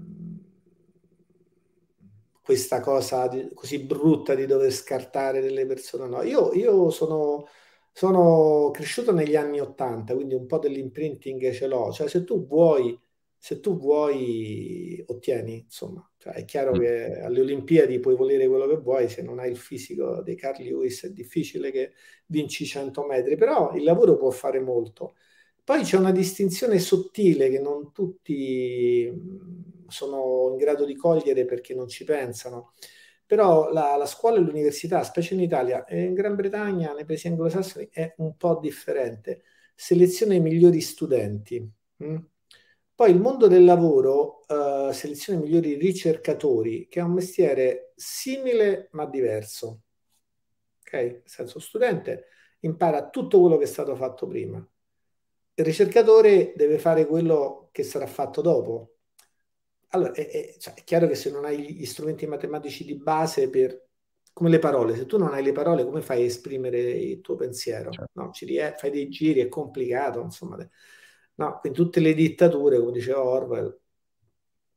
questa 2.43 2.81
cosa 2.81 3.29
di, 3.29 3.51
così 3.55 3.79
brutta 3.85 4.35
di 4.35 4.47
dover 4.47 4.73
scartare 4.73 5.41
delle 5.41 5.67
persone. 5.67 6.09
No, 6.09 6.23
io, 6.23 6.53
io 6.55 6.91
sono 6.91 7.47
sono 7.93 8.71
cresciuto 8.71 9.13
negli 9.13 9.35
anni 9.35 9.59
80, 9.61 10.15
quindi 10.15 10.35
un 10.35 10.47
po' 10.47 10.59
dell'imprinting 10.59 11.51
ce 11.53 11.67
l'ho. 11.67 11.91
Cioè, 11.93 12.09
se 12.09 12.23
tu 12.25 12.47
vuoi, 12.47 12.97
se 13.39 13.61
tu 13.61 13.79
vuoi, 13.79 15.03
ottieni, 15.07 15.61
insomma. 15.65 16.09
Cioè, 16.19 16.35
è 16.35 16.45
chiaro 16.45 16.75
mm. 16.75 16.79
che 16.81 17.21
alle 17.21 17.41
Olimpiadi 17.41 18.01
puoi 18.01 18.17
volere 18.17 18.49
quello 18.49 18.67
che 18.67 18.77
vuoi, 18.77 19.09
se 19.09 19.23
non 19.23 19.39
hai 19.39 19.51
il 19.51 19.57
fisico 19.57 20.23
dei 20.23 20.37
Carl 20.37 20.63
Lewis 20.63 21.05
è 21.05 21.11
difficile 21.13 21.71
che 21.71 21.93
vinci 22.27 22.67
100 22.67 23.07
metri, 23.07 23.37
però 23.37 23.73
il 23.75 23.85
lavoro 23.85 24.17
può 24.17 24.31
fare 24.31 24.61
molto. 24.61 25.15
Poi 25.65 25.83
c'è 25.83 25.97
una 25.97 26.13
distinzione 26.13 26.79
sottile 26.79 27.51
che 27.51 27.61
non 27.61 27.93
tutti 27.93 29.11
mm, 29.13 29.87
sono 29.89 30.49
in 30.51 30.57
grado 30.57 30.85
di 30.85 30.97
cogliere 30.97 31.45
perché 31.45 31.75
non 31.75 31.89
ci 31.89 32.05
pensano 32.05 32.73
però 33.29 33.71
la, 33.71 33.95
la, 33.97 34.07
scuola 34.07 34.39
e 34.39 34.41
l'università, 34.41 35.03
specie 35.03 35.35
in 35.35 35.41
Italia 35.41 35.85
e 35.85 36.03
in 36.03 36.15
Gran 36.15 36.35
Bretagna, 36.35 36.95
nei 36.95 37.05
paesi 37.05 37.29
anglosassoni, 37.29 37.91
è 37.93 38.15
un 38.19 38.39
po' 38.39 38.59
differente. 38.59 39.43
Seleziona 39.75 40.33
i 40.33 40.41
migliori 40.41 40.81
studenti. 40.81 41.71
Mh? 41.97 42.17
Poi 42.99 43.13
il 43.13 43.21
mondo 43.21 43.47
del 43.47 43.65
lavoro 43.65 44.41
uh, 44.49 44.91
seleziona 44.91 45.39
i 45.39 45.43
migliori 45.43 45.75
ricercatori, 45.75 46.89
che 46.89 46.99
è 46.99 47.03
un 47.05 47.13
mestiere 47.13 47.93
simile 47.95 48.89
ma 48.91 49.07
diverso. 49.07 49.83
Ok? 50.81 50.93
Nel 50.95 51.23
senso, 51.25 51.61
studente 51.61 52.25
impara 52.63 53.09
tutto 53.09 53.39
quello 53.39 53.57
che 53.57 53.63
è 53.63 53.69
stato 53.69 53.95
fatto 53.95 54.27
prima. 54.27 54.59
Il 54.59 55.65
ricercatore 55.65 56.55
deve 56.57 56.81
fare 56.81 57.07
quello 57.07 57.69
che 57.71 57.85
sarà 57.85 58.09
fatto 58.09 58.41
dopo, 58.41 58.97
allora, 59.91 60.11
è, 60.11 60.29
è, 60.29 60.57
cioè, 60.59 60.75
è, 60.75 60.83
chiaro 60.83 61.07
che 61.07 61.15
se 61.15 61.31
non 61.31 61.45
hai 61.45 61.75
gli 61.77 61.87
strumenti 61.87 62.27
matematici 62.27 62.85
di 62.85 62.97
base 62.97 63.49
per, 63.49 63.91
come 64.33 64.49
le 64.51 64.59
parole, 64.59 64.97
se 64.97 65.07
tu 65.07 65.19
non 65.19 65.35
hai 65.35 65.45
le 65.45 65.53
parole, 65.53 65.85
come 65.85 66.03
fai 66.03 66.23
a 66.23 66.25
esprimere 66.25 66.81
il 66.81 67.21
tuo 67.21 67.37
pensiero? 67.37 67.93
Certo. 67.93 68.11
No, 68.21 68.33
rie- 68.41 68.75
fai 68.77 68.91
dei 68.91 69.09
giri, 69.09 69.39
è 69.39 69.47
complicato, 69.47 70.21
insomma. 70.21 70.57
No, 71.39 71.59
quindi 71.61 71.79
tutte 71.79 72.01
le 72.01 72.15
dittature, 72.15 72.79
come 72.79 72.93
diceva 72.93 73.23
Orwell, 73.25 73.81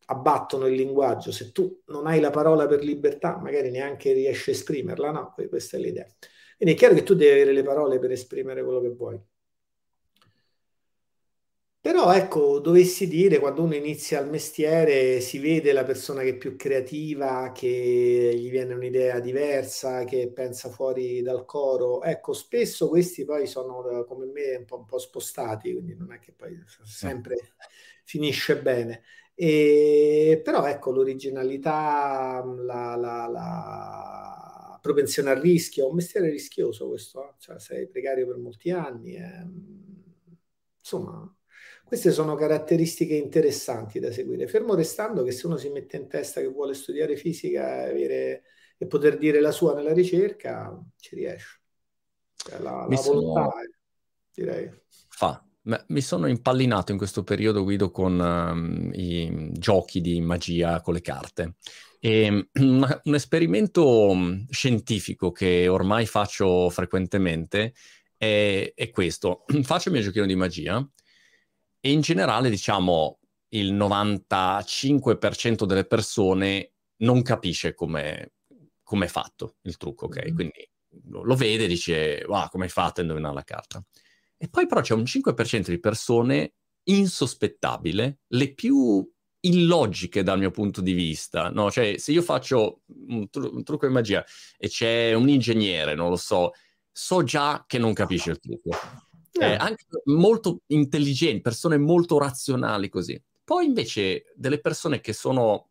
abbattono 0.06 0.68
il 0.68 0.76
linguaggio. 0.76 1.32
Se 1.32 1.52
tu 1.52 1.82
non 1.88 2.06
hai 2.08 2.20
la 2.20 2.30
parola 2.30 2.68
per 2.68 2.84
libertà, 2.84 3.38
magari 3.38 3.70
neanche 3.72 4.14
riesci 4.14 4.50
a 4.50 4.54
esprimerla, 4.54 5.12
no? 5.12 5.34
Questa 5.50 5.78
è 5.78 5.80
l'idea. 5.80 6.06
Quindi 6.58 6.76
è 6.76 6.78
chiaro 6.78 6.94
che 6.96 7.04
tu 7.04 7.16
devi 7.16 7.32
avere 7.32 7.54
le 7.54 7.64
parole 7.64 8.00
per 8.00 8.12
esprimere 8.12 8.64
quello 8.64 8.82
che 8.82 8.90
vuoi. 8.90 9.20
Però 11.84 12.14
ecco, 12.14 12.60
dovessi 12.60 13.08
dire, 13.08 13.40
quando 13.40 13.64
uno 13.64 13.74
inizia 13.74 14.20
il 14.20 14.30
mestiere, 14.30 15.20
si 15.20 15.40
vede 15.40 15.74
la 15.74 15.84
persona 15.84 16.22
che 16.22 16.30
è 16.30 16.38
più 16.38 16.56
creativa, 16.56 17.52
che 17.52 18.32
gli 18.38 18.52
viene 18.52 18.76
un'idea 18.76 19.20
diversa, 19.20 20.04
che 20.04 20.32
pensa 20.32 20.70
fuori 20.70 21.24
dal 21.24 21.44
coro. 21.44 22.04
Ecco, 22.04 22.34
spesso 22.34 22.88
questi 22.88 23.26
poi 23.26 23.48
sono 23.48 24.06
come 24.06 24.28
me 24.28 24.58
un 24.58 24.66
po', 24.66 24.78
un 24.78 24.86
po 24.86 25.00
spostati, 25.00 25.72
quindi 25.74 25.96
non 25.96 26.14
è 26.14 26.20
che 26.20 26.34
poi 26.34 26.56
sempre 26.84 27.54
finisce 28.06 28.62
bene. 28.62 29.02
E, 29.34 30.40
però 30.44 30.68
ecco, 30.68 30.92
l'originalità, 30.92 32.44
la, 32.46 32.96
la, 32.96 33.28
la, 33.28 34.80
propensione 34.80 35.32
al 35.32 35.40
rischio, 35.40 35.86
è 35.86 35.90
un 35.90 35.96
mestiere 35.96 36.30
rischioso 36.30 36.88
questo, 36.90 37.28
eh? 37.28 37.34
cioè 37.40 37.60
sei 37.60 37.88
precario 37.88 38.28
per 38.28 38.38
molti 38.38 38.70
anni. 38.70 39.16
Eh? 39.16 39.48
Insomma 40.80 41.36
queste 41.92 42.12
sono 42.12 42.36
caratteristiche 42.36 43.16
interessanti 43.16 44.00
da 44.00 44.14
seguire, 44.14 44.48
fermo 44.48 44.76
restando 44.76 45.24
che 45.24 45.32
se 45.34 45.46
uno 45.46 45.58
si 45.58 45.68
mette 45.68 45.98
in 45.98 46.08
testa 46.08 46.40
che 46.40 46.48
vuole 46.48 46.74
studiare 46.74 47.18
fisica 47.18 47.84
avere, 47.84 48.44
e 48.78 48.88
poter 48.88 49.18
dire 49.18 49.42
la 49.42 49.52
sua 49.52 49.74
nella 49.76 49.92
ricerca, 49.92 50.74
ci 50.96 51.16
riesce. 51.16 51.60
Cioè, 52.34 52.60
la, 52.60 52.88
la 52.90 52.96
volontà, 52.96 53.42
sono... 53.42 53.52
direi. 54.34 54.72
Fa. 55.10 55.46
Mi 55.88 56.00
sono 56.00 56.28
impallinato 56.28 56.94
in 56.94 56.98
questo 56.98 57.24
periodo, 57.24 57.62
Guido, 57.64 57.92
con 57.92 58.18
um, 58.18 58.90
i 58.94 59.50
giochi 59.52 60.00
di 60.00 60.22
magia 60.22 60.80
con 60.80 60.94
le 60.94 61.02
carte. 61.02 61.56
E 62.04 62.48
un, 62.54 63.00
un 63.04 63.14
esperimento 63.14 64.16
scientifico 64.50 65.32
che 65.32 65.68
ormai 65.68 66.08
faccio 66.08 66.68
frequentemente 66.72 67.74
è, 68.18 68.72
è 68.74 68.90
questo. 68.90 69.44
Faccio 69.62 69.90
il 69.90 69.94
mio 69.94 70.04
giochino 70.04 70.26
di 70.26 70.36
magia 70.36 70.84
e 71.82 71.92
in 71.92 72.02
generale, 72.02 72.50
diciamo, 72.50 73.20
il 73.50 73.74
95% 73.74 75.66
delle 75.66 75.86
persone 75.86 76.74
non 76.98 77.22
capisce 77.24 77.74
come 77.74 78.32
è 78.84 79.08
fatto 79.08 79.56
il 79.64 79.78
trucco, 79.78 80.06
ok? 80.06 80.24
Mm-hmm. 80.24 80.36
Quindi 80.36 80.70
lo, 81.06 81.24
lo, 81.24 81.36
vede 81.36 81.66
e 81.66 81.68
dice, 81.68 82.24
wow, 82.28 82.48
come 82.50 82.66
hai 82.66 82.70
fatto 82.70 83.00
a 83.00 83.04
indovinare 83.04 83.34
la 83.34 83.44
carta? 83.44 83.84
E 84.38 84.48
poi 84.50 84.68
però 84.68 84.82
c'è 84.82 84.94
un 84.94 85.04
5% 85.04 85.70
di 85.70 85.80
persone 85.80 86.54
insospettabile, 86.84 88.20
le 88.28 88.54
più 88.54 89.08
illogiche 89.44 90.24
dal 90.24 90.40
mio 90.40 90.52
punto 90.52 90.82
di 90.82 90.94
vista, 90.94 91.50
no? 91.50 91.72
Cioè, 91.72 91.98
se 91.98 92.12
io 92.12 92.22
faccio 92.22 92.82
un, 93.08 93.30
tru- 93.30 93.52
un 93.52 93.64
trucco 93.64 93.88
di 93.88 93.94
magia 93.94 94.24
e 94.58 94.68
c'è 94.68 95.14
un 95.14 95.30
ingegnere, 95.30 95.96
non 95.96 96.10
lo 96.10 96.16
so, 96.16 96.52
so 96.92 97.24
già 97.24 97.64
che 97.68 97.78
non 97.78 97.94
capisce 97.94 98.32
il 98.32 98.40
trucco. 98.40 98.70
Eh, 99.34 99.56
anche 99.56 99.86
molto 100.06 100.62
intelligenti, 100.68 101.42
persone 101.42 101.78
molto 101.78 102.18
razionali 102.18 102.90
così. 102.90 103.22
Poi 103.44 103.66
invece 103.66 104.26
delle 104.36 104.60
persone 104.60 105.00
che 105.00 105.14
sono 105.14 105.70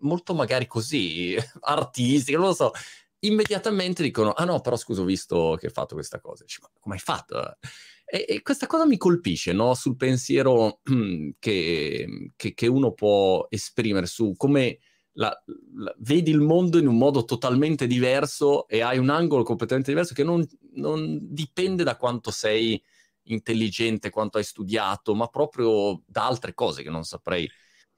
molto 0.00 0.34
magari 0.34 0.66
così 0.66 1.36
artistiche, 1.60 2.36
non 2.36 2.46
lo 2.46 2.54
so, 2.54 2.72
immediatamente 3.20 4.02
dicono, 4.02 4.32
ah 4.32 4.44
no, 4.44 4.60
però 4.60 4.76
scusa, 4.76 5.02
ho 5.02 5.04
visto 5.04 5.56
che 5.58 5.66
hai 5.66 5.72
fatto 5.72 5.94
questa 5.94 6.20
cosa. 6.20 6.44
Dici, 6.44 6.58
ma 6.62 6.70
come 6.78 6.94
hai 6.94 7.00
fatto? 7.00 7.56
E, 8.04 8.24
e, 8.28 8.42
questa 8.42 8.66
cosa 8.66 8.86
mi 8.86 8.96
colpisce, 8.96 9.52
no? 9.52 9.74
Sul 9.74 9.96
pensiero 9.96 10.80
che, 11.38 12.32
che, 12.36 12.54
che, 12.54 12.66
uno 12.66 12.92
può 12.92 13.46
esprimere 13.50 14.06
su 14.06 14.34
come 14.36 14.78
la, 15.12 15.44
la, 15.76 15.94
vedi 15.98 16.30
il 16.30 16.40
mondo 16.40 16.78
in 16.78 16.86
un 16.86 16.96
modo 16.96 17.24
totalmente 17.24 17.86
diverso 17.86 18.68
e 18.68 18.80
hai 18.80 18.98
un 18.98 19.10
angolo 19.10 19.42
completamente 19.42 19.90
diverso 19.90 20.14
che 20.14 20.24
non, 20.24 20.46
non 20.74 21.18
dipende 21.20 21.82
da 21.82 21.96
quanto 21.96 22.30
sei 22.30 22.82
intelligente, 23.24 24.10
quanto 24.10 24.38
hai 24.38 24.44
studiato, 24.44 25.14
ma 25.14 25.26
proprio 25.28 26.02
da 26.06 26.26
altre 26.26 26.54
cose 26.54 26.82
che 26.82 26.90
non 26.90 27.04
saprei. 27.04 27.48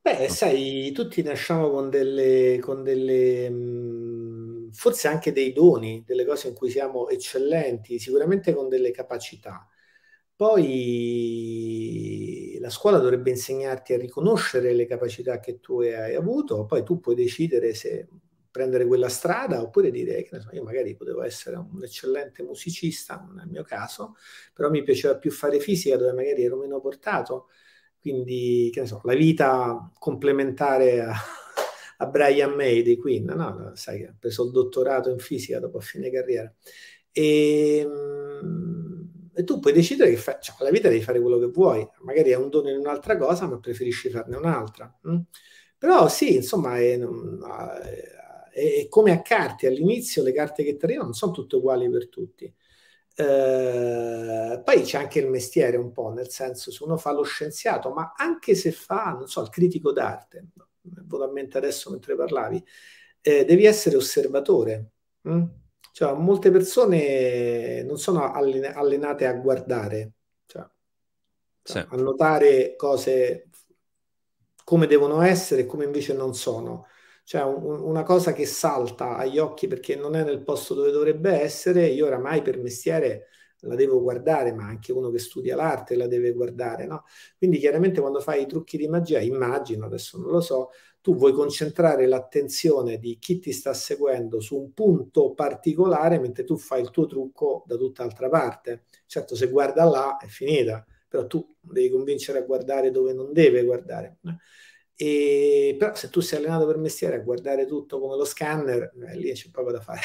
Beh, 0.01 0.29
sai, 0.29 0.91
tutti 0.93 1.23
nasciamo 1.23 1.71
con 1.71 1.89
delle, 1.89 2.59
con 2.61 2.83
delle 2.83 3.49
forse 4.73 5.07
anche 5.09 5.33
dei 5.33 5.53
doni, 5.53 6.03
delle 6.05 6.25
cose 6.25 6.49
in 6.49 6.55
cui 6.55 6.71
siamo 6.71 7.09
eccellenti, 7.09 7.99
sicuramente 7.99 8.53
con 8.55 8.69
delle 8.69 8.91
capacità. 8.91 9.67
Poi 10.35 12.12
la 12.63 12.71
scuola 12.71 12.99
dovrebbe 12.99 13.31
insegnarti 13.31 13.93
a 13.93 13.99
riconoscere 13.99 14.73
le 14.73 14.87
capacità 14.87 15.41
che 15.41 15.59
tu 15.59 15.81
hai 15.81 16.15
avuto, 16.15 16.65
poi 16.65 16.85
tu 16.85 17.01
puoi 17.01 17.17
decidere 17.17 17.75
se 17.75 18.09
prendere 18.53 18.87
quella 18.87 19.09
strada 19.09 19.61
oppure 19.61 19.91
dire 19.91 20.23
che 20.23 20.41
io 20.53 20.63
magari 20.63 20.95
potevo 20.95 21.23
essere 21.23 21.57
un 21.57 21.83
eccellente 21.83 22.45
musicista, 22.45 23.27
il 23.43 23.51
mio 23.51 23.65
caso, 23.65 24.15
però 24.55 24.71
mi 24.71 24.85
piaceva 24.85 25.17
più 25.17 25.33
fare 25.33 25.59
fisica 25.59 25.97
dove 25.97 26.13
magari 26.13 26.45
ero 26.45 26.57
meno 26.57 26.81
portato, 26.81 27.49
quindi 27.99 28.71
che 28.73 28.81
ne 28.83 28.87
so, 28.87 29.01
la 29.03 29.15
vita 29.15 29.91
complementare 29.99 31.01
a, 31.01 31.15
a 31.99 32.07
Brian 32.07 32.53
May 32.53 32.83
di 32.83 32.97
Queen, 32.97 33.25
no? 33.25 33.73
sai 33.75 33.99
che 33.99 34.07
ha 34.07 34.15
preso 34.17 34.45
il 34.45 34.53
dottorato 34.53 35.11
in 35.11 35.19
fisica 35.19 35.59
dopo 35.59 35.81
fine 35.81 36.11
carriera. 36.11 36.53
E, 37.11 37.79
ehm, 37.79 38.22
e 39.35 39.45
tu 39.45 39.59
puoi 39.61 39.73
decidere 39.73 40.11
che 40.11 40.17
fa, 40.17 40.39
cioè, 40.39 40.57
la 40.61 40.71
vita 40.71 40.89
devi 40.89 41.03
fare 41.03 41.21
quello 41.21 41.39
che 41.39 41.47
vuoi, 41.47 41.87
magari 42.03 42.31
è 42.31 42.37
un 42.37 42.51
dono 42.51 42.69
in 42.71 42.79
un'altra 42.79 43.17
cosa, 43.17 43.47
ma 43.47 43.59
preferisci 43.59 44.11
farne 44.11 44.37
un'altra. 44.37 44.95
Hm? 45.03 45.19
Però 45.79 46.09
sì, 46.09 46.37
insomma, 46.37 46.79
è, 46.79 46.99
è, 46.99 48.83
è, 48.85 48.89
come 48.89 49.13
a 49.13 49.23
carte, 49.23 49.67
all'inizio 49.67 50.23
le 50.23 50.33
carte 50.33 50.63
che 50.65 50.77
ti 50.77 50.85
arrivano 50.85 51.07
non 51.07 51.15
sono 51.15 51.33
tutte 51.33 51.57
uguali 51.57 51.91
per 51.91 52.09
tutti. 52.09 52.53
Eh, 53.15 54.63
poi 54.65 54.83
c'è 54.83 54.99
anche 54.99 55.19
il 55.19 55.29
mestiere 55.29 55.77
un 55.77 55.93
po', 55.93 56.13
nel 56.13 56.31
senso 56.31 56.71
se 56.71 56.83
uno 56.85 56.97
fa 56.97 57.13
lo 57.13 57.23
scienziato, 57.23 57.93
ma 57.93 58.13
anche 58.17 58.55
se 58.55 58.73
fa, 58.73 59.13
non 59.13 59.27
so, 59.29 59.43
il 59.43 59.49
critico 59.51 59.93
d'arte, 59.93 60.47
mi 60.83 61.19
è 61.19 61.23
a 61.23 61.31
mente 61.31 61.59
adesso 61.59 61.91
mentre 61.91 62.17
parlavi, 62.17 62.63
eh, 63.21 63.45
devi 63.45 63.65
essere 63.65 63.97
osservatore. 63.97 64.91
Hm? 65.23 65.45
Cioè, 65.93 66.15
molte 66.15 66.51
persone 66.51 67.83
non 67.83 67.99
sono 67.99 68.33
allenate 68.33 69.27
a 69.27 69.35
guardare, 69.35 70.13
cioè, 70.47 70.67
sì. 71.63 71.79
a 71.79 71.97
notare 71.97 72.75
cose 72.77 73.51
come 74.65 74.87
devono 74.87 75.21
essere 75.21 75.63
e 75.63 75.67
come 75.67 75.85
invece 75.85 76.15
non 76.15 76.35
sono. 76.35 76.87
Cioè, 77.25 77.43
un, 77.43 77.81
una 77.81 78.03
cosa 78.03 78.33
che 78.33 78.47
salta 78.47 79.17
agli 79.17 79.39
occhi 79.39 79.67
perché 79.67 79.95
non 79.95 80.17
è 80.17 80.25
nel 80.25 80.43
posto 80.43 80.75
dove 80.75 80.91
dovrebbe 80.91 81.41
essere, 81.41 81.87
io 81.87 82.07
oramai 82.07 82.43
per 82.43 82.59
mestiere 82.59 83.29
la 83.65 83.75
devo 83.75 84.01
guardare, 84.01 84.53
ma 84.53 84.65
anche 84.65 84.93
uno 84.93 85.11
che 85.11 85.19
studia 85.19 85.55
l'arte 85.55 85.95
la 85.95 86.07
deve 86.09 86.33
guardare, 86.33 86.87
no? 86.87 87.05
Quindi 87.39 87.59
chiaramente 87.59 88.01
quando 88.01 88.21
fai 88.21 88.43
i 88.43 88.47
trucchi 88.47 88.77
di 88.77 88.89
magia, 88.89 89.21
immagino, 89.21 89.87
adesso 89.87 90.19
non 90.19 90.31
lo 90.31 90.41
so, 90.41 90.71
tu 91.03 91.17
vuoi 91.17 91.33
concentrare 91.33 92.07
l'attenzione 92.07 92.99
di 92.99 93.19
chi 93.19 93.41
ti 93.41 93.53
sta 93.53 93.75
seguendo 93.75 94.41
su 94.41 94.57
un 94.57 94.73
punto 94.73 95.35
particolare 95.35 96.21
mentre 96.21 96.45
tu 96.45 96.57
fai 96.57 96.81
il 96.81 96.91
tuo 96.91 97.07
trucco 97.07 97.65
da 97.67 97.77
tutt'altra 97.77 98.29
parte. 98.29 98.85
Certo, 99.07 99.35
se 99.35 99.49
guarda 99.49 99.85
là 99.85 100.17
è 100.17 100.27
finita, 100.29 100.87
però 101.09 101.27
tu 101.27 101.57
devi 101.61 101.91
convincere 101.91 102.39
a 102.39 102.43
guardare 102.43 102.93
dove 102.93 103.13
non 103.13 103.33
deve 103.33 103.65
guardare. 103.65 104.19
E, 104.95 105.75
però 105.77 105.93
se 105.97 106.09
tu 106.09 106.21
sei 106.21 106.39
allenato 106.39 106.67
per 106.67 106.79
mestiere 106.79 107.17
a 107.17 107.21
guardare 107.21 107.67
tutto 107.67 107.99
come 107.99 108.17
lo 108.17 108.25
scanner, 108.25 108.93
eh, 109.09 109.17
lì 109.17 109.33
c'è 109.33 109.51
poco 109.51 109.73
da 109.73 109.81
fare. 109.81 110.01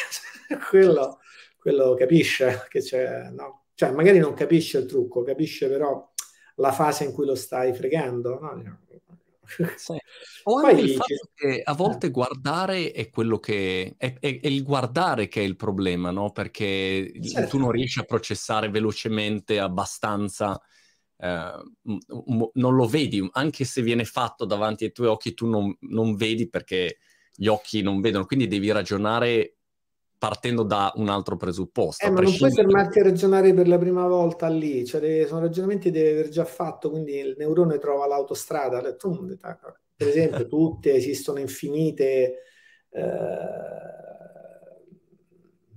quello, 0.71 1.19
quello 1.59 1.93
capisce 1.93 2.65
che 2.69 2.81
c'è, 2.81 3.29
no? 3.29 3.65
Cioè, 3.75 3.91
magari 3.91 4.17
non 4.17 4.33
capisce 4.33 4.79
il 4.79 4.87
trucco, 4.87 5.21
capisce 5.21 5.69
però 5.69 6.11
la 6.55 6.71
fase 6.71 7.03
in 7.03 7.13
cui 7.13 7.27
lo 7.27 7.35
stai 7.35 7.75
fregando, 7.75 8.39
no? 8.39 8.79
Sì. 9.77 9.95
O 10.43 10.57
anche 10.59 10.81
il 10.81 10.91
fatto 10.91 11.29
che 11.33 11.61
a 11.63 11.73
volte 11.73 12.07
eh. 12.07 12.11
guardare 12.11 12.91
è 12.91 13.09
quello 13.09 13.39
che 13.39 13.95
è, 13.97 14.13
è, 14.19 14.39
è, 14.39 14.47
il 14.47 14.63
guardare 14.63 15.27
che 15.27 15.41
è 15.41 15.43
il 15.43 15.55
problema, 15.55 16.11
no? 16.11 16.31
Perché 16.31 17.11
certo. 17.21 17.49
tu 17.49 17.57
non 17.59 17.71
riesci 17.71 17.99
a 17.99 18.03
processare 18.03 18.69
velocemente 18.69 19.59
abbastanza, 19.59 20.59
eh, 21.17 21.51
non 21.83 22.75
lo 22.75 22.85
vedi, 22.87 23.27
anche 23.33 23.65
se 23.65 23.81
viene 23.81 24.05
fatto 24.05 24.45
davanti 24.45 24.85
ai 24.85 24.91
tuoi 24.91 25.07
occhi, 25.07 25.33
tu 25.33 25.47
non, 25.47 25.75
non 25.81 26.15
vedi 26.15 26.49
perché 26.49 26.97
gli 27.33 27.47
occhi 27.47 27.81
non 27.81 28.01
vedono, 28.01 28.25
quindi 28.25 28.47
devi 28.47 28.71
ragionare 28.71 29.56
partendo 30.17 30.63
da 30.63 30.91
un 30.95 31.09
altro 31.09 31.37
presupposto. 31.37 32.05
Eh, 32.05 32.09
ma 32.09 32.21
non 32.21 32.35
puoi 32.35 32.51
fermarti 32.51 32.99
a 32.99 33.03
ragionare 33.03 33.53
per 33.53 33.67
la 33.67 33.77
prima 33.77 34.07
volta 34.07 34.47
lì, 34.47 34.85
cioè 34.85 34.99
deve, 34.99 35.27
sono 35.27 35.41
ragionamenti 35.41 35.91
che 35.91 35.99
devi 35.99 36.19
aver 36.19 36.29
già 36.29 36.45
fatto, 36.45 36.89
quindi 36.89 37.17
il 37.17 37.35
neurone 37.37 37.77
trova 37.77 38.07
l'autostrada. 38.07 38.81
Per 38.81 40.07
esempio, 40.07 40.47
tutte 40.47 40.93
esistono 40.93 41.39
infinite, 41.39 42.35
eh, 42.89 43.07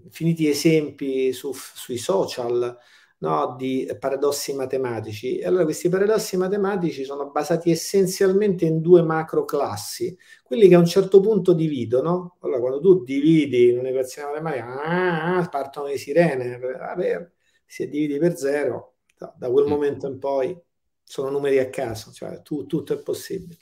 infiniti 0.04 0.48
esempi 0.48 1.32
su, 1.32 1.52
sui 1.52 1.98
social 1.98 2.76
no, 3.20 3.54
di 3.56 3.90
paradossi 3.98 4.54
matematici. 4.54 5.38
E 5.38 5.46
allora 5.46 5.64
questi 5.64 5.88
paradossi 5.88 6.36
matematici 6.36 7.04
sono 7.04 7.30
basati 7.30 7.70
essenzialmente 7.70 8.64
in 8.64 8.80
due 8.80 9.02
macro 9.02 9.44
classi, 9.44 10.16
quelli 10.42 10.68
che 10.68 10.74
a 10.74 10.78
un 10.78 10.86
certo 10.86 11.20
punto 11.20 11.52
dividono. 11.52 12.36
Allora, 12.40 12.60
quando 12.60 12.80
tu 12.80 13.02
dividi 13.04 13.70
un'equazione 13.70 14.40
matematica, 14.40 14.82
ah, 14.82 15.36
ah, 15.38 15.48
partono 15.48 15.86
le 15.88 15.98
sirene, 15.98 16.58
vabbè, 16.58 17.30
se 17.66 17.88
dividi 17.88 18.18
per 18.18 18.36
zero, 18.36 18.96
da, 19.16 19.50
quel 19.50 19.66
mm. 19.66 19.68
momento 19.68 20.06
in 20.06 20.18
poi 20.18 20.58
sono 21.04 21.30
numeri 21.30 21.58
a 21.58 21.68
caso, 21.68 22.12
cioè 22.12 22.40
tu, 22.42 22.66
tutto 22.66 22.94
è 22.94 23.02
possibile. 23.02 23.58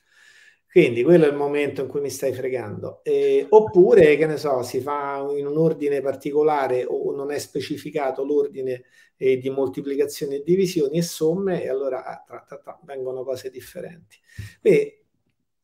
Quindi 0.70 1.02
quello 1.02 1.24
è 1.24 1.28
il 1.28 1.34
momento 1.34 1.80
in 1.80 1.88
cui 1.88 2.00
mi 2.00 2.10
stai 2.10 2.32
fregando. 2.32 3.00
Eh, 3.02 3.46
oppure, 3.48 4.16
che 4.16 4.26
ne 4.26 4.36
so, 4.36 4.62
si 4.62 4.80
fa 4.80 5.26
in 5.36 5.46
un 5.46 5.56
ordine 5.56 6.02
particolare 6.02 6.84
o 6.84 7.14
non 7.14 7.30
è 7.30 7.38
specificato 7.38 8.22
l'ordine 8.24 8.84
eh, 9.16 9.38
di 9.38 9.48
moltiplicazioni 9.48 10.36
e 10.36 10.42
divisioni 10.44 10.98
e 10.98 11.02
somme 11.02 11.62
e 11.62 11.68
allora 11.68 12.04
ah, 12.04 12.22
tra, 12.24 12.44
tra, 12.46 12.58
tra, 12.58 12.80
vengono 12.84 13.24
cose 13.24 13.50
differenti. 13.50 14.18
Quindi, 14.60 14.96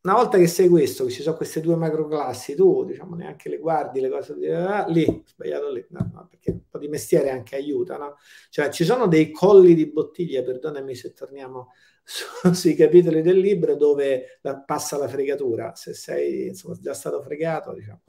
una 0.05 0.15
volta 0.15 0.37
che 0.37 0.47
sai 0.47 0.69
questo, 0.69 1.05
che 1.05 1.11
ci 1.13 1.23
sono 1.23 1.37
queste 1.37 1.61
due 1.61 1.77
macroclassi, 1.77 2.55
tu 2.55 2.85
diciamo 2.85 3.15
neanche 3.15 3.49
le 3.49 3.59
guardi, 3.59 4.01
le 4.01 4.11
cose 4.11 4.35
ah, 4.53 4.87
lì, 4.87 5.23
sbagliato 5.27 5.71
lì, 5.71 5.85
no, 5.91 6.11
no, 6.13 6.27
perché 6.29 6.51
un 6.51 6.69
po' 6.69 6.79
di 6.79 6.89
mestiere 6.89 7.31
anche 7.31 7.57
aiuta, 7.57 7.97
no? 7.97 8.17
Cioè 8.51 8.69
ci 8.69 8.85
sono 8.85 9.07
dei 9.07 9.31
colli 9.31 9.75
di 9.75 9.91
bottiglia, 9.91 10.43
perdonami 10.43 10.95
se 10.95 11.15
torniamo 11.15 11.71
sui 12.53 12.75
capitoli 12.75 13.23
del 13.23 13.39
libro 13.39 13.77
dove 13.77 14.39
la, 14.43 14.61
passa 14.61 14.99
la 14.99 15.09
fregatura. 15.09 15.75
Se 15.75 15.95
sei 15.95 16.49
insomma, 16.49 16.77
già 16.79 16.95
stato 16.95 17.23
fregato, 17.23 17.73
diciamo. 17.73 18.03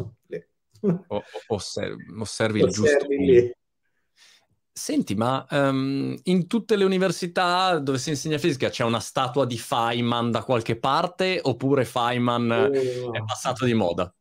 O, 1.08 1.24
osservi, 1.48 2.04
osservi 2.20 2.60
il 2.60 2.70
giusto 2.70 3.06
lì. 3.08 3.52
Senti, 4.78 5.16
ma 5.16 5.46
um, 5.52 6.18
in 6.24 6.48
tutte 6.48 6.76
le 6.76 6.84
università 6.84 7.80
dove 7.80 7.98
si 7.98 8.10
insegna 8.10 8.38
fisica 8.38 8.68
c'è 8.68 8.84
una 8.84 9.00
statua 9.00 9.46
di 9.46 9.58
Feynman 9.58 10.32
da 10.32 10.44
qualche 10.44 10.78
parte 10.78 11.40
oppure 11.42 11.86
Feynman 11.86 12.70
uh, 12.72 13.12
è 13.14 13.24
passato 13.24 13.64
di 13.64 13.74
moda? 13.74 14.14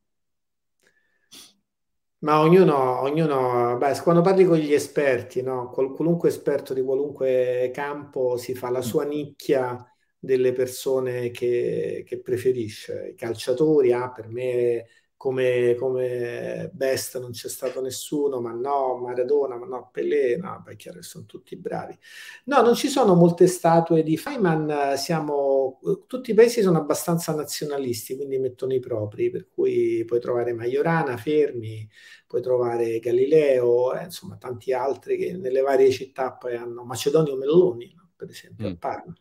Ma 2.24 2.40
ognuno, 2.40 3.02
ognuno 3.02 3.76
beh, 3.76 4.00
quando 4.00 4.22
parli 4.22 4.46
con 4.46 4.56
gli 4.56 4.72
esperti, 4.72 5.42
no? 5.42 5.68
qualunque 5.68 6.30
esperto 6.30 6.72
di 6.72 6.80
qualunque 6.82 7.70
campo 7.74 8.38
si 8.38 8.54
fa 8.54 8.70
la 8.70 8.80
sua 8.80 9.04
nicchia 9.04 9.76
delle 10.18 10.52
persone 10.54 11.30
che, 11.30 12.02
che 12.06 12.20
preferisce. 12.22 13.08
I 13.10 13.14
calciatori, 13.14 13.92
ah, 13.92 14.10
per 14.10 14.28
me 14.28 14.86
come, 15.24 15.74
come 15.76 16.68
best 16.74 17.18
non 17.18 17.30
c'è 17.30 17.48
stato 17.48 17.80
nessuno, 17.80 18.42
ma 18.42 18.52
no, 18.52 18.98
Maradona, 18.98 19.56
ma 19.56 19.64
no, 19.64 19.88
Pelé, 19.90 20.36
no, 20.36 20.60
beh, 20.62 20.76
chiaro 20.76 20.98
che 20.98 21.04
sono 21.04 21.24
tutti 21.24 21.56
bravi. 21.56 21.98
No, 22.44 22.60
non 22.60 22.74
ci 22.74 22.88
sono 22.88 23.14
molte 23.14 23.46
statue 23.46 24.02
di 24.02 24.18
Feynman, 24.18 24.98
siamo, 24.98 25.80
tutti 26.06 26.32
i 26.32 26.34
paesi 26.34 26.60
sono 26.60 26.76
abbastanza 26.76 27.34
nazionalisti, 27.34 28.16
quindi 28.16 28.36
mettono 28.36 28.74
i 28.74 28.80
propri, 28.80 29.30
per 29.30 29.48
cui 29.48 30.04
puoi 30.04 30.20
trovare 30.20 30.52
Majorana, 30.52 31.16
Fermi, 31.16 31.88
puoi 32.26 32.42
trovare 32.42 32.98
Galileo, 32.98 33.94
eh, 33.94 34.04
insomma 34.04 34.36
tanti 34.36 34.74
altri 34.74 35.16
che 35.16 35.32
nelle 35.32 35.62
varie 35.62 35.90
città 35.90 36.32
poi 36.34 36.54
hanno 36.54 36.84
Macedonio 36.84 37.34
Melloni, 37.36 37.94
no? 37.96 38.10
per 38.14 38.28
esempio, 38.28 38.68
mm. 38.68 38.72
a 38.72 38.76
Parma, 38.76 39.14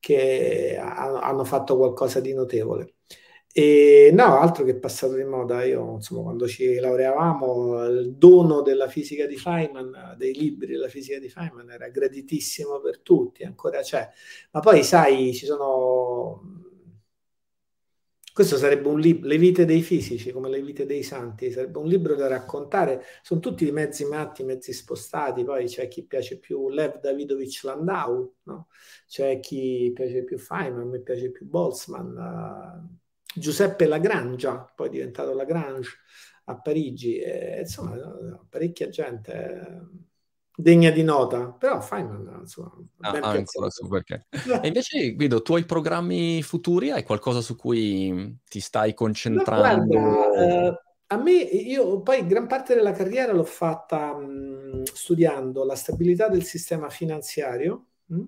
che 0.00 0.76
hanno 0.80 1.44
fatto 1.44 1.76
qualcosa 1.76 2.18
di 2.18 2.34
notevole. 2.34 2.93
E 3.56 4.10
no, 4.12 4.40
altro 4.40 4.64
che 4.64 4.74
passato 4.76 5.14
di 5.14 5.22
moda. 5.22 5.62
Io, 5.62 5.94
insomma, 5.94 6.22
quando 6.22 6.48
ci 6.48 6.74
laureavamo, 6.74 7.84
il 7.84 8.14
dono 8.16 8.62
della 8.62 8.88
fisica 8.88 9.26
di 9.26 9.36
Feynman, 9.36 10.16
dei 10.18 10.34
libri 10.34 10.72
della 10.72 10.88
fisica 10.88 11.20
di 11.20 11.28
Feynman, 11.28 11.70
era 11.70 11.88
graditissimo 11.88 12.80
per 12.80 12.98
tutti, 13.00 13.44
ancora 13.44 13.80
c'è. 13.80 14.08
Ma 14.50 14.60
poi, 14.60 14.82
sai, 14.82 15.32
ci 15.34 15.46
sono... 15.46 16.62
Questo 18.32 18.56
sarebbe 18.56 18.88
un 18.88 18.98
libro, 18.98 19.28
Le 19.28 19.38
vite 19.38 19.64
dei 19.64 19.80
fisici, 19.82 20.32
come 20.32 20.48
le 20.48 20.60
vite 20.60 20.84
dei 20.86 21.04
santi, 21.04 21.52
sarebbe 21.52 21.78
un 21.78 21.86
libro 21.86 22.16
da 22.16 22.26
raccontare. 22.26 23.04
Sono 23.22 23.38
tutti 23.38 23.70
mezzi 23.70 24.04
matti, 24.04 24.42
mezzi 24.42 24.72
spostati. 24.72 25.44
Poi 25.44 25.66
c'è 25.66 25.86
chi 25.86 26.04
piace 26.04 26.40
più 26.40 26.68
Lev 26.68 26.98
Davidovich 26.98 27.62
Landau, 27.62 28.34
no? 28.44 28.66
c'è 29.06 29.38
chi 29.38 29.92
piace 29.94 30.24
più 30.24 30.38
Feynman, 30.38 30.80
a 30.80 30.84
me 30.84 31.00
piace 31.00 31.30
più 31.30 31.46
Boltzmann. 31.46 32.18
Giuseppe 33.34 33.86
Lagrangia, 33.86 34.70
poi 34.74 34.88
è 34.88 34.90
diventato 34.90 35.34
Lagrange 35.34 35.90
a 36.44 36.60
Parigi, 36.60 37.18
e, 37.18 37.60
insomma, 37.60 37.96
parecchia 38.48 38.88
gente 38.88 39.32
eh, 39.32 39.80
degna 40.56 40.90
di 40.90 41.02
nota, 41.02 41.50
però 41.50 41.80
Feynman, 41.80 42.40
insomma, 42.40 42.72
ah, 43.00 43.18
ancora 43.20 43.70
su 43.70 43.88
perché. 43.88 44.26
e 44.62 44.66
invece, 44.66 45.14
Guido, 45.14 45.42
tu 45.42 45.54
hai 45.54 45.64
programmi 45.64 46.42
futuri? 46.42 46.90
Hai 46.90 47.02
qualcosa 47.02 47.40
su 47.40 47.56
cui 47.56 48.38
ti 48.48 48.60
stai 48.60 48.94
concentrando? 48.94 49.98
No, 49.98 50.00
guarda, 50.00 50.68
eh, 50.68 50.82
a 51.06 51.16
me, 51.16 51.32
io 51.32 52.00
poi 52.02 52.26
gran 52.26 52.46
parte 52.46 52.74
della 52.74 52.92
carriera 52.92 53.32
l'ho 53.32 53.44
fatta 53.44 54.14
mh, 54.14 54.84
studiando 54.84 55.64
la 55.64 55.76
stabilità 55.76 56.28
del 56.28 56.44
sistema 56.44 56.88
finanziario, 56.88 57.86
mh, 58.06 58.22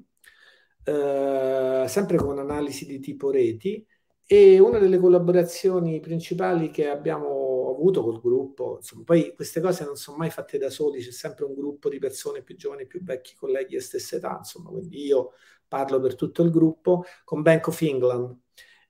eh, 0.85 1.85
sempre 1.89 2.17
con 2.17 2.39
analisi 2.39 2.87
di 2.87 3.01
tipo 3.01 3.31
reti, 3.31 3.85
e 4.27 4.59
una 4.59 4.79
delle 4.79 4.99
collaborazioni 4.99 6.01
principali 6.01 6.71
che 6.71 6.89
abbiamo 6.89 7.71
avuto 7.71 8.03
col 8.03 8.21
gruppo, 8.21 8.77
insomma, 8.79 9.05
poi 9.05 9.33
queste 9.35 9.61
cose 9.61 9.85
non 9.85 9.97
sono 9.97 10.17
mai 10.17 10.31
fatte 10.31 10.59
da 10.59 10.69
soli, 10.71 11.01
c'è 11.01 11.13
sempre 11.13 11.45
un 11.45 11.55
gruppo 11.55 11.89
di 11.89 11.99
persone 11.99 12.43
più 12.43 12.57
giovani 12.57 12.87
più 12.87 13.03
vecchi, 13.05 13.35
colleghi 13.37 13.77
e 13.77 13.81
stessa 13.81 14.17
età, 14.17 14.37
insomma, 14.39 14.71
quindi 14.71 15.05
io 15.05 15.33
parlo 15.69 16.01
per 16.01 16.17
tutto 16.17 16.43
il 16.43 16.51
gruppo, 16.51 17.05
con 17.25 17.43
Bank 17.43 17.69
of 17.69 17.81
England. 17.83 18.37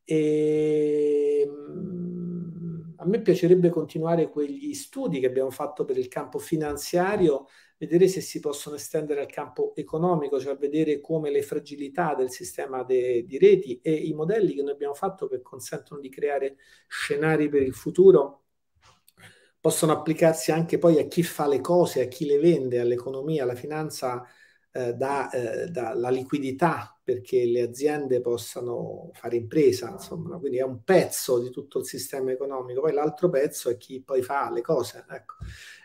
E, 0.04 1.44
mm, 1.46 2.92
a 2.96 3.04
me 3.06 3.20
piacerebbe 3.20 3.68
continuare 3.70 4.30
quegli 4.30 4.72
studi 4.72 5.20
che 5.20 5.26
abbiamo 5.26 5.50
fatto 5.50 5.84
per 5.84 5.98
il 5.98 6.08
campo 6.08 6.38
finanziario 6.38 7.46
vedere 7.78 8.08
se 8.08 8.20
si 8.20 8.40
possono 8.40 8.76
estendere 8.76 9.20
al 9.20 9.26
campo 9.26 9.74
economico, 9.76 10.40
cioè 10.40 10.56
vedere 10.56 11.00
come 11.00 11.30
le 11.30 11.42
fragilità 11.42 12.14
del 12.14 12.30
sistema 12.30 12.82
de, 12.82 13.24
di 13.26 13.38
reti 13.38 13.80
e 13.82 13.92
i 13.92 14.12
modelli 14.12 14.54
che 14.54 14.62
noi 14.62 14.72
abbiamo 14.72 14.94
fatto 14.94 15.28
che 15.28 15.42
consentono 15.42 16.00
di 16.00 16.08
creare 16.08 16.56
scenari 16.88 17.48
per 17.48 17.62
il 17.62 17.74
futuro 17.74 18.42
possono 19.60 19.92
applicarsi 19.92 20.52
anche 20.52 20.78
poi 20.78 20.98
a 20.98 21.06
chi 21.06 21.22
fa 21.24 21.48
le 21.48 21.60
cose, 21.60 22.02
a 22.02 22.06
chi 22.06 22.24
le 22.24 22.38
vende, 22.38 22.78
all'economia, 22.78 23.42
alla 23.42 23.56
finanza, 23.56 24.24
eh, 24.70 24.90
eh, 24.90 25.68
dalla 25.68 26.10
liquidità 26.10 26.95
perché 27.06 27.44
le 27.44 27.60
aziende 27.60 28.20
possano 28.20 29.10
fare 29.12 29.36
impresa, 29.36 29.90
insomma, 29.90 30.38
quindi 30.38 30.58
è 30.58 30.64
un 30.64 30.82
pezzo 30.82 31.38
di 31.38 31.50
tutto 31.50 31.78
il 31.78 31.84
sistema 31.84 32.32
economico, 32.32 32.80
poi 32.80 32.92
l'altro 32.92 33.30
pezzo 33.30 33.70
è 33.70 33.76
chi 33.76 34.02
poi 34.02 34.22
fa 34.22 34.50
le 34.50 34.60
cose. 34.60 35.04
Ecco. 35.08 35.34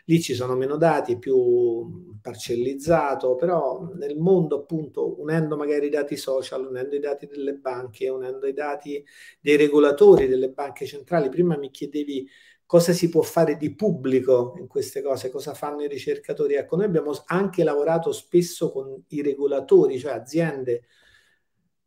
Lì 0.06 0.20
ci 0.20 0.34
sono 0.34 0.56
meno 0.56 0.76
dati, 0.76 1.20
più 1.20 2.16
parcellizzato, 2.20 3.36
però 3.36 3.88
nel 3.94 4.18
mondo 4.18 4.62
appunto 4.62 5.20
unendo 5.20 5.56
magari 5.56 5.86
i 5.86 5.90
dati 5.90 6.16
social, 6.16 6.66
unendo 6.66 6.96
i 6.96 6.98
dati 6.98 7.28
delle 7.28 7.54
banche, 7.54 8.08
unendo 8.08 8.48
i 8.48 8.52
dati 8.52 9.04
dei 9.40 9.56
regolatori 9.56 10.26
delle 10.26 10.50
banche 10.50 10.86
centrali, 10.86 11.28
prima 11.28 11.56
mi 11.56 11.70
chiedevi 11.70 12.28
cosa 12.66 12.92
si 12.92 13.08
può 13.10 13.22
fare 13.22 13.56
di 13.56 13.76
pubblico 13.76 14.54
in 14.58 14.66
queste 14.66 15.02
cose, 15.02 15.30
cosa 15.30 15.54
fanno 15.54 15.82
i 15.84 15.88
ricercatori. 15.88 16.54
Ecco, 16.54 16.74
noi 16.74 16.86
abbiamo 16.86 17.12
anche 17.26 17.62
lavorato 17.62 18.10
spesso 18.10 18.72
con 18.72 19.04
i 19.10 19.22
regolatori, 19.22 20.00
cioè 20.00 20.14
aziende, 20.14 20.82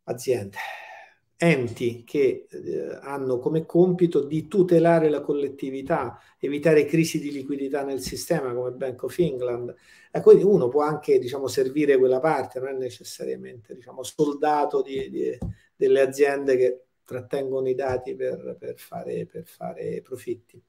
aziende 0.06 0.58
enti 1.38 2.02
che 2.04 2.46
eh, 2.50 2.98
hanno 3.02 3.38
come 3.38 3.66
compito 3.66 4.22
di 4.24 4.48
tutelare 4.48 5.10
la 5.10 5.20
collettività, 5.20 6.18
evitare 6.38 6.86
crisi 6.86 7.20
di 7.20 7.30
liquidità 7.30 7.84
nel 7.84 8.00
sistema 8.00 8.54
come 8.54 8.70
Bank 8.70 9.02
of 9.02 9.18
England. 9.18 9.74
E 10.10 10.20
quindi 10.20 10.44
uno 10.44 10.68
può 10.68 10.82
anche 10.82 11.18
diciamo, 11.18 11.46
servire 11.46 11.98
quella 11.98 12.20
parte, 12.20 12.58
non 12.58 12.70
è 12.70 12.72
necessariamente 12.72 13.74
diciamo, 13.74 14.02
soldato 14.02 14.80
di, 14.80 15.10
di, 15.10 15.38
delle 15.76 16.00
aziende 16.00 16.56
che 16.56 16.80
trattengono 17.04 17.68
i 17.68 17.74
dati 17.74 18.14
per, 18.14 18.56
per, 18.58 18.78
fare, 18.78 19.26
per 19.26 19.44
fare 19.44 20.00
profitti. 20.02 20.60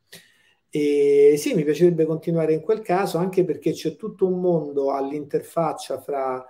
E 0.70 1.36
sì, 1.38 1.54
mi 1.54 1.64
piacerebbe 1.64 2.06
continuare 2.06 2.52
in 2.54 2.62
quel 2.62 2.82
caso, 2.82 3.18
anche 3.18 3.46
perché 3.46 3.72
c'è 3.72 3.96
tutto 3.96 4.28
un 4.28 4.42
mondo 4.42 4.92
all'interfaccia 4.92 6.02
fra 6.02 6.46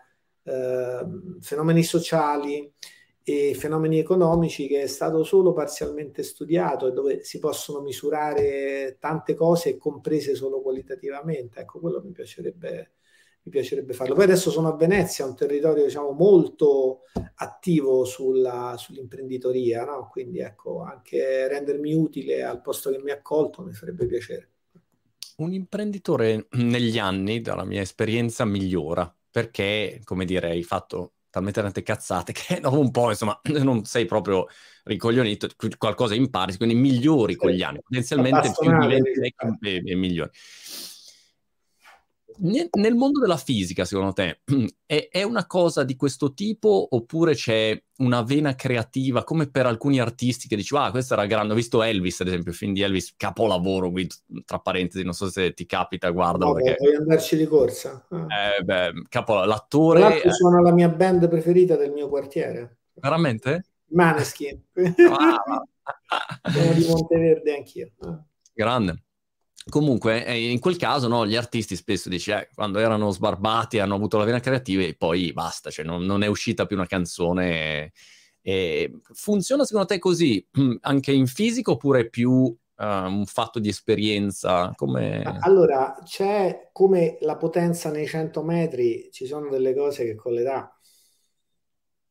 eh, 0.48 1.06
fenomeni 1.42 1.84
sociali, 1.84 2.74
e 3.30 3.54
fenomeni 3.56 4.00
economici 4.00 4.68
che 4.68 4.84
è 4.84 4.88
stato 4.88 5.26
solo 5.26 5.52
parzialmente 5.52 6.24
studiato 6.24 6.88
e 6.88 6.94
dove 6.94 7.26
si 7.26 7.40
possono 7.40 7.82
misurare 7.82 8.96
tante 9.02 9.34
cose 9.34 9.76
comprese 9.76 10.34
solo 10.34 10.62
qualitativamente. 10.62 11.60
Ecco, 11.60 11.82
quello 11.82 12.02
mi 12.02 12.14
piacerebbe, 12.14 12.92
mi 13.44 13.52
piacerebbe 13.52 13.92
farlo. 13.92 14.16
Poi 14.16 14.24
adesso 14.24 14.50
sono 14.50 14.70
a 14.70 14.78
Venezia, 14.78 15.26
un 15.26 15.36
territorio 15.36 15.84
diciamo 15.84 16.12
molto 16.12 17.02
attivo 17.36 18.06
sulla, 18.06 18.76
sull'imprenditoria, 18.78 19.84
no? 19.84 20.08
quindi 20.10 20.40
ecco, 20.40 20.84
anche 20.84 21.50
rendermi 21.50 21.94
utile 21.94 22.46
al 22.46 22.62
posto 22.62 22.92
che 22.92 23.02
mi 23.04 23.12
ha 23.12 23.16
accolto 23.16 23.62
mi 23.62 23.74
farebbe 23.74 24.06
piacere. 24.06 24.52
Un 25.40 25.52
imprenditore 25.52 26.48
negli 26.52 26.98
anni, 26.98 27.42
dalla 27.42 27.66
mia 27.66 27.82
esperienza, 27.82 28.46
migliora 28.46 29.14
perché, 29.38 30.02
come 30.04 30.26
dire, 30.26 30.50
hai 30.50 30.64
fatto 30.64 31.14
talmente 31.30 31.62
tante 31.62 31.84
cazzate 31.84 32.34
che 32.34 32.60
dopo 32.60 32.80
un 32.80 32.90
po', 32.90 33.12
insomma, 33.12 33.40
non 33.62 33.86
sei 33.86 34.06
proprio 34.06 34.48
ricoglionito, 34.86 35.48
qualcosa 35.78 36.16
impari, 36.16 36.58
quindi 36.58 36.74
migliori 36.74 37.36
con 37.36 37.52
gli 37.52 37.62
anni, 37.62 37.80
potenzialmente 37.84 38.52
più 38.60 38.76
diventi 38.80 39.36
e 39.62 39.96
migliori 39.96 40.32
nel 42.40 42.96
mondo 42.96 43.20
della 43.20 43.38
fisica, 43.38 43.86
secondo 43.86 44.14
te, 44.14 44.42
è, 44.86 45.08
è, 45.12 45.24
una 45.24 45.46
cosa 45.48 45.84
di 45.84 45.96
questo 45.96 46.34
tipo 46.34 46.88
oppure 46.92 47.34
c'è 47.34 47.82
una 47.98 48.22
vena 48.22 48.56
creativa 48.56 49.24
come 49.24 49.50
per 49.50 49.66
alcuni 49.66 50.00
artisti 50.00 50.48
che 50.48 50.56
dici, 50.56 50.76
ah, 50.76 50.92
questo 50.92 51.14
era 51.14 51.26
grande, 51.26 51.54
ho 51.54 51.56
visto 51.56 51.82
Elvis, 51.82 52.22
ad 52.22 52.28
esempio, 52.28 52.52
il 52.52 52.58
film 52.58 52.74
di 52.74 52.82
Elvis, 52.82 53.16
capolavoro, 53.18 53.90
qui, 53.92 54.08
tra 54.46 54.60
parentesi, 54.60 55.04
non 55.04 55.14
so 55.14 55.30
se 55.30 55.54
ti 55.54 55.66
capita, 55.66 56.10
guarda. 56.10 56.46
No, 56.46 56.54
perché... 56.54 56.76
Vuoi 56.80 56.96
andarci 56.96 57.36
di 57.38 57.48
corsa? 57.48 58.06
Eh, 58.10 58.64
beh, 58.64 58.92
capo, 59.10 59.44
l'attore... 59.44 60.00
L'altro 60.00 60.32
sono 60.32 60.62
la 60.62 60.72
mia 60.72 60.90
band 60.90 61.28
preferita 61.28 61.76
del 61.76 61.92
mio 61.92 62.08
quartiere. 62.08 62.78
Veramente? 62.94 63.66
Maneskin. 63.90 64.62
Ah. 65.12 65.64
Sono 66.52 66.74
di 66.74 66.86
Monteverde 66.88 67.56
anch'io. 67.56 67.92
Grande. 68.54 69.04
Comunque, 69.70 70.26
eh, 70.26 70.52
in 70.52 70.60
quel 70.60 70.78
caso, 70.78 71.08
no, 71.08 71.26
gli 71.26 71.36
artisti 71.36 71.76
spesso 71.76 72.10
dici, 72.10 72.32
eh, 72.32 72.50
quando 72.54 72.80
erano 72.80 73.12
sbarbati, 73.12 73.80
hanno 73.80 73.96
avuto 73.96 74.18
la 74.18 74.24
vena 74.24 74.40
creativa 74.40 74.84
e 74.84 74.96
poi 74.96 75.34
basta, 75.34 75.70
cioè 75.70 75.86
non, 75.86 76.04
non 76.04 76.24
è 76.24 76.28
uscita 76.28 76.66
più 76.66 76.76
una 76.76 76.88
canzone. 76.88 77.92
E 78.42 79.00
funziona 79.12 79.66
secondo 79.66 79.88
te 79.88 80.00
così 80.00 80.46
anche 80.82 81.12
in 81.12 81.28
fisico 81.28 81.74
oppure 81.74 82.10
più 82.10 82.32
uh, 82.32 82.56
un 82.78 83.26
fatto 83.26 83.60
di 83.60 83.70
esperienza? 83.70 84.72
Come... 84.76 85.24
Allora, 85.42 85.98
c'è 86.04 86.70
come 86.72 87.18
la 87.22 87.36
potenza 87.36 87.92
nei 87.92 88.08
100 88.08 88.44
metri, 88.44 89.10
ci 89.12 89.26
sono 89.26 89.50
delle 89.50 89.76
cose 89.76 90.06
che 90.06 90.16
con 90.16 90.34
l'età, 90.34 90.80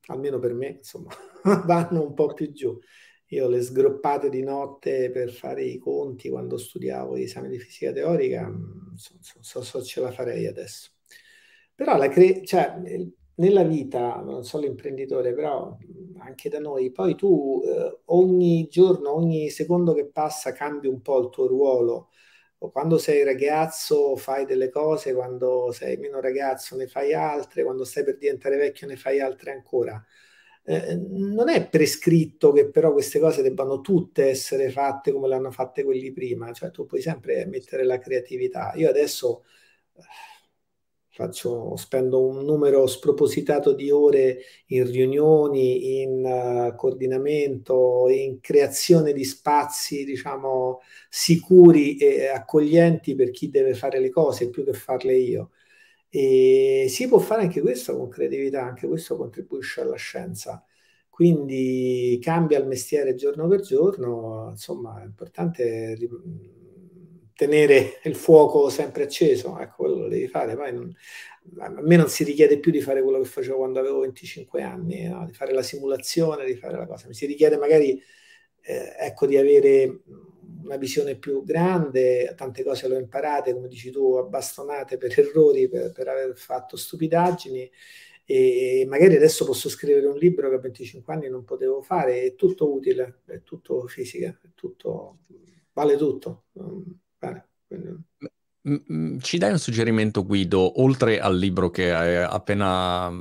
almeno 0.08 0.38
per 0.38 0.52
me, 0.52 0.68
insomma, 0.78 1.10
vanno 1.64 2.02
un 2.02 2.14
po' 2.14 2.34
più 2.34 2.52
giù. 2.52 2.78
Io 3.30 3.48
le 3.48 3.60
sgroppate 3.62 4.28
di 4.30 4.42
notte 4.42 5.10
per 5.10 5.30
fare 5.32 5.64
i 5.64 5.78
conti 5.78 6.28
quando 6.30 6.56
studiavo 6.58 7.16
gli 7.18 7.22
esami 7.22 7.48
di 7.48 7.58
fisica 7.58 7.92
teorica, 7.92 8.42
non 8.42 8.92
mm, 8.92 8.94
so, 8.96 9.14
so, 9.40 9.62
so, 9.62 9.82
ce 9.82 10.00
la 10.00 10.12
farei 10.12 10.46
adesso. 10.46 10.90
Però 11.74 11.96
la 11.96 12.08
cre- 12.08 12.44
cioè, 12.44 12.74
nella 13.34 13.62
vita, 13.64 14.16
non 14.22 14.44
solo 14.44 14.64
l'imprenditore, 14.66 15.34
però 15.34 15.76
anche 16.18 16.48
da 16.48 16.58
noi, 16.60 16.90
poi 16.92 17.14
tu 17.16 17.62
eh, 17.64 17.98
ogni 18.06 18.66
giorno, 18.68 19.12
ogni 19.14 19.50
secondo 19.50 19.92
che 19.92 20.06
passa 20.06 20.52
cambi 20.52 20.86
un 20.88 21.02
po' 21.02 21.18
il 21.20 21.28
tuo 21.30 21.46
ruolo. 21.46 22.08
Quando 22.58 22.96
sei 22.98 23.22
ragazzo 23.22 24.16
fai 24.16 24.46
delle 24.46 24.70
cose, 24.70 25.12
quando 25.14 25.70
sei 25.72 25.98
meno 25.98 26.20
ragazzo 26.20 26.74
ne 26.76 26.86
fai 26.88 27.12
altre, 27.12 27.62
quando 27.64 27.84
stai 27.84 28.02
per 28.04 28.16
diventare 28.16 28.56
vecchio 28.56 28.86
ne 28.86 28.96
fai 28.96 29.20
altre 29.20 29.52
ancora. 29.52 30.02
Eh, 30.68 30.96
non 30.96 31.48
è 31.48 31.68
prescritto 31.68 32.50
che 32.50 32.68
però 32.68 32.92
queste 32.92 33.20
cose 33.20 33.40
debbano 33.40 33.80
tutte 33.80 34.24
essere 34.28 34.68
fatte 34.70 35.12
come 35.12 35.28
le 35.28 35.36
hanno 35.36 35.52
fatte 35.52 35.84
quelli 35.84 36.12
prima, 36.12 36.52
cioè 36.52 36.72
tu 36.72 36.86
puoi 36.86 37.00
sempre 37.00 37.46
mettere 37.46 37.84
la 37.84 37.98
creatività. 37.98 38.72
Io 38.74 38.88
adesso 38.88 39.44
faccio, 41.08 41.76
spendo 41.76 42.26
un 42.26 42.44
numero 42.44 42.86
spropositato 42.86 43.72
di 43.72 43.90
ore 43.90 44.38
in 44.66 44.84
riunioni, 44.90 46.02
in 46.02 46.22
uh, 46.24 46.74
coordinamento, 46.76 48.08
in 48.10 48.40
creazione 48.40 49.12
di 49.12 49.24
spazi, 49.24 50.04
diciamo, 50.04 50.80
sicuri 51.08 51.96
e 51.96 52.26
accoglienti 52.26 53.14
per 53.14 53.30
chi 53.30 53.48
deve 53.50 53.74
fare 53.74 53.98
le 53.98 54.10
cose 54.10 54.50
più 54.50 54.64
che 54.64 54.74
farle 54.74 55.14
io. 55.16 55.50
E 56.08 56.86
si 56.88 57.08
può 57.08 57.18
fare 57.18 57.42
anche 57.42 57.60
questo 57.60 57.96
con 57.96 58.08
creatività, 58.08 58.62
anche 58.62 58.86
questo 58.86 59.16
contribuisce 59.16 59.80
alla 59.80 59.96
scienza. 59.96 60.64
Quindi 61.08 62.18
cambia 62.22 62.58
il 62.58 62.66
mestiere 62.66 63.14
giorno 63.14 63.48
per 63.48 63.60
giorno, 63.60 64.48
insomma, 64.50 65.00
è 65.02 65.04
importante 65.04 65.96
tenere 67.34 68.00
il 68.04 68.14
fuoco 68.14 68.70
sempre 68.70 69.04
acceso, 69.04 69.58
ecco, 69.58 69.74
quello 69.76 70.00
lo 70.00 70.08
devi 70.08 70.26
fare. 70.26 70.56
Poi 70.56 70.72
non, 70.72 70.94
a 71.58 71.68
me 71.82 71.96
non 71.96 72.08
si 72.08 72.24
richiede 72.24 72.58
più 72.58 72.70
di 72.72 72.80
fare 72.80 73.02
quello 73.02 73.18
che 73.18 73.26
facevo 73.26 73.56
quando 73.56 73.78
avevo 73.78 74.00
25 74.00 74.62
anni, 74.62 75.06
no? 75.06 75.26
di 75.26 75.32
fare 75.32 75.52
la 75.52 75.62
simulazione, 75.62 76.46
di 76.46 76.56
fare 76.56 76.76
la 76.76 76.86
cosa. 76.86 77.06
Mi 77.08 77.14
si 77.14 77.26
richiede 77.26 77.58
magari 77.58 78.00
eh, 78.62 78.94
ecco, 78.98 79.26
di 79.26 79.36
avere 79.36 80.00
una 80.62 80.76
visione 80.76 81.16
più 81.16 81.42
grande, 81.44 82.34
tante 82.36 82.62
cose 82.62 82.88
le 82.88 82.96
ho 82.96 82.98
imparate, 82.98 83.52
come 83.52 83.68
dici 83.68 83.90
tu, 83.90 84.14
abbastonate 84.14 84.96
per 84.98 85.18
errori, 85.18 85.68
per, 85.68 85.92
per 85.92 86.08
aver 86.08 86.36
fatto 86.36 86.76
stupidaggini 86.76 87.70
e 88.28 88.84
magari 88.88 89.14
adesso 89.14 89.44
posso 89.44 89.68
scrivere 89.68 90.06
un 90.06 90.16
libro 90.16 90.48
che 90.48 90.56
a 90.56 90.58
25 90.58 91.14
anni 91.14 91.28
non 91.28 91.44
potevo 91.44 91.80
fare, 91.80 92.22
è 92.22 92.34
tutto 92.34 92.72
utile, 92.72 93.20
è 93.26 93.42
tutto 93.44 93.86
fisica, 93.86 94.36
è 94.42 94.48
tutto, 94.54 95.18
vale 95.72 95.96
tutto. 95.96 96.46
Bene, 97.18 97.48
quindi... 97.68 98.04
Ci 99.20 99.38
dai 99.38 99.52
un 99.52 99.58
suggerimento, 99.60 100.24
Guido, 100.24 100.80
oltre 100.82 101.20
al 101.20 101.38
libro 101.38 101.70
che 101.70 101.92
hai 101.92 102.16
appena 102.16 103.12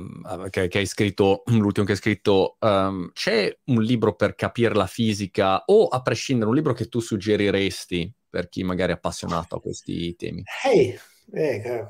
che, 0.50 0.66
che 0.66 0.78
hai 0.78 0.86
scritto, 0.86 1.44
l'ultimo 1.54 1.86
che 1.86 1.92
hai 1.92 1.98
scritto, 1.98 2.56
um, 2.58 3.10
c'è 3.12 3.56
un 3.66 3.80
libro 3.80 4.16
per 4.16 4.34
capire 4.34 4.74
la 4.74 4.88
fisica 4.88 5.62
o 5.66 5.86
a 5.86 6.02
prescindere 6.02 6.48
un 6.48 6.56
libro 6.56 6.72
che 6.72 6.88
tu 6.88 6.98
suggeriresti 6.98 8.12
per 8.28 8.48
chi 8.48 8.64
magari 8.64 8.92
è 8.92 8.96
appassionato 8.96 9.56
a 9.56 9.60
questi 9.60 10.16
temi? 10.16 10.42
Hey, 10.64 10.98
eh, 11.32 11.86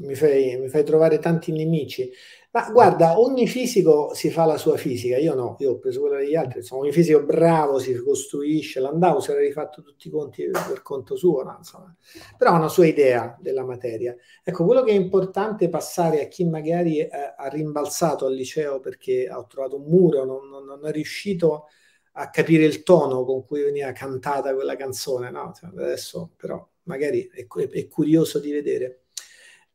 mi 0.00 0.14
fai, 0.14 0.58
mi 0.58 0.68
fai 0.68 0.84
trovare 0.84 1.18
tanti 1.18 1.52
nemici. 1.52 2.10
Ma 2.54 2.70
guarda, 2.70 3.18
ogni 3.18 3.46
fisico 3.46 4.12
si 4.12 4.28
fa 4.30 4.44
la 4.44 4.58
sua 4.58 4.76
fisica, 4.76 5.16
io 5.16 5.34
no, 5.34 5.56
io 5.60 5.70
ho 5.70 5.78
preso 5.78 6.00
quella 6.00 6.18
degli 6.18 6.34
altri, 6.34 6.58
insomma, 6.58 6.82
ogni 6.82 6.92
fisico 6.92 7.24
bravo 7.24 7.78
si 7.78 7.94
costruisce, 7.96 8.78
l'andavo, 8.78 9.20
si 9.20 9.30
era 9.30 9.40
rifatto 9.40 9.80
tutti 9.80 10.08
i 10.08 10.10
conti 10.10 10.50
per 10.50 10.82
conto 10.82 11.16
suo, 11.16 11.42
no? 11.42 11.54
insomma. 11.56 11.96
però 12.36 12.50
ha 12.50 12.56
una 12.58 12.68
sua 12.68 12.84
idea 12.84 13.38
della 13.40 13.64
materia. 13.64 14.14
Ecco, 14.44 14.66
quello 14.66 14.82
che 14.82 14.90
è 14.90 14.94
importante 14.94 15.70
passare 15.70 16.22
a 16.22 16.28
chi 16.28 16.44
magari 16.44 16.98
eh, 16.98 17.08
ha 17.34 17.48
rimbalzato 17.48 18.26
al 18.26 18.34
liceo 18.34 18.80
perché 18.80 19.26
ha 19.28 19.42
trovato 19.44 19.76
un 19.76 19.84
muro, 19.84 20.26
non, 20.26 20.46
non, 20.50 20.66
non, 20.66 20.86
è 20.86 20.92
riuscito 20.92 21.68
a 22.12 22.28
capire 22.28 22.64
il 22.64 22.82
tono 22.82 23.24
con 23.24 23.46
cui 23.46 23.62
veniva 23.62 23.92
cantata 23.92 24.54
quella 24.54 24.76
canzone, 24.76 25.30
no? 25.30 25.52
Cioè, 25.54 25.70
adesso 25.70 26.32
però 26.36 26.68
magari 26.82 27.30
è, 27.32 27.46
è 27.46 27.88
curioso 27.88 28.38
di 28.38 28.52
vedere. 28.52 29.01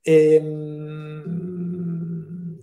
Ehm 0.08 1.58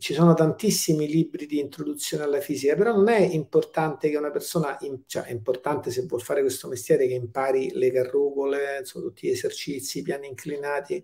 ci 0.04 0.12
sono 0.12 0.34
tantissimi 0.34 1.06
libri 1.08 1.46
di 1.46 1.58
introduzione 1.58 2.24
alla 2.24 2.40
fisica, 2.40 2.74
però 2.74 2.94
non 2.94 3.08
è 3.08 3.20
importante 3.20 4.10
che 4.10 4.18
una 4.18 4.30
persona, 4.30 4.76
cioè 5.06 5.22
è 5.22 5.30
importante 5.30 5.90
se 5.90 6.02
vuol 6.02 6.20
fare 6.20 6.42
questo 6.42 6.68
mestiere 6.68 7.06
che 7.06 7.14
impari 7.14 7.70
le 7.72 7.90
carrucole, 7.90 8.80
insomma, 8.80 9.06
tutti 9.06 9.26
gli 9.26 9.30
esercizi, 9.30 10.00
i 10.00 10.02
piani 10.02 10.26
inclinati 10.26 11.02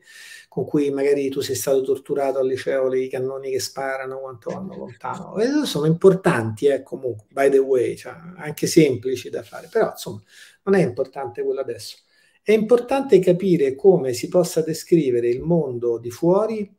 con 0.49 0.67
cui 0.67 0.91
magari 0.91 1.31
tu 1.31 1.41
sei 1.41 1.55
stato 1.55 1.81
torturato 1.81 2.41
al 2.41 2.47
liceo, 2.47 2.93
i 2.93 3.09
cannoni 3.09 3.51
che 3.51 3.59
sparano, 3.59 4.19
quanto 4.21 4.51
vanno 4.51 4.77
lontano. 4.77 5.39
E 5.39 5.65
sono 5.65 5.87
importanti, 5.87 6.67
eh, 6.67 6.83
comunque, 6.83 7.25
by 7.31 7.49
the 7.49 7.57
way, 7.57 7.97
cioè, 7.97 8.15
anche 8.37 8.67
semplici 8.67 9.31
da 9.31 9.43
fare, 9.43 9.69
però 9.73 9.93
insomma 9.93 10.21
non 10.65 10.75
è 10.75 10.83
importante 10.85 11.43
quello 11.43 11.61
adesso. 11.61 11.97
È 12.43 12.53
importante 12.53 13.19
capire 13.19 13.75
come 13.75 14.13
si 14.13 14.29
possa 14.29 14.63
descrivere 14.63 15.29
il 15.29 15.43
mondo 15.43 15.99
di 15.99 16.11
fuori 16.11 16.77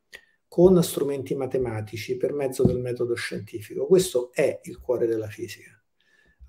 con 0.47 0.81
strumenti 0.83 1.35
matematici 1.35 2.17
per 2.17 2.33
mezzo 2.33 2.63
del 2.63 2.79
metodo 2.79 3.13
scientifico. 3.13 3.85
Questo 3.85 4.31
è 4.33 4.59
il 4.63 4.79
cuore 4.79 5.05
della 5.07 5.27
fisica. 5.27 5.81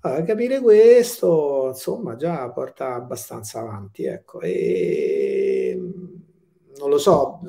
Allora, 0.01 0.23
capire 0.23 0.59
questo, 0.59 1.67
insomma, 1.69 2.17
già 2.17 2.49
porta 2.51 2.95
abbastanza 2.95 3.59
avanti, 3.59 4.03
ecco. 4.03 4.41
E 4.41 5.79
non 6.77 6.89
lo 6.89 6.97
so, 6.97 7.39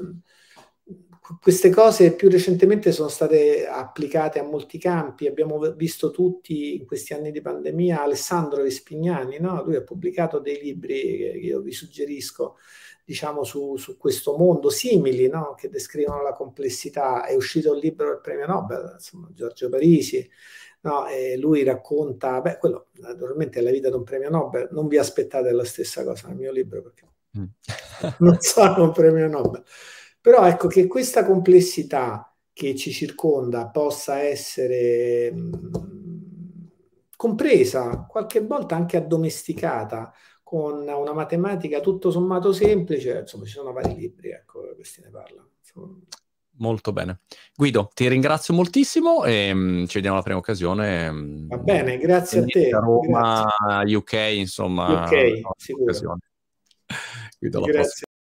queste 1.41 1.71
cose 1.71 2.15
più 2.15 2.29
recentemente 2.29 2.93
sono 2.93 3.09
state 3.09 3.67
applicate 3.67 4.39
a 4.39 4.43
molti 4.43 4.79
campi, 4.79 5.27
abbiamo 5.27 5.59
visto 5.73 6.11
tutti 6.11 6.77
in 6.77 6.85
questi 6.85 7.15
anni 7.15 7.31
di 7.31 7.41
pandemia 7.41 8.03
Alessandro 8.03 8.63
Vespignani, 8.63 9.39
no? 9.39 9.65
lui 9.65 9.77
ha 9.77 9.83
pubblicato 9.83 10.39
dei 10.39 10.61
libri 10.61 10.95
che 10.95 11.39
io 11.41 11.61
vi 11.61 11.73
suggerisco, 11.73 12.57
diciamo, 13.07 13.43
su, 13.43 13.77
su 13.77 13.97
questo 13.97 14.37
mondo 14.37 14.69
simili, 14.69 15.27
no? 15.29 15.55
che 15.55 15.71
descrivono 15.71 16.23
la 16.23 16.35
complessità. 16.35 17.25
È 17.25 17.35
uscito 17.35 17.73
il 17.73 17.81
libro 17.81 18.09
del 18.09 18.21
premio 18.21 18.47
Nobel, 18.47 18.91
insomma, 18.93 19.29
Giorgio 19.33 19.71
Parisi, 19.71 20.31
no? 20.83 21.07
e 21.07 21.39
lui 21.39 21.63
racconta, 21.63 22.43
beh, 22.43 22.59
quello 22.59 22.89
naturalmente 23.01 23.61
è 23.61 23.63
la 23.63 23.71
vita 23.71 23.89
di 23.89 23.97
un 23.97 24.05
premio 24.05 24.29
Nobel, 24.29 24.69
non 24.73 24.89
vi 24.89 24.99
aspettate 24.99 25.53
la 25.53 25.65
stessa 25.65 26.05
cosa 26.05 26.29
nel 26.29 26.37
mio 26.37 26.53
libro 26.53 26.83
perché 26.83 27.07
mm. 27.39 27.45
non 28.21 28.37
sono 28.41 28.85
un 28.85 28.93
premio 28.93 29.27
Nobel. 29.27 29.63
Però 30.25 30.47
ecco 30.47 30.69
che 30.69 30.87
questa 30.87 31.23
complessità 31.23 32.35
che 32.51 32.75
ci 32.77 32.93
circonda 32.93 33.69
possa 33.69 34.21
essere 34.21 35.31
mh, 35.31 35.39
mm, 35.39 36.67
compresa, 37.15 38.07
qualche 38.09 38.41
volta 38.41 38.75
anche 38.75 38.97
addomesticata, 38.97 40.15
con 40.43 40.89
una 40.89 41.13
matematica 41.13 41.81
tutto 41.81 42.11
sommato 42.11 42.55
semplice, 42.55 43.19
insomma 43.19 43.45
ci 43.45 43.51
sono 43.51 43.73
vari 43.73 43.95
libri, 43.95 44.31
ecco, 44.31 44.73
questi 44.75 45.03
ne 45.03 45.11
parlano. 45.11 45.51
Insomma. 45.61 45.99
Molto 46.57 46.95
bene. 46.95 47.21
Guido, 47.55 47.91
ti 47.93 48.09
ringrazio 48.09 48.55
moltissimo 48.55 49.25
e 49.25 49.51
um, 49.53 49.85
ci 49.85 49.97
vediamo 49.97 50.15
alla 50.17 50.25
prima 50.25 50.39
occasione. 50.39 51.13
Mm, 51.13 51.49
Va 51.49 51.59
bene, 51.59 51.99
grazie 51.99 52.39
a 52.39 52.45
te. 52.47 52.71
A 52.71 52.79
Roma, 52.79 53.45
grazie. 53.59 53.97
UK, 53.97 54.13
insomma. 54.39 55.05
UK, 55.05 55.41
sicuro. 55.59 56.17
Guido, 57.39 57.61
grazie. 57.61 58.04